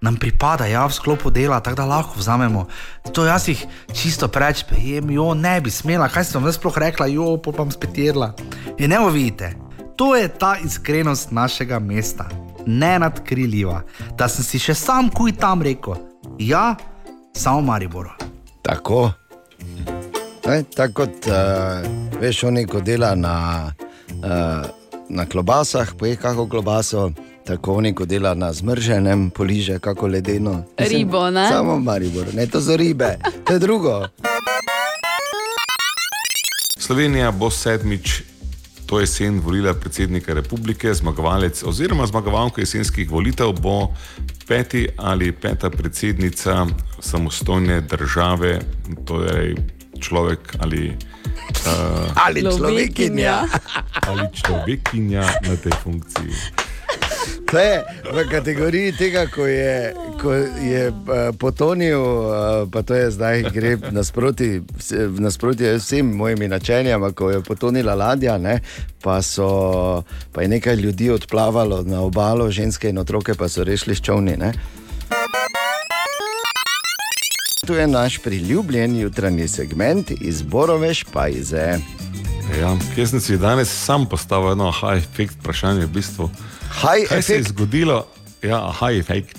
[0.00, 2.66] nam pripada, ja, v sklopu dela, tako da lahko vzamemo.
[3.12, 7.06] To jaz jih čisto preveč pejem, jo ne bi smela, kaj sem vam sploh rekla,
[7.10, 8.32] jo pa bom spet jedla.
[8.78, 9.54] In ne vidite,
[9.96, 12.28] to je ta iskrenost našega mesta,
[12.66, 13.82] nenadkriljiva,
[14.18, 15.98] da sem si še sam kuj tam rekel,
[16.38, 16.76] ja,
[17.34, 18.14] samo Mariboro.
[18.62, 19.10] Tako.
[20.46, 21.82] Ne, tako kot uh,
[22.20, 23.34] veš, oni, ko dela na,
[24.22, 24.77] uh,
[25.08, 27.10] na klobasah, poje kako klobaso,
[27.46, 30.64] tako oni, ko dela na zmrženem, poliže kako ledeno.
[30.78, 31.48] Ribo, ne?
[31.48, 34.06] Samo Maribor, ne to so ribe, to je drugo.
[36.78, 38.22] Slovenija bo sedmič
[38.88, 43.92] to jesen volila predsednika republike, zmagovalec oziroma zmagovalka jesenskih volitev bo
[44.48, 46.66] peti ali peta predsednica
[47.00, 48.60] samostojne države,
[49.04, 49.56] torej
[50.00, 50.96] človek ali.
[51.66, 53.44] Uh, Ali človekinja.
[54.08, 56.32] ali človekinja na tej funkciji.
[57.48, 57.80] To je
[58.12, 63.80] v kategoriji tega, ko je, ko je uh, potonil, uh, pa to je zdaj gre
[63.88, 65.08] nasproti, vse-
[65.80, 68.60] vsem mojimi načenjami, ko je potonila ladja, ne,
[69.00, 73.96] pa, so, pa je nekaj ljudi odplavalo na obalo, ženske in otroke pa so rešili
[73.96, 74.36] s čovni.
[74.36, 74.52] Ne.
[77.68, 81.78] Tu je naš priljubljen jutranji segment iz Borove špajze.
[82.60, 85.84] Ja, jaz sem si danes sam postavil eno high effect vprašanje.
[85.86, 86.30] V bistvu.
[86.80, 87.48] High Kaj se je effect?
[87.48, 88.06] zgodilo?
[88.42, 89.36] Ja, high effect.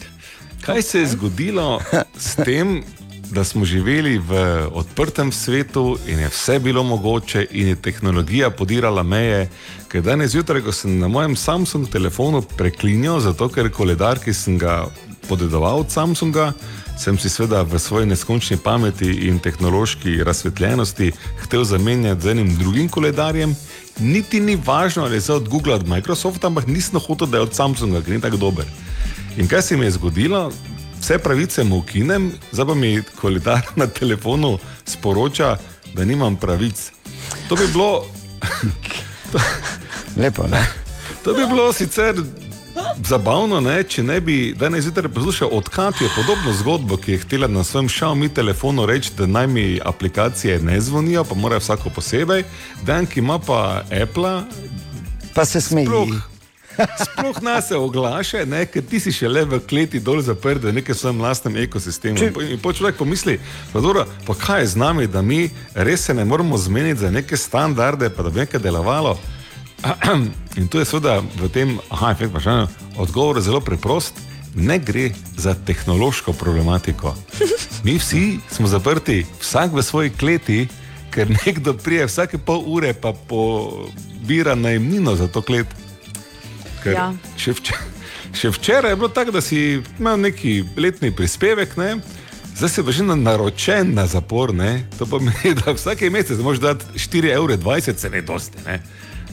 [0.61, 1.81] Kaj se je zgodilo
[2.17, 2.83] s tem,
[3.31, 9.03] da smo živeli v odprtem svetu in je vse bilo mogoče, in je tehnologija podirala
[9.03, 9.49] meje?
[9.87, 14.57] Ker danes zjutraj, ko sem na mojem Samsung telefonu preklinjal, zato ker koledar, ki sem
[14.57, 14.85] ga
[15.29, 16.53] podedoval od Samsunga,
[16.99, 21.11] sem si seveda v svoji neskončni pameti in tehnološki razsvetljenosti
[21.41, 23.55] hotel zamenjati z enim drugim koledarjem.
[23.99, 27.37] Niti ni važno, ali je zdaj od Google ali od Microsofta, ampak nisem hotel, da
[27.37, 28.65] je od Samsunga, ker ni tako dober.
[29.37, 30.51] In kaj se mi je zgodilo?
[30.99, 35.57] Vse pravice mu ukinem, zdaj pa mi koledar na telefonu sporoča,
[35.93, 36.91] da nimam pravic.
[37.47, 38.05] To bi bilo.
[40.17, 40.67] Lepo, ne?
[41.23, 42.15] To bi bilo sicer
[43.07, 47.47] zabavno, ne, če ne bi danes zjutraj poslušal od Katja podobno zgodbo, ki je htela
[47.47, 52.43] na svojem Xiaomi telefonu reči, da naj mi aplikacije ne zvonijo, pa mora vsako posebej,
[52.83, 54.41] dan, ki ima pa Apple.
[55.33, 55.87] Pa se smeji.
[55.87, 56.09] Sploh,
[57.03, 60.73] sploh nas se oglaša, ne, ker ti si še le v kleti dol zaprt v
[60.73, 62.17] nekem svojem lastnem ekosistemu.
[62.19, 62.33] Če-.
[62.51, 63.39] In po človek pomisli,
[63.73, 67.11] pa, dobro, pa kaj je z nami, da mi res se ne moramo zmeniti za
[67.11, 69.17] neke standarde, pa da bi nekaj delovalo.
[70.59, 74.13] In tu je seveda v tem aha, efekt vprašanja odgovor zelo preprost.
[74.55, 77.15] Ne gre za tehnološko problematiko.
[77.83, 80.67] Mi vsi smo zaprti, vsak v svoji kleti,
[81.11, 85.67] ker nekdo prije vsake pol ure pa pobira najemnino za to klet.
[86.83, 87.13] Ker Ja.
[87.37, 87.85] še, včeraj,
[88.33, 89.59] še včeraj je bilo tako, da si
[89.99, 91.97] imel neki letni prispevek, ne?
[92.55, 94.53] zdaj si pa že na- naročen na zapor.
[94.53, 94.87] Ne?
[94.97, 97.57] To pomeni, da vsake mesec moraš dati 4,20 evra,
[97.97, 98.57] se ne dosti.
[98.65, 98.81] Ne?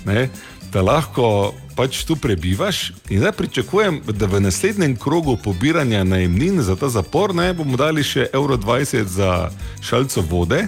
[0.05, 0.28] Ne?
[0.77, 6.77] Da lahko pač tu prebivaš in zdaj pričakujem, da v naslednjem krogu pobiranja najemnin za
[6.77, 9.48] ta zapor ne, bomo dali še evro 20 za
[9.81, 10.66] šalco vode.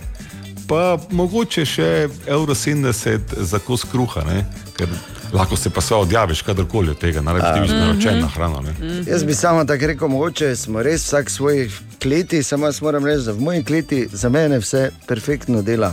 [0.65, 1.89] Pa mogoče še
[2.27, 4.47] evro 70 za kos kruha, ne?
[4.73, 4.89] ker
[5.31, 7.63] lahko se pa vse odjaviš, kadarkoli od tega, naredi ti A.
[7.63, 8.21] več naročen Mhm.
[8.21, 8.61] na hrano.
[8.63, 8.73] Ne?
[9.05, 11.69] Jaz bi samo tako rekel, mogoče smo res vsak v svoji
[12.01, 15.93] kleti, samo jaz moram reči, da v moji kleti za mene vse perfektno dela.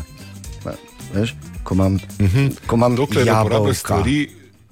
[1.13, 1.35] Veš?
[1.65, 1.97] Ko imam,
[2.63, 4.29] ko imam Dokler uporabljaš stvari,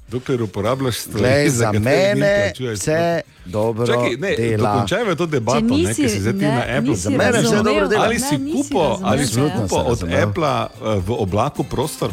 [0.07, 2.33] dokler uporabljaš stvari, Glej, za za mene
[2.71, 2.99] vse
[3.45, 4.71] dobro Čakaj, ne, dela.
[4.71, 6.95] dokončajmo to debato, Če ne, nisi- ki si zdaj ti ne, na Apple.
[6.95, 7.63] Za mene vse razumel.
[7.65, 8.03] dobro dela.
[8.03, 10.03] Ali si Ne, kupo, ali si kupo od.
[10.05, 10.53] Apple
[10.99, 12.11] v oblaku prostor?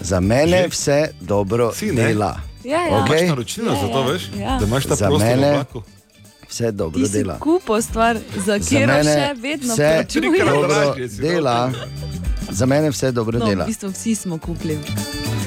[0.00, 2.02] Za mene vse dobro Si, ne?
[2.04, 2.36] dela.
[2.64, 3.02] Ja, ja.
[3.02, 3.18] Okej?
[3.18, 4.22] Imaš naročilo za to, veš?
[4.36, 4.56] ja.
[4.56, 5.82] Da imaš ta Za prostor v mene oblaku.
[6.48, 7.38] Vse dobro Ti si dela.
[7.38, 10.06] kupo stvar, za katero še vedno vse
[10.40, 11.70] dobro dela.
[12.58, 13.64] Za mene vse dobro No, dela.
[13.64, 14.78] v bistvu vsi smo kupili.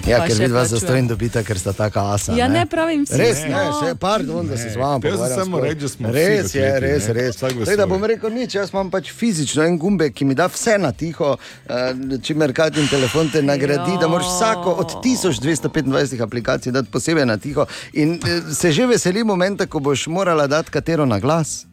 [0.08, 0.68] Ja, ker še vidva plačujem.
[0.70, 2.32] za stojim dobita, ker sta taka asa.
[2.34, 3.18] Ja, ne pravim vsi.
[3.18, 3.50] Res Ne.
[3.50, 5.38] ne, vse pardon, da se z vami Jaz pogovarjam.
[5.38, 5.64] samo sploh.
[5.64, 6.16] reči, da smo Res
[6.48, 7.14] je, kleti, res, ne.
[7.14, 7.36] res.
[7.38, 10.78] Zdaj, da bom rekel nič, jaz imam pač fizično en gumbek, ki mi da vse
[10.78, 11.36] na tiho,
[11.68, 15.84] eh, čimer katim telefon te nagradi, da moraš vsako od 1225
[16.22, 17.66] aplikacij dati posebej na tiho.
[17.94, 21.66] In eh, se že veseli momenta, ko boš morala dati katero na glas.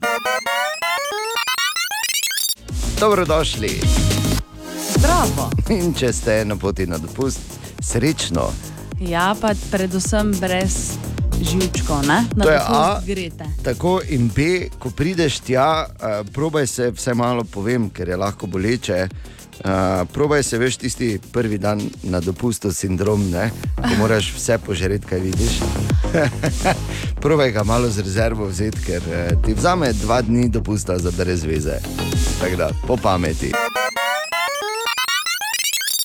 [2.99, 4.18] Dobrodošli.
[4.99, 5.51] Zdravo.
[5.71, 7.41] In če ste na poti na dopust,
[7.85, 8.49] srečno.
[8.99, 10.97] Ja, pa predvsem brez
[11.39, 12.25] živčkov, ne?
[12.35, 13.01] Na To A.
[13.07, 13.47] greste.
[13.63, 18.51] Tako in B, ko prideš tja, uh, probaj se vse malo povem, ker je lahko
[18.51, 19.07] boleče.
[19.59, 23.51] Uh, probaj se, veš, tisti prvi dan na dopustu sindrom, ne?
[23.77, 25.61] ko moraš vse požreti, kaj vidiš.
[27.25, 31.47] probaj ga malo z rezervo vzeti, ker uh, ti vzame dva dni dopusta za brez
[31.47, 31.79] veze.
[32.41, 33.55] Tako da, po pameti.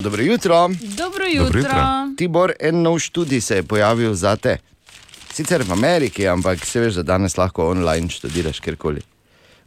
[0.03, 0.69] Dobro jutro.
[0.81, 1.71] Dobro jutro.
[2.17, 4.57] Tibor, en nov študij se je pojavil za te.
[5.34, 9.01] Sicer v Ameriki, ampak se veš, da danes lahko online študiraš kjerkoli.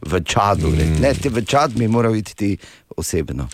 [0.01, 1.01] V čadu, mm.
[1.01, 2.57] ne, ti v čad bi moral iti ti
[2.97, 3.47] osebno.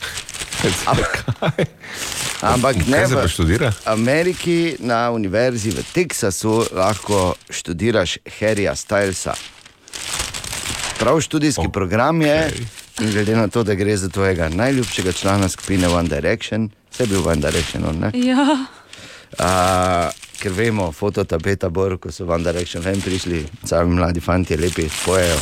[2.42, 3.72] Ampak ne, Kaj se pa v študira?
[3.86, 9.40] Ameriki na univerzi v Teksasu lahko študiraš Harryja Stylesa.
[11.00, 11.72] Prav študijski okay.
[11.72, 12.52] program je,
[13.02, 17.08] in glede na to, da gre za tvojega najljubšega člana skupine One Direction, vse je
[17.08, 18.12] bil One Direction, on, ne?
[18.14, 18.66] Ja.
[19.40, 24.86] Uh, ker vemo, fototapeta Bor, ko so One Direction ven prišli, sami mladi fanti, lepi,
[25.06, 25.38] pojejo,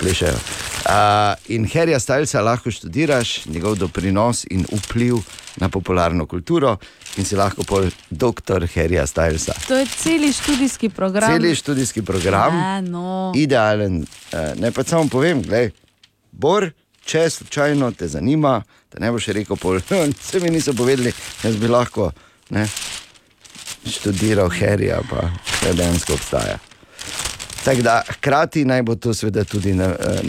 [0.00, 0.38] plešajo.
[0.86, 5.20] Uh, in Harryja Stylesa lahko študiraš, njegov doprinos in vpliv
[5.56, 6.76] na popularno kulturo,
[7.16, 9.54] in si lahko pol doktor Harryja Stylesa.
[9.68, 11.32] To je celi študijski program.
[11.32, 13.32] Celi študijski program, Ja, no.
[13.36, 14.02] idealen.
[14.32, 15.70] Uh, ne pa samo povem, gledaj,
[16.32, 16.70] Bor,
[17.06, 18.62] če slučajno te zanima,
[18.92, 19.80] da ne boš rekel, pol,
[20.20, 21.12] vse mi niso povedali,
[21.42, 22.10] jaz bi lahko
[22.50, 22.66] ne,
[23.86, 26.58] študiral Harryja, pa vse dejansko obstaja.
[27.66, 30.20] Tako da, hkrati naj bo to seveda tudi na- eh,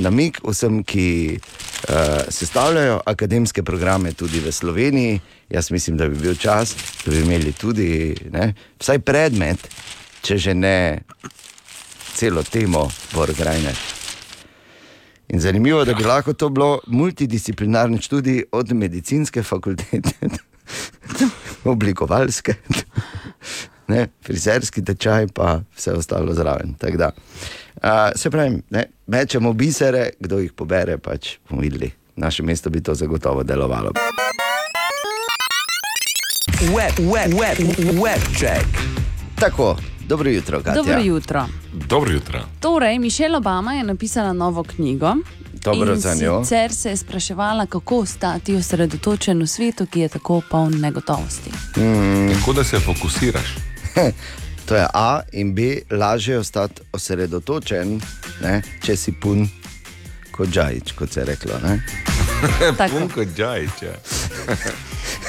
[0.44, 1.96] vsem, ki uh,
[2.30, 5.20] sestavljajo akademske programe tudi v Sloveniji.
[5.50, 6.76] Jaz mislim, da bi bil čas,
[7.06, 9.70] da bi imeli tudi ne, vsaj predmet,
[10.22, 11.00] če že ne
[12.16, 13.97] celo temo, Borgrajne.
[15.28, 20.30] In zanimivo, da bi lahko to bilo multidisciplinarni študij od medicinske fakultete,
[21.64, 22.54] oblikovalske,
[23.92, 26.76] ne, frizerski tečaj, pa vse ostalo zraven.
[26.98, 27.12] Da,
[27.76, 31.92] uh, se pravi, ne, mečemo bisere, kdo jih pobere, pač bomo videli.
[32.16, 33.92] V našem mestu bi to zagotovo delovalo.
[36.74, 37.58] Web, web, web,
[38.02, 38.66] web check.
[39.36, 39.76] Tako,
[40.08, 40.74] dobro jutro, Katja.
[40.74, 41.46] Dobro jutro.
[41.74, 42.40] Dobro jutro.
[42.60, 45.16] Torej, Mišela Obama je napisala novo knjigo.
[45.54, 46.44] Dobro in za njo.
[46.44, 51.50] Sicer se je spraševala, kako ostati osredotočen v svetu, ki je tako poln negotovosti.
[51.78, 52.34] Mm.
[52.34, 53.56] Tako da se fokusiraš.
[54.68, 55.62] To je A in B,
[55.92, 58.02] lažje ostati osredotočen,
[58.42, 59.48] ne, če si pun
[60.32, 61.54] kot džajč, kot se je reklo.
[62.92, 63.82] Pun kot džajč.
[63.82, 63.96] ja.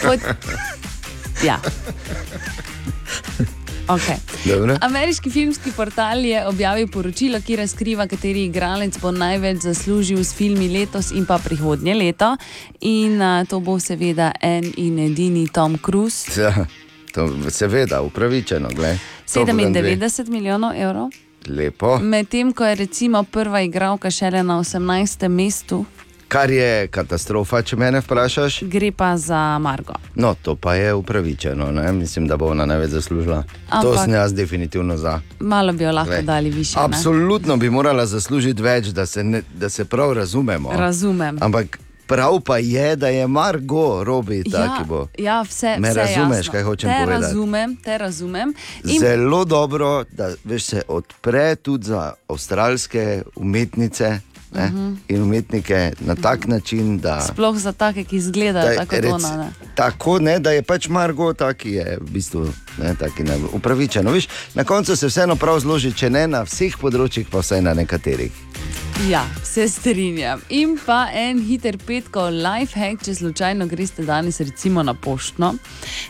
[0.03, 0.21] Kot...
[1.45, 1.61] Ja.
[3.89, 4.17] Okay.
[4.45, 4.77] Dobro.
[4.81, 10.69] Ameriški filmski portal je objavil poročilo, ki razkriva, kateri igralec bo največ zaslužil s filmi
[10.69, 12.37] letos in pa prihodnje leto.
[12.81, 16.29] In a, to bo seveda en in edini Tom Cruise.
[16.43, 16.67] Ja,
[17.15, 18.69] to seveda, upravičeno.
[18.77, 18.99] Glej.
[19.35, 19.97] Top Gun dve.
[19.97, 21.09] 97 milijonov evrov.
[21.47, 21.99] Lepo.
[21.99, 25.29] Medtem ko je recimo prva igralka šele na 18.
[25.29, 25.85] mestu,
[26.29, 28.63] Kar je katastrofa, če me vprašaš.
[28.65, 29.93] gre pa za Margo.
[30.15, 31.93] No, to pa je upravičeno, ne?
[31.93, 33.45] mislim, da bo ona največ zaslužila.
[33.69, 33.83] Ampak...
[33.83, 35.21] To sem jaz definitivno za.
[35.41, 36.79] Malo bi jo lahko Glej, dali više.
[36.79, 36.85] ne?
[36.85, 40.71] Absolutno bi morala zaslužiti več, da se, ne, da se prav razumemo.
[40.73, 41.39] Razumem.
[41.41, 45.07] Ampak prav pa je, da je Margo, robi ta, Ja, ki bo.
[45.19, 46.53] ja, vse, Me vse razumeš, jasno.
[46.53, 47.23] kaj hočem te povedati?
[47.25, 48.55] Razumem, te razumem.
[48.85, 54.77] In Zelo dobro, da veš, se odpre tudi za avstralske umetnice ne, uh Mhm.
[54.79, 54.97] -huh.
[55.09, 59.37] in umetnike na tak način, da, sploh za take, ki izgledajo da tako rec- ona.
[59.37, 59.51] Ne?
[59.75, 62.49] tako ne, da je pač Margo taki je v bistvu
[62.79, 64.11] ne, taki ne, upravičeno.
[64.11, 67.75] Viš, na koncu se vseeno prav zloži, če ne na vseh področjih, pa vsaj na
[67.75, 68.33] nekaterih.
[69.07, 70.41] Ja, se strinjam.
[70.49, 75.53] In pa en hiter petkov life hack, če slučajno greste danes recimo na poštno.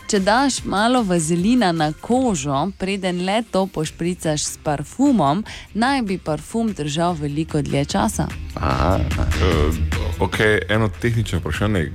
[0.09, 6.73] Če daš malo vazelina na kožo, preden le to pošpricaš s parfumom, naj bi parfum
[6.73, 8.25] držal veliko dlje časa.
[8.55, 8.97] Aha.
[8.97, 9.77] Uh,
[10.25, 10.39] ok,
[10.69, 11.91] eno tehnično vprašanje.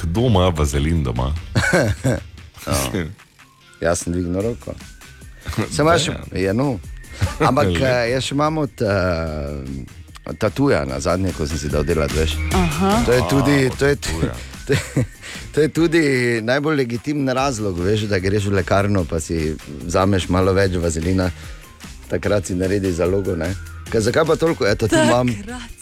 [0.00, 1.32] Kdo ima vazelin doma?
[2.66, 2.96] Oh.
[3.80, 4.74] Jaz sem dvignil roko.
[5.70, 6.78] Sem imaš, ja, no.
[7.40, 9.62] Ampak eh, jaz še imam od uh,
[10.38, 12.36] tatuja na zadnje, ko sem si dal delati, veš.
[12.52, 13.02] Aha.
[13.06, 13.96] To je tudi, to je,
[15.54, 16.02] to, je, tudi
[16.42, 19.54] najbolj legitimen razlog, veš, da greš v lekarno, pa si
[19.86, 21.30] vzameš malo več vazelina,
[22.10, 23.36] takrat si naredi zalogo.
[23.36, 23.54] Ne?
[23.88, 24.66] Kaj, zakaj pa toliko?
[24.68, 25.28] Eto, tu imam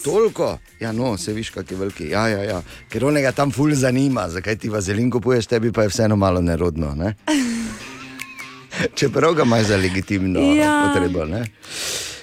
[0.04, 0.58] toliko.
[0.80, 2.08] Ja, no, se viš, kak je veliki.
[2.10, 2.62] Ja, ja, ja.
[2.88, 6.94] Ker onega tam ful zanima, zakaj ti vazelin kupuješ, tebi pa je vseeno malo nerodno.
[6.94, 7.14] Ne?
[8.98, 10.92] Čeprav ga imaš za legitimno Ja.
[10.94, 11.24] potrebo.
[11.24, 11.44] Ne?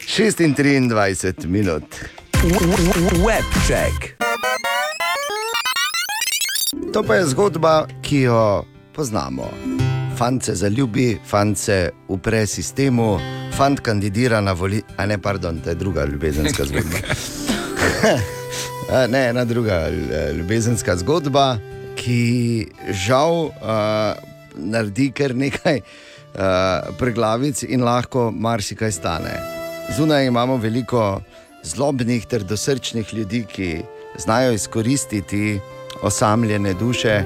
[0.08, 1.84] 26 minut.
[3.24, 4.16] Webcheck.
[6.94, 8.66] To pa je zgodba, ki jo
[8.96, 9.50] poznamo.
[10.18, 13.18] Fant se zaljubi, fant se upre sistemu,
[13.58, 14.84] fant kandidira na voli.
[14.98, 16.98] A ne, pardon, to je druga ljubezenska zgodba.
[19.10, 21.58] Ne, ena druga eh, ljubezenska zgodba,
[21.96, 22.68] ki
[23.08, 24.20] žal uh,
[24.60, 29.63] naredi kar nekaj uh, preglavic in lahko marsikaj stane.
[29.92, 31.22] Zunaj imamo veliko
[31.64, 33.82] zlobnih ter dosrčnih ljudi, ki
[34.18, 35.60] znajo izkoristiti
[36.02, 37.24] osamljene duše,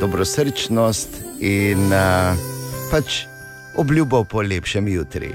[0.00, 1.08] dobrosrčnost
[1.40, 2.36] in uh,
[2.90, 3.24] pač
[3.76, 5.34] obljubo po lepšem jutri.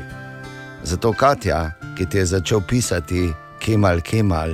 [0.84, 4.54] Zato Katja, ki ti je začel pisati, kemal, kemal,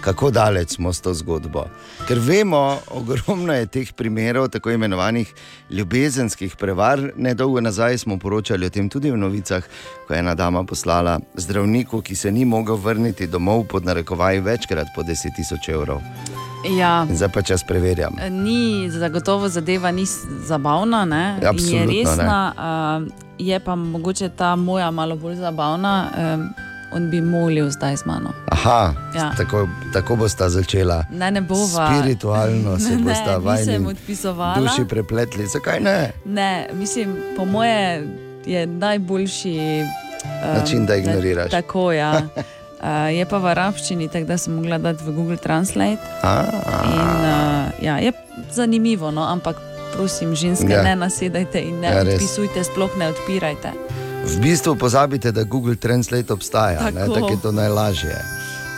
[0.00, 1.64] kako daleč smo s to zgodbo.
[2.08, 5.34] Ker vemo, ogromno je teh primerov, tako imenovanih
[5.70, 7.12] ljubezenskih prevar.
[7.16, 9.64] Nedolgo nazaj smo poročali o tem tudi v novicah,
[10.06, 14.86] ko je ena dama poslala zdravniku, ki se ni mogel vrniti domov pod narekovaji večkrat
[14.96, 16.00] po 10 tisoč evrov.
[16.78, 17.06] Ja.
[17.12, 18.16] Zdaj pa čas preverjam.
[18.30, 20.04] Ni zagotovo zadeva ni
[20.46, 21.36] zabavna, ne?
[21.36, 22.00] in je Absolutno ne.
[22.00, 26.10] resna, uh, je pa mogoče ta moja malo bolj zabavna.
[26.34, 28.30] Um, on bi molil zdaj z mano.
[28.46, 29.32] Aha, Ja.
[29.36, 31.04] tako, tako bosta začela.
[31.10, 31.90] Ne, ne bova.
[31.92, 34.54] Spiritualno se Ne, bosta nisem vajni odpisovala.
[34.56, 35.46] duši prepletli.
[35.46, 36.12] Zakaj ne?
[36.24, 38.06] Ne, mislim, po moje
[38.46, 41.44] je najboljši um, Način, da ignoriraš.
[41.44, 42.22] Ne, tako ja.
[42.80, 42.86] Uh,
[43.18, 45.98] je pa v arabščini, tako da sem mogla dati v Google Translate.
[46.84, 47.26] In, uh,
[47.80, 48.12] ja, je
[48.50, 49.56] zanimivo, no, ampak
[49.92, 50.82] prosim, ženske, Ja.
[50.82, 53.72] ne nasedajte in ne Ja, odpisujte, sploh ne odpirajte.
[54.30, 57.14] V bistvu pozabite, da Google Translate obstaja, tako, Tako.
[57.14, 58.16] tako je to najlažje.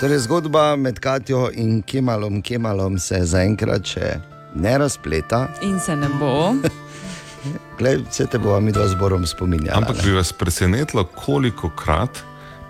[0.01, 4.17] Torej, zgodba med Katjo in Kemalom, Kemalom se zaenkrat še
[4.55, 5.47] ne razpleta.
[5.63, 6.55] In se ne bo.
[7.79, 9.79] Glej, vse te bo mi dva zborom spominjala.
[9.79, 12.23] Ampak bi vas presenetilo, koliko krat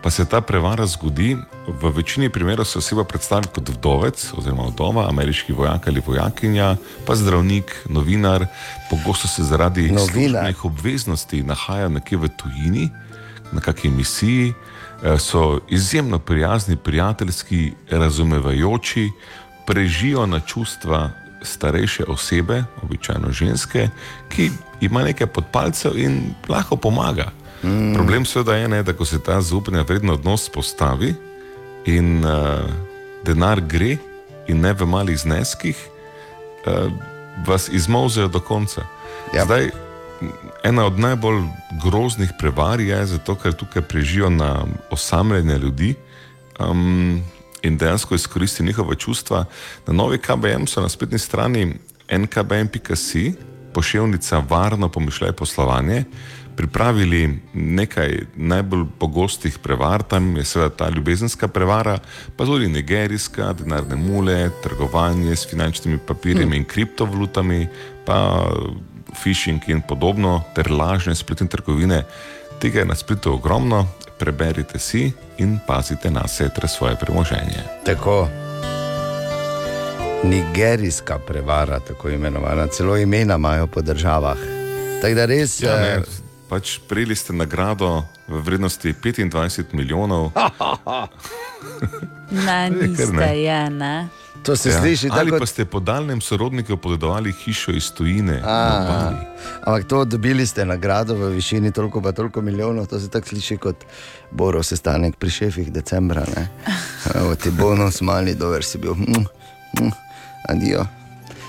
[0.02, 1.36] pa se ta prevara zgodi.
[1.66, 6.76] V večini primerov se oseba predstavi kot vdovec oziroma vdova, ameriški vojak ali vojakinja,
[7.06, 8.46] pa zdravnik, novinar.
[8.90, 12.88] Pogosto se zaradi službenih obveznosti nahajajo nekje v tujini,
[13.52, 14.52] na kakšni misiji.
[15.02, 19.10] Eh, So izjemno prijazni, prijateljski, razumevajoči,
[19.66, 21.10] prežijo na čustva
[21.42, 23.88] starejše osebe, običajno ženske,
[24.28, 24.50] ki
[24.80, 27.30] ima nekaj pod palcev in lahko pomaga.
[27.62, 27.94] Mm.
[27.94, 31.14] Problem seveda je, ne, da ko se ta zaupanja vreden odnos postavi
[31.86, 32.66] in uh,
[33.24, 33.96] denar gre,
[34.48, 35.76] in ne v malih zneskih,
[36.66, 36.92] uh,
[37.46, 38.82] vas izmauzejo do konca.
[39.34, 39.44] Ja.
[39.44, 39.70] Zdaj,
[40.64, 41.42] ena od najbolj
[41.82, 45.94] groznih prevar je, zato, ker tukaj prežijo na osamljene ljudi.
[46.58, 47.22] Um,
[47.62, 49.44] In dejansko izkoristi njihova čustva.
[49.86, 51.74] Na novi KBM so na spletni strani
[52.10, 53.34] nkbm.si,
[53.72, 56.04] pošiljka varno pomišljaj poslovanje,
[56.56, 61.98] pripravili nekaj najbolj pogostih prevar, tam je seveda ta ljubezenska prevara,
[62.36, 66.52] pa tudi nigerijska, denarne mule, trgovanje s finančnimi papirji Hm.
[66.52, 67.68] in kriptovalutami,
[68.04, 68.46] pa
[69.22, 72.04] phishing in podobno, ter lažne spletne trgovine.
[72.60, 73.86] Tega je na spletu ogromno,
[74.18, 77.62] preberite si in pazite na sebe ter svoje premoženje.
[77.84, 78.28] Tako.
[80.24, 84.36] Nigerijska prevara, tako imenovana, celo imena imajo po državah.
[85.02, 85.60] Tako da res.
[85.60, 86.21] Ja, ne, eh,
[86.52, 90.32] pač prejeli ste nagrado v vrednosti 25 milijonov.
[92.32, 94.08] Ne, Je, kar niste, je, ne.
[94.42, 98.40] To se sliši Ali tako- pa ste po daljnem sorodniku podedovali hišo iz tujine.
[98.40, 99.12] na
[99.62, 103.56] ampak to dobili ste nagrado v višini toliko pa toliko milijonov, to se tako sliši
[103.56, 103.84] kot
[104.30, 106.24] Boro sestanek pri šefih decembra.
[106.26, 106.48] ne.
[107.14, 108.94] Evo ti bonus, mali, dober si bil.
[108.94, 109.22] Mm,
[109.78, 109.92] mm,
[110.48, 110.86] adijo.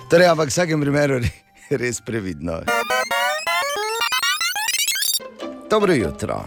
[0.06, 1.34] Torej, ampak v vsakem primeru re-
[1.80, 2.62] res previdno.
[5.74, 6.46] Dobro jutro.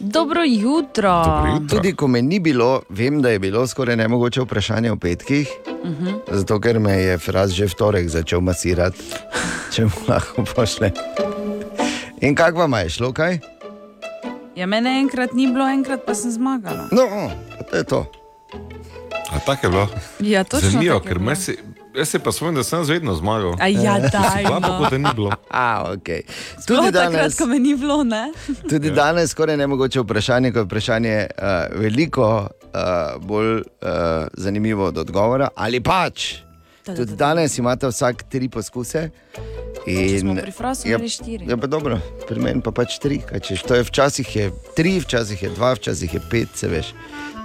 [0.00, 1.24] Dobro jutro.
[1.70, 5.48] Tudi ko me ni bilo, vem, da je bilo skoraj nemogoče vprašanje o petkih,
[5.84, 6.08] Mhm.
[6.30, 9.02] zato ker me je fraz že v torek začel masirati,
[9.70, 10.90] če mu lahko pošle.
[12.20, 13.38] In kako vam je šlo, kaj?
[14.56, 16.88] Ja, mene enkrat ni bilo, enkrat pa sem zmagala.
[16.90, 17.30] No,
[17.70, 18.00] to je to.
[19.30, 19.88] A tako je bilo.
[20.20, 21.26] Ja, točno Zanimivo, tako je ker bilo.
[21.26, 21.58] me si,
[21.96, 23.54] jaz se pa spomnim, da sem vedno zmagal.
[23.60, 25.30] A ja, daj, Slabo, kot da ni bilo.
[25.50, 26.22] A, okay.
[26.66, 28.32] Tudi takrat, danes, ko me ni bilo, ne?
[28.70, 33.62] tudi danes skoraj nemogoče vprašanje, ko je vprašanje uh, veliko uh, bolj uh,
[34.32, 35.48] zanimivo od odgovora.
[35.56, 36.34] Ali pač.
[36.86, 37.26] Da, da, Tudi da, da.
[37.26, 39.08] danes imate vsak tri poskuse.
[39.84, 41.46] Če smo In, pri frasu ja, imeli štiri.
[41.48, 41.96] Ja, pa dobro,
[42.28, 43.22] pri meni pa pač tri.
[43.40, 43.64] češ.
[43.64, 46.92] To je včasih je tri, včasih je dva, včasih je pet, se veš.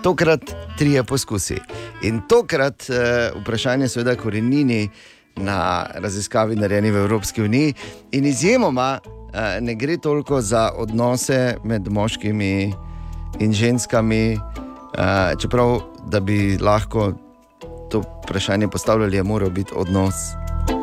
[0.04, 0.42] Tokrat
[0.78, 1.58] trije poskusi.
[2.02, 4.90] In tokrat uh, vprašanje seveda korenini
[5.36, 7.74] na raziskavi narejeni v Evropski uniji.
[8.12, 12.74] In izjemoma uh, ne gre toliko za odnose med moškimi
[13.40, 17.14] in ženskami, uh, čeprav da bi lahko
[17.92, 20.16] to vprašanje postavljali, je moral biti odnos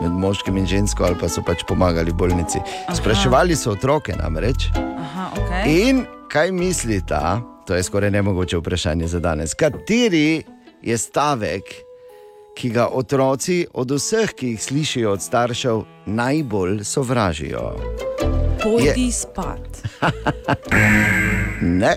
[0.02, 2.58] med moškim in žensko, ali pa so pač pomagali bolnici.
[2.94, 4.70] Spraševali so otroke namreč.
[4.76, 5.88] Aha, okay.
[5.88, 7.20] In kaj mislite,
[7.66, 10.42] to je skoraj nemogoče vprašanje za danes, kateri
[10.82, 11.62] je stavek,
[12.56, 17.76] ki ga otroci od vseh, ki jih slišijo od staršev, najbolj sovražijo?
[18.62, 19.82] Pojdi spat.
[21.60, 21.96] Ne.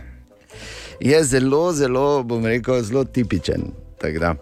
[1.00, 3.62] Je zelo, zelo, bom rekel, zelo tipičen.
[4.02, 4.36] tako da.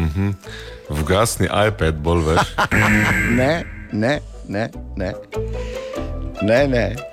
[0.00, 0.30] Mhm.
[0.88, 2.54] Vgasni iPad, bolj več.
[3.38, 5.12] Ne, ne, ne, ne.
[6.42, 7.11] ne, ne.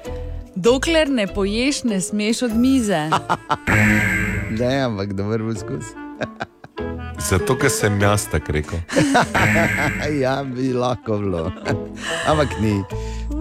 [0.60, 3.10] Dokler ne poješ, ne smeš od mize.
[4.60, 5.86] ne ampak dober poskus.
[7.30, 8.80] Zato, ker sem jaz tako rekel.
[10.23, 11.45] ja, bi lahko bilo.
[12.30, 12.84] Ampak ni.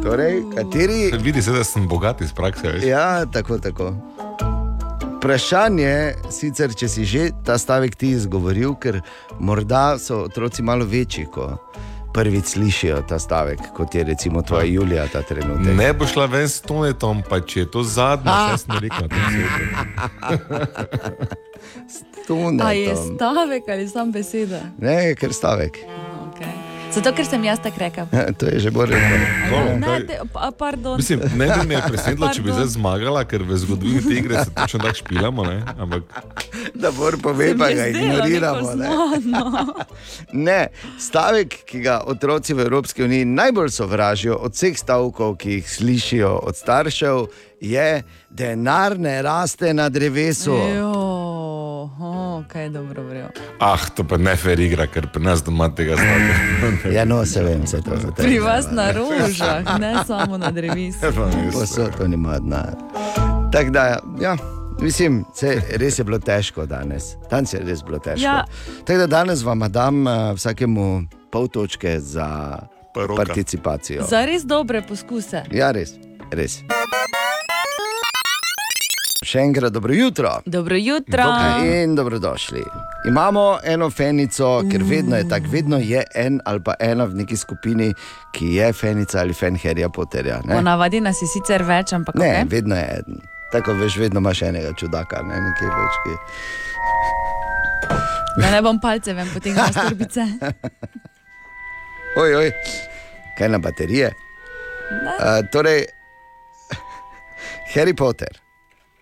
[0.03, 1.11] Torej, kateri.
[1.23, 2.69] Vidi se, da sem bogat iz prakse.
[2.69, 2.87] veš.
[2.87, 3.91] Ja, tako, tako.
[5.19, 9.01] Vprašanje, sicer, če si že ta stavek ti izgovoril, ker
[9.43, 11.57] morda so otroci malo večji, ko
[12.19, 15.77] prvič slišijo ta stavek, kot je recimo tvoja Julija ta trenutek.
[15.77, 19.09] Ne bo šla ven s tonetom, pa če je to zadnje, kaj sem rekel na
[19.09, 19.69] tem svetu.
[22.63, 23.15] A je Tonetom.
[23.15, 24.61] stavek ali sam beseda?
[24.79, 25.79] Ne, ker stavek.
[26.93, 28.07] Zato, ker sem jaz tako rekel.
[28.39, 29.19] to je že bolj rekel.
[29.79, 30.01] Ne.
[30.97, 34.81] Mislim, bi me presenetilo, če bi zdaj zmagala, ker v zgodovini te igre se točno
[34.81, 35.45] tako špilamo.
[35.45, 35.63] Ne?
[35.79, 36.03] Ampak
[36.75, 38.75] Da bor pove, pa ga ignoriramo.
[38.75, 38.89] Ne?
[40.49, 40.67] ne,
[40.99, 46.33] stavek, ki ga otroci v Evropski uniji najbolj sovražijo od vseh stavkov, ki jih slišijo
[46.43, 47.27] od staršev,
[47.61, 50.55] je denar ne raste na drevesu.
[50.55, 50.93] Jo,
[52.49, 53.29] kaj dobro vrejo.
[53.61, 56.93] ah, to pa ne fer igra, ker pri nas doma tega znamo.
[56.97, 58.13] ja, no, se vem, se to tebe.
[58.17, 60.99] Pri vas na rožah, ne samo na drevesu.
[61.53, 62.75] Posod to nima denar.
[63.53, 64.37] Tako da, ja.
[64.81, 67.05] Mislim, se, res je bilo težko danes.
[67.31, 68.23] Danes je res bilo težko.
[68.23, 68.45] Ja.
[68.87, 72.59] Tako da danes vam dam uh, vsakemu pol točke za
[72.95, 73.25] roka.
[73.25, 74.05] participacijo.
[74.09, 75.43] Za res dobre poskuse.
[75.53, 75.95] Ja, res,
[76.31, 76.63] res.
[79.29, 80.31] Še enkrat dobro jutro.
[80.47, 81.25] Dobro jutro.
[81.65, 82.63] In dobrodošli.
[83.09, 87.37] Imamo eno fenico, ker vedno je tako, vedno je en ali pa ena v neki
[87.37, 87.91] skupini,
[88.33, 90.41] ki je fenica ali fan Harryja Potterja.
[90.49, 92.49] Ponavadi nas je sicer več, ampak Ne, okay.
[92.51, 93.21] vedno je eden.
[93.53, 96.01] Tako veš, vedno imaš enega čudaka, ne nekje več.
[96.07, 96.17] Ki...
[98.41, 100.27] da ne bom palce ven potegnil iz torbice.
[102.23, 102.53] Oj, oj,
[103.39, 104.09] kaj na baterije.
[104.91, 105.85] Uh, torej,
[107.77, 108.48] Harry Potter.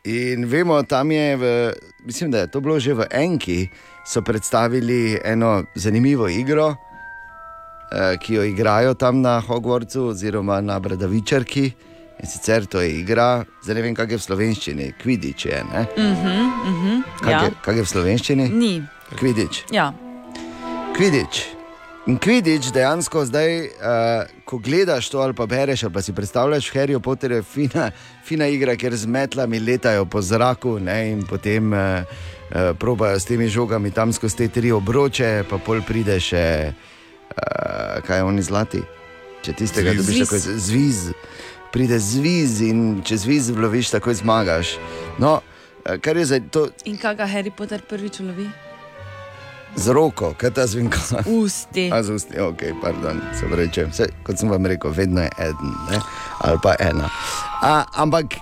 [0.07, 1.73] In vemo, tam je, v,
[2.07, 3.69] mislim, da je to bilo že v Enki,
[4.07, 6.77] so predstavili eno zanimivo igro,
[7.93, 11.73] eh, ki jo igrajo tam na Hogwartsu, oziroma na Bradavičarki.
[12.23, 15.65] In sicer to je igra, zdaj ne vem, kaj je v slovenščini, Kvidič je.
[15.73, 15.83] Ne?
[15.99, 16.39] Mhm,
[16.71, 17.43] mhm, Kaj, ja.
[17.45, 18.49] je, kaj je v slovenščini?
[18.49, 18.83] Ni.
[19.19, 19.65] Kvidič.
[19.71, 19.93] Ja.
[20.97, 21.56] Kvidič.
[22.07, 23.71] In Kvidič dejansko zdaj, uh,
[24.47, 27.91] ko gledaš to ali pa bereš, ali pa si predstavljaš, Harry Potter je fina,
[28.25, 33.27] fina igra, ker z metlami letajo po zraku ne, in potem uh, uh, probajo s
[33.27, 38.43] temi žogami tam skozi te tri obroče, pa pol pride še, uh, kaj je oni
[38.43, 38.83] zlati.
[39.43, 41.01] Če tistega dobiš, tako zviz,
[41.75, 44.77] pride zviz in če zviz vloviš, takoj zmagaš.
[45.19, 45.41] No,
[45.83, 48.47] eh, kar je zdaj to In kaj ga Harry Potter prvič lovi?
[49.77, 50.99] Z roko, kaj ta zvinka.
[51.27, 51.91] Usti.
[51.93, 53.91] A z usti, ok, pardon, se vrečem.
[53.91, 56.01] Vse, kot sem vam rekel, vedno je eden ne?
[56.41, 57.11] ali pa ena.
[57.63, 58.41] A, ampak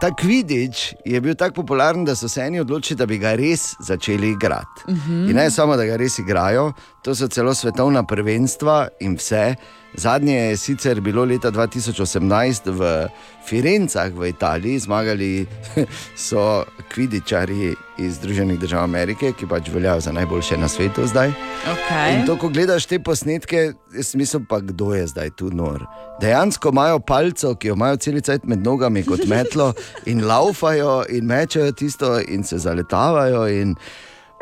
[0.00, 3.74] ta kvidič je bil tako popularen, da so se eni odločili, da bi ga res
[3.80, 4.86] začeli igrati.
[4.88, 5.30] Mhm.
[5.30, 6.72] In ne samo, da ga res igrajo,
[7.06, 9.54] to so celo svetovna prvenstva in vse.
[9.94, 13.06] Zadnje je sicer bilo leta 2018 v
[13.46, 15.46] Firencah v Italiji, zmagali
[16.28, 16.64] so
[16.94, 21.30] kvidičari iz Združenih držav Amerike, ki pač veljajo za najboljše na svetu zdaj.
[21.70, 22.18] Okay.
[22.18, 25.86] In to, ko gledaš te posnetke, jaz mislim, pa kdo je zdaj tu nor.
[26.20, 29.72] Dejansko imajo palco, ki jo imajo celice med nogami kot metlo
[30.06, 33.46] in laufajo in mečejo tisto in se zaletavajo.
[33.48, 33.76] In,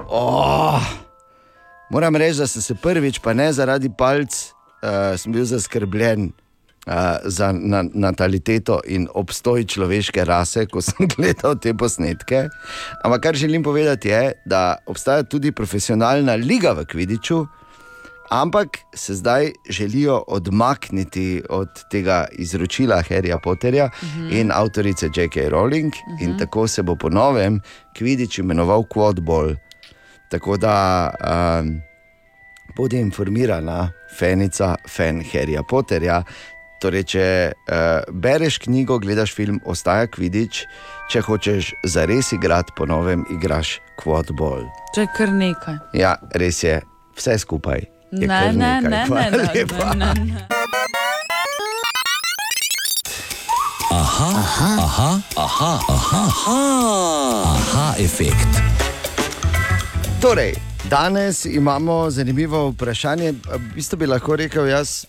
[0.08, 0.80] oh,
[1.94, 4.34] moram reči, da sem se prvič, pa ne zaradi palc,
[4.82, 6.32] uh, sem bil zaskrbljen.
[6.84, 12.42] Uh, za na, nataliteto in obstoj človeške rase, ko sem gledal te posnetke.
[13.00, 17.46] Ampak kar želim povedati, je, da obstaja tudi profesionalna liga v Kvidiču,
[18.30, 24.20] ampak se zdaj želijo odmakniti od tega izročila Harryja Potterja uh Mhm.
[24.28, 24.40] -huh.
[24.40, 25.48] in avtorice J.K.
[25.48, 26.22] Rowling, uh -huh.
[26.24, 26.38] in Mhm.
[26.38, 27.60] tako se bo po novem
[27.98, 29.56] Kvidič imenoval Quadball.
[30.30, 30.76] Tako da
[31.60, 31.80] um,
[32.76, 36.22] bodi informirana, fenica, fan Harryja Potterja.
[36.82, 37.76] Torej, če uh,
[38.12, 40.64] bereš knjigo, gledaš film, ostaja Kvidič,
[41.08, 44.66] če hočeš zares igrati, ponovem igraš Quadball.
[44.94, 45.78] To je kar nekaj.
[45.96, 46.80] Ja, res je,
[47.16, 47.86] vse skupaj.
[48.12, 48.90] Je Ne, kar ne, nekaj.
[48.90, 49.94] ne, Hvala ne, ne, lepa.
[49.94, 50.46] ne, ne.
[53.94, 56.60] Aha, aha, aha, aha, aha, aha,
[57.48, 58.83] aha efekt.
[60.24, 60.54] Torej,
[60.90, 63.32] danes imamo zanimivo vprašanje.
[63.32, 65.04] V bistvu bi lahko rekel jaz.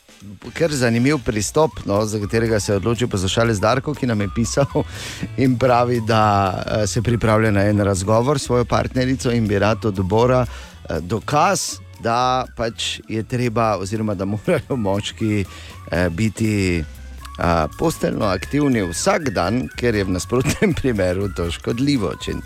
[0.54, 4.28] Ker je zanimiv pristop, no, za katerega se je odločil poslušalec Darko, ki nam je
[4.36, 4.84] pisal
[5.44, 6.24] in pravi, da
[6.66, 11.00] eh, se pripravlja na en razgovor s svojo partnerico in bi rad od Bora eh,
[11.00, 19.30] dokaz, da pač je treba, oziroma da morajo moški eh, biti eh, posteljno aktivni vsak
[19.30, 22.18] dan, ker je v nasprotnem primeru to škodljivo.
[22.20, 22.42] Če...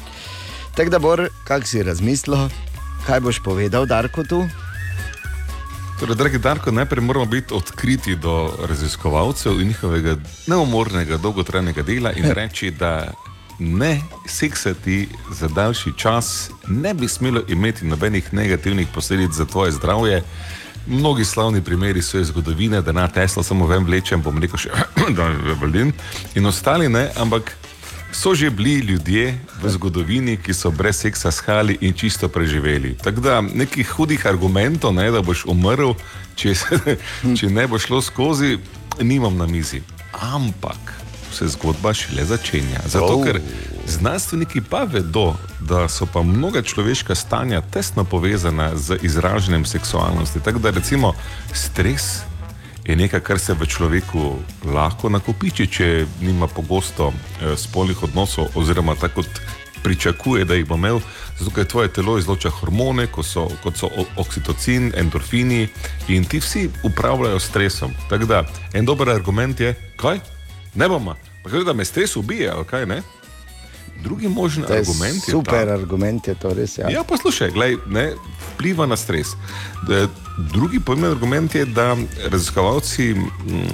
[0.80, 2.48] Tako da, Bor, kak si razmislil,
[3.04, 4.46] kaj boš povedal, Darko tu?
[6.00, 10.16] Torej, dragi Darko, najprej moramo biti odkriti do raziskovalcev in njihovega
[10.48, 13.12] neumornega, dolgotrajnega dela in reči, da
[13.60, 20.24] ne seksati za daljši čas ne bi smelo imeti nobenih negativnih posledic za tvoje zdravje.
[20.88, 24.70] Mnogi slavni primeri so iz zgodovine, da na Tesla samo vem vlečem, bom rekel še,
[25.18, 25.92] da je Berlin
[26.36, 27.52] in ostali ne, ampak
[28.12, 32.98] so že bili ljudje v zgodovini, ki so brez seksa shali in čisto preživeli.
[32.98, 35.94] Tako da nekih hudih argumentov, ne, da boš umrl,
[36.36, 36.98] če, se-
[37.36, 38.58] če ne bo šlo skozi,
[39.00, 39.82] nimam na mizi.
[40.14, 40.94] Ampak
[41.32, 42.82] se zgodba šele začenja.
[42.88, 43.24] Zato, Oh.
[43.24, 43.42] ker
[43.88, 50.40] znanstveniki pa vedo, da so pa mnoga človeška stanja tesno povezana z izražanjem seksualnosti.
[50.40, 51.14] Tako da recimo
[51.54, 52.22] stres
[52.90, 55.88] je nekaj, kar se v človeku lahko nakopiči, če
[56.26, 59.42] nima pogosto eh, spolnih odnosov, oziroma tako kot
[59.84, 60.98] pričakuje, da jih bo imel,
[61.38, 65.68] zato ker tvoje telo izloča hormone, kot so, kot so oksitocin, endorfini
[66.10, 67.94] in ti vsi upravljajo s stresom.
[68.10, 68.42] Tako da
[68.74, 70.20] en dober argument je, kaj?
[70.76, 73.02] Ne bomo, pa kaj, da me stres ubije, ali kaj ne?
[74.04, 76.78] Drugi možen je argument je super ta, argument, je to res.
[76.78, 76.90] Ja.
[76.90, 78.12] Ja, poslušaj, glej, ne,
[78.56, 79.38] vpliva na stres.
[79.86, 80.08] E,
[80.40, 81.98] Drugi pomemben argument je, da
[82.32, 83.16] raziskovalci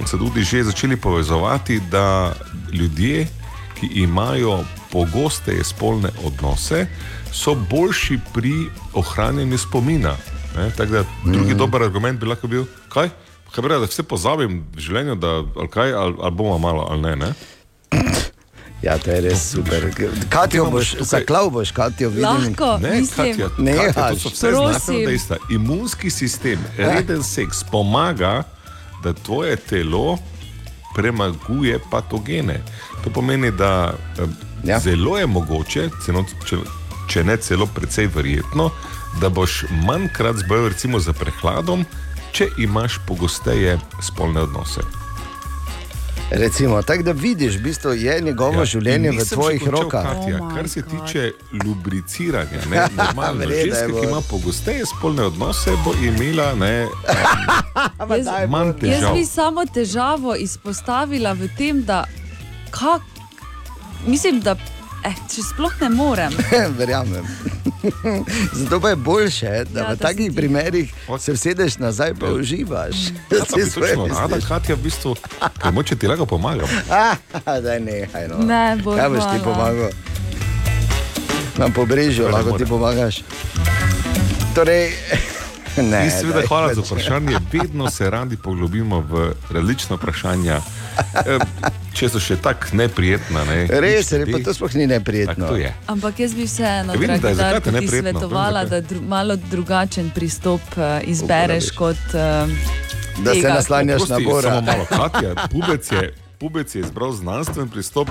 [0.06, 2.34] so tudi že začeli povezovati, da
[2.72, 3.26] ljudje,
[3.74, 6.86] ki imajo pogosteje spolne odnose,
[7.32, 8.52] so boljši pri
[8.94, 10.16] ohranjanju spomina.
[10.56, 11.58] Ne, tako da drugi Mhm.
[11.58, 13.08] dober argument bi lahko bil, kaj?
[13.52, 17.02] Kaj rekel, da vse pozabim v življenju, da ali, kaj, ali, ali bomo malo ali
[17.02, 17.16] ne.
[17.16, 17.32] ne?
[18.86, 19.90] Ja, to je res super.
[20.28, 22.24] Katijo boš, tukaj- zaklav boš, Katijo vidim.
[22.24, 23.32] Lahko, Ne, mislim.
[23.32, 24.18] Katja, Ne, Katja, to haš.
[24.18, 24.56] so vse Prosim.
[24.62, 25.36] znanstvena dejstva.
[25.50, 28.42] Imunski sistem, reden seks pomaga,
[29.02, 30.18] da tvoje telo
[30.94, 32.62] premaguje patogene.
[33.04, 33.94] To pomeni, da
[34.64, 34.78] ja.
[34.78, 36.56] zelo je mogoče, celo, če,
[37.08, 38.70] če ne celo precej verjetno,
[39.20, 41.84] da boš manjkrat zbolel recimo za prehladom,
[42.32, 44.80] če imaš pogosteje spolne odnose.
[46.30, 50.02] Recimo, tako da vidiš, v bistvu je njegovo ja, življenje v tvojih rokah.
[50.04, 50.90] Katja, Oh kar se God.
[50.90, 51.32] tiče
[51.64, 54.00] lubriciranja, ne, normalno, je ženska, bo.
[54.00, 56.86] ki ima pogosteje spolne odnose, bo imela ne,
[58.16, 59.14] Jaz, manj jaz težav.
[59.14, 62.04] bi samo težavo izpostavila v tem, da
[62.70, 63.02] kak,
[64.06, 64.56] mislim, da
[65.06, 66.32] eh, če sploh ne morem.
[66.78, 67.26] Verjamem.
[68.58, 72.40] Zato pa je boljše, da Ja, ja, v takih ti- primerih se usedeš nazaj in
[72.40, 72.96] uživaš.
[73.30, 75.16] Ja, pa bi točno rada, Katja, v bistvu,
[75.72, 76.68] moče ti lahko pomagam.
[77.44, 78.38] Da ne, no.
[78.38, 79.90] Ne, bo Kaj boš ti pomagal?
[81.56, 83.22] Na pobrežju lahko ti pomagaš.
[84.54, 84.92] Torej,
[85.76, 86.04] ne.
[86.04, 86.90] In seveda daj, hvala za pač.
[86.90, 87.38] vprašanje.
[87.60, 90.60] Vedno se radi poglobimo v različna vprašanja,
[91.26, 91.38] eh,
[91.94, 93.44] če so še tako neprijetna.
[93.44, 93.66] Ne?
[93.70, 95.56] Res, je, pa to sploh ni neprijetno.
[95.56, 95.74] Je.
[95.86, 99.36] Ampak jaz bi vseeno, Ja, vidim, da dragi zakaj Darko, ti svetovala, da dru, malo
[99.36, 101.96] drugačen pristop uh, izbereš kot.
[102.14, 102.50] Uh,
[103.16, 103.54] Da se tega.
[103.54, 104.48] naslanjaš na Oprosti, Bora.
[104.50, 108.08] Samo malo, Katja, pubec je, pubec je izbral znanstven pristop.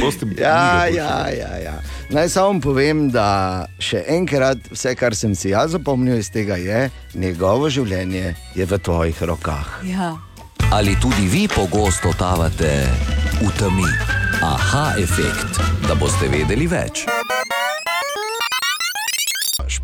[0.00, 1.74] Prosti, Ja, ja, ja, ja.
[2.10, 6.90] Naj samo povem, da še enkrat vse, kar sem si jaz zapomnil iz tega, je,
[7.14, 9.80] njegovo življenje je v tvojih rokah.
[9.84, 10.14] Ja.
[10.72, 12.72] Ali tudi vi pogosto tavate
[13.40, 13.88] v temi?
[14.42, 17.06] Aha, efekt, da boste vedeli več.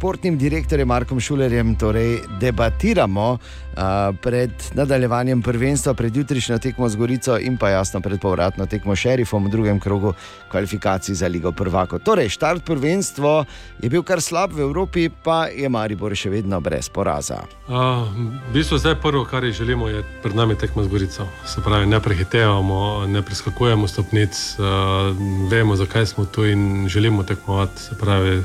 [0.03, 3.39] Športnim direktorjem Markom Šulerjem torej debatiramo
[3.77, 8.97] a, pred nadaljevanjem prvenstva, pred jutrišnjo tekmo z Gorico in pa jasno pred povratno tekmo
[8.99, 10.11] šerifom v drugem krogu
[10.51, 12.01] kvalifikacij za Ligo Prvako.
[12.03, 13.45] Torej, štart prvenstva
[13.79, 17.39] je bil kar slab v Evropi, pa je Maribor še vedno brez poraza.
[17.71, 18.03] Uh,
[18.51, 21.29] v bistvu zdaj prvo, kar želimo, je pred nami tekmo z Gorico.
[21.47, 25.15] Se pravi, ne prehitevamo, ne preskakujemo stopnic, uh,
[25.47, 27.87] vemo, zakaj smo tu in želimo tekmovati.
[27.87, 28.43] Se pravi,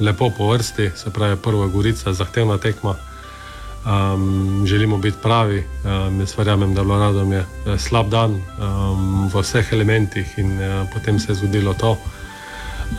[0.00, 2.94] lepo po vrsti, se pravi, prva Gorica, zahtevna tekma.
[3.86, 5.64] Um, želimo biti pravi.
[5.84, 10.88] Um, jaz verjamem, da Vladom je eh, slab dan um, v vseh elementih in uh,
[10.94, 11.96] potem se je zgodilo to.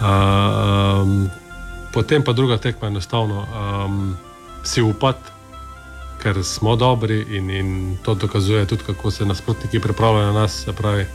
[0.01, 1.29] Um,
[1.93, 4.17] potem pa druga tekma, enostavno um,
[4.63, 5.31] si upati,
[6.23, 10.65] ker smo dobri in, in to dokazuje tudi, kako se nasprotniki pripravljajo na nas.
[10.77, 11.05] Pravi,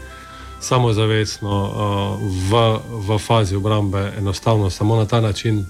[0.64, 2.20] samozavestno uh,
[2.50, 2.78] v,
[3.08, 5.66] v fazi obrambe, enostavno samo na ta način.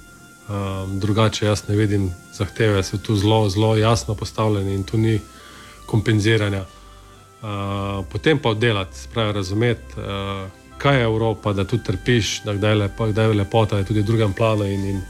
[0.49, 5.21] Um, drugače jaz ne vidim, zahteve so tu zelo, zelo jasno postavljene in tu ni
[5.87, 6.65] kompenziranja.
[6.65, 12.75] Uh, potem pa oddelati, spravi razumeti, uh, kaj je Evropa, da tu trpiš, da je,
[12.75, 15.01] lepo, kdaj je lepota, je tudi v drugem planu in, in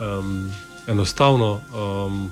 [0.00, 0.52] um,
[0.86, 2.30] enostavno um,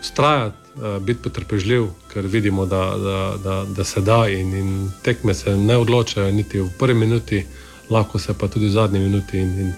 [0.00, 0.63] strajati, uh,
[1.00, 5.76] biti potrpežljiv, ker vidimo, da, da, da, da se da in, in tekme se ne
[5.76, 7.46] odločajo niti v prvi minuti,
[7.90, 9.38] lahko se pa tudi v zadnji minuti.
[9.38, 9.72] In, in,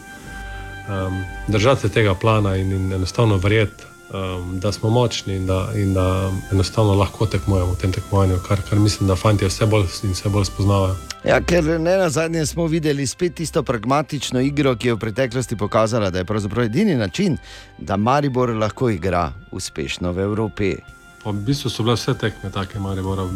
[0.89, 5.68] um, držati se tega plana in, in enostavno verjeti, um, da smo močni in da,
[5.74, 9.86] in da enostavno lahko tekmujemo v tem tekmovanju, kar, kar mislim, da fanti vse bolj
[10.02, 10.96] in vse bolj spoznavajo.
[11.24, 15.56] Ja, ker ne na zadnje smo videli spet tisto pragmatično igro, ki je v preteklosti
[15.56, 17.36] pokazala, da je pravzaprav edini način,
[17.78, 20.76] da Maribor lahko igra uspešno v Evropi.
[21.24, 23.26] Pa v bistvu so bile vse tekme take, Maribora.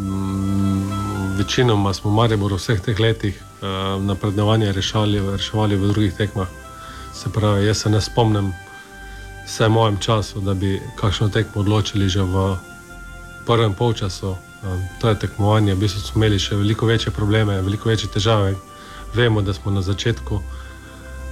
[1.37, 6.47] Večinoma smo Maribor v vseh teh letih uh, napredovanje reševali v drugih tekmah.
[7.13, 8.53] Se pravi, jaz se ne spomnim
[9.45, 12.57] vse v mojem času, da bi kakšno tekmo odločili že v
[13.45, 14.37] prvem polčasu.
[14.61, 18.55] Um, to je tekmovanje, v bistvu smo imeli še veliko večje probleme, veliko večje težave.
[19.13, 20.41] Vemo, da smo na začetku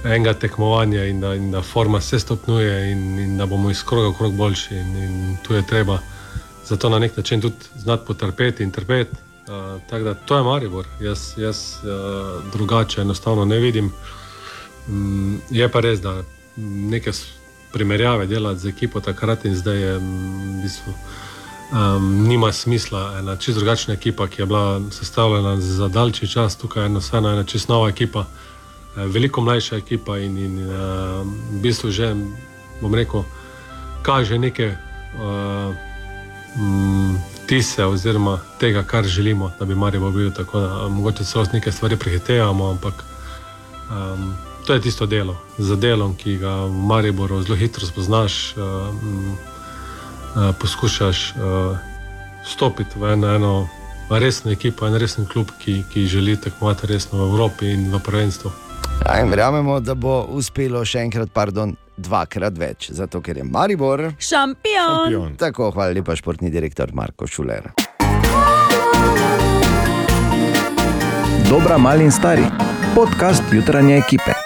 [0.04, 4.08] enega tekmovanja in da, in da forma se stopnjuje in, in da bomo iz kroga
[4.08, 4.74] v krog boljši.
[4.74, 5.98] In, in tu je treba
[6.66, 9.16] zato na nek način tudi znati potrpeti in trpeti.
[9.46, 13.92] Uh, tako da to je Maribor, jaz, jaz uh, drugače enostavno ne vidim.
[14.88, 16.22] Um, je pa res, da
[16.56, 17.12] neke
[17.72, 20.94] primerjave delati z ekipo takrat in zdaj je mm, v bistvu.
[21.70, 26.86] Um, nima smisla, ena čisto drugačna ekipa, ki je bila sestavljena za daljši čas, tukaj
[26.86, 28.24] ena, vseeno ena čisto nova ekipa,
[28.96, 30.74] eh, veliko mlajša ekipa in, in uh,
[31.52, 32.14] v bistvu že,
[32.80, 33.22] bom rekel,
[34.02, 35.74] kaže neke uh,
[37.46, 40.30] tise oziroma tega, kar želimo, da bi Marijo bil.
[40.32, 43.04] Tako da mogoče celo neke stvari prehitevamo, ampak
[43.90, 44.34] um,
[44.70, 45.34] to je tisto delo.
[45.58, 49.34] Za delom, ki ga v Mariboru zelo hitro spoznaš, um,
[50.38, 51.74] uh, poskušaš uh,
[52.46, 53.68] stopiti v eno, eno
[54.10, 58.52] resno ekipo, en resen klub, ki, ki želi tekmovati resno v Evropi in v prvenstvu.
[59.06, 64.12] Ja, in verjamemo, da bo uspelo še enkrat, pardon, dvakrat več, zato ker je Maribor.
[64.22, 65.34] Šampion!
[65.34, 67.72] Tako, hvala lepa, športni direktor Marko Šuler.
[71.50, 72.46] Dobra, mali in stari.
[72.94, 74.39] Podcast jutranje ekipe.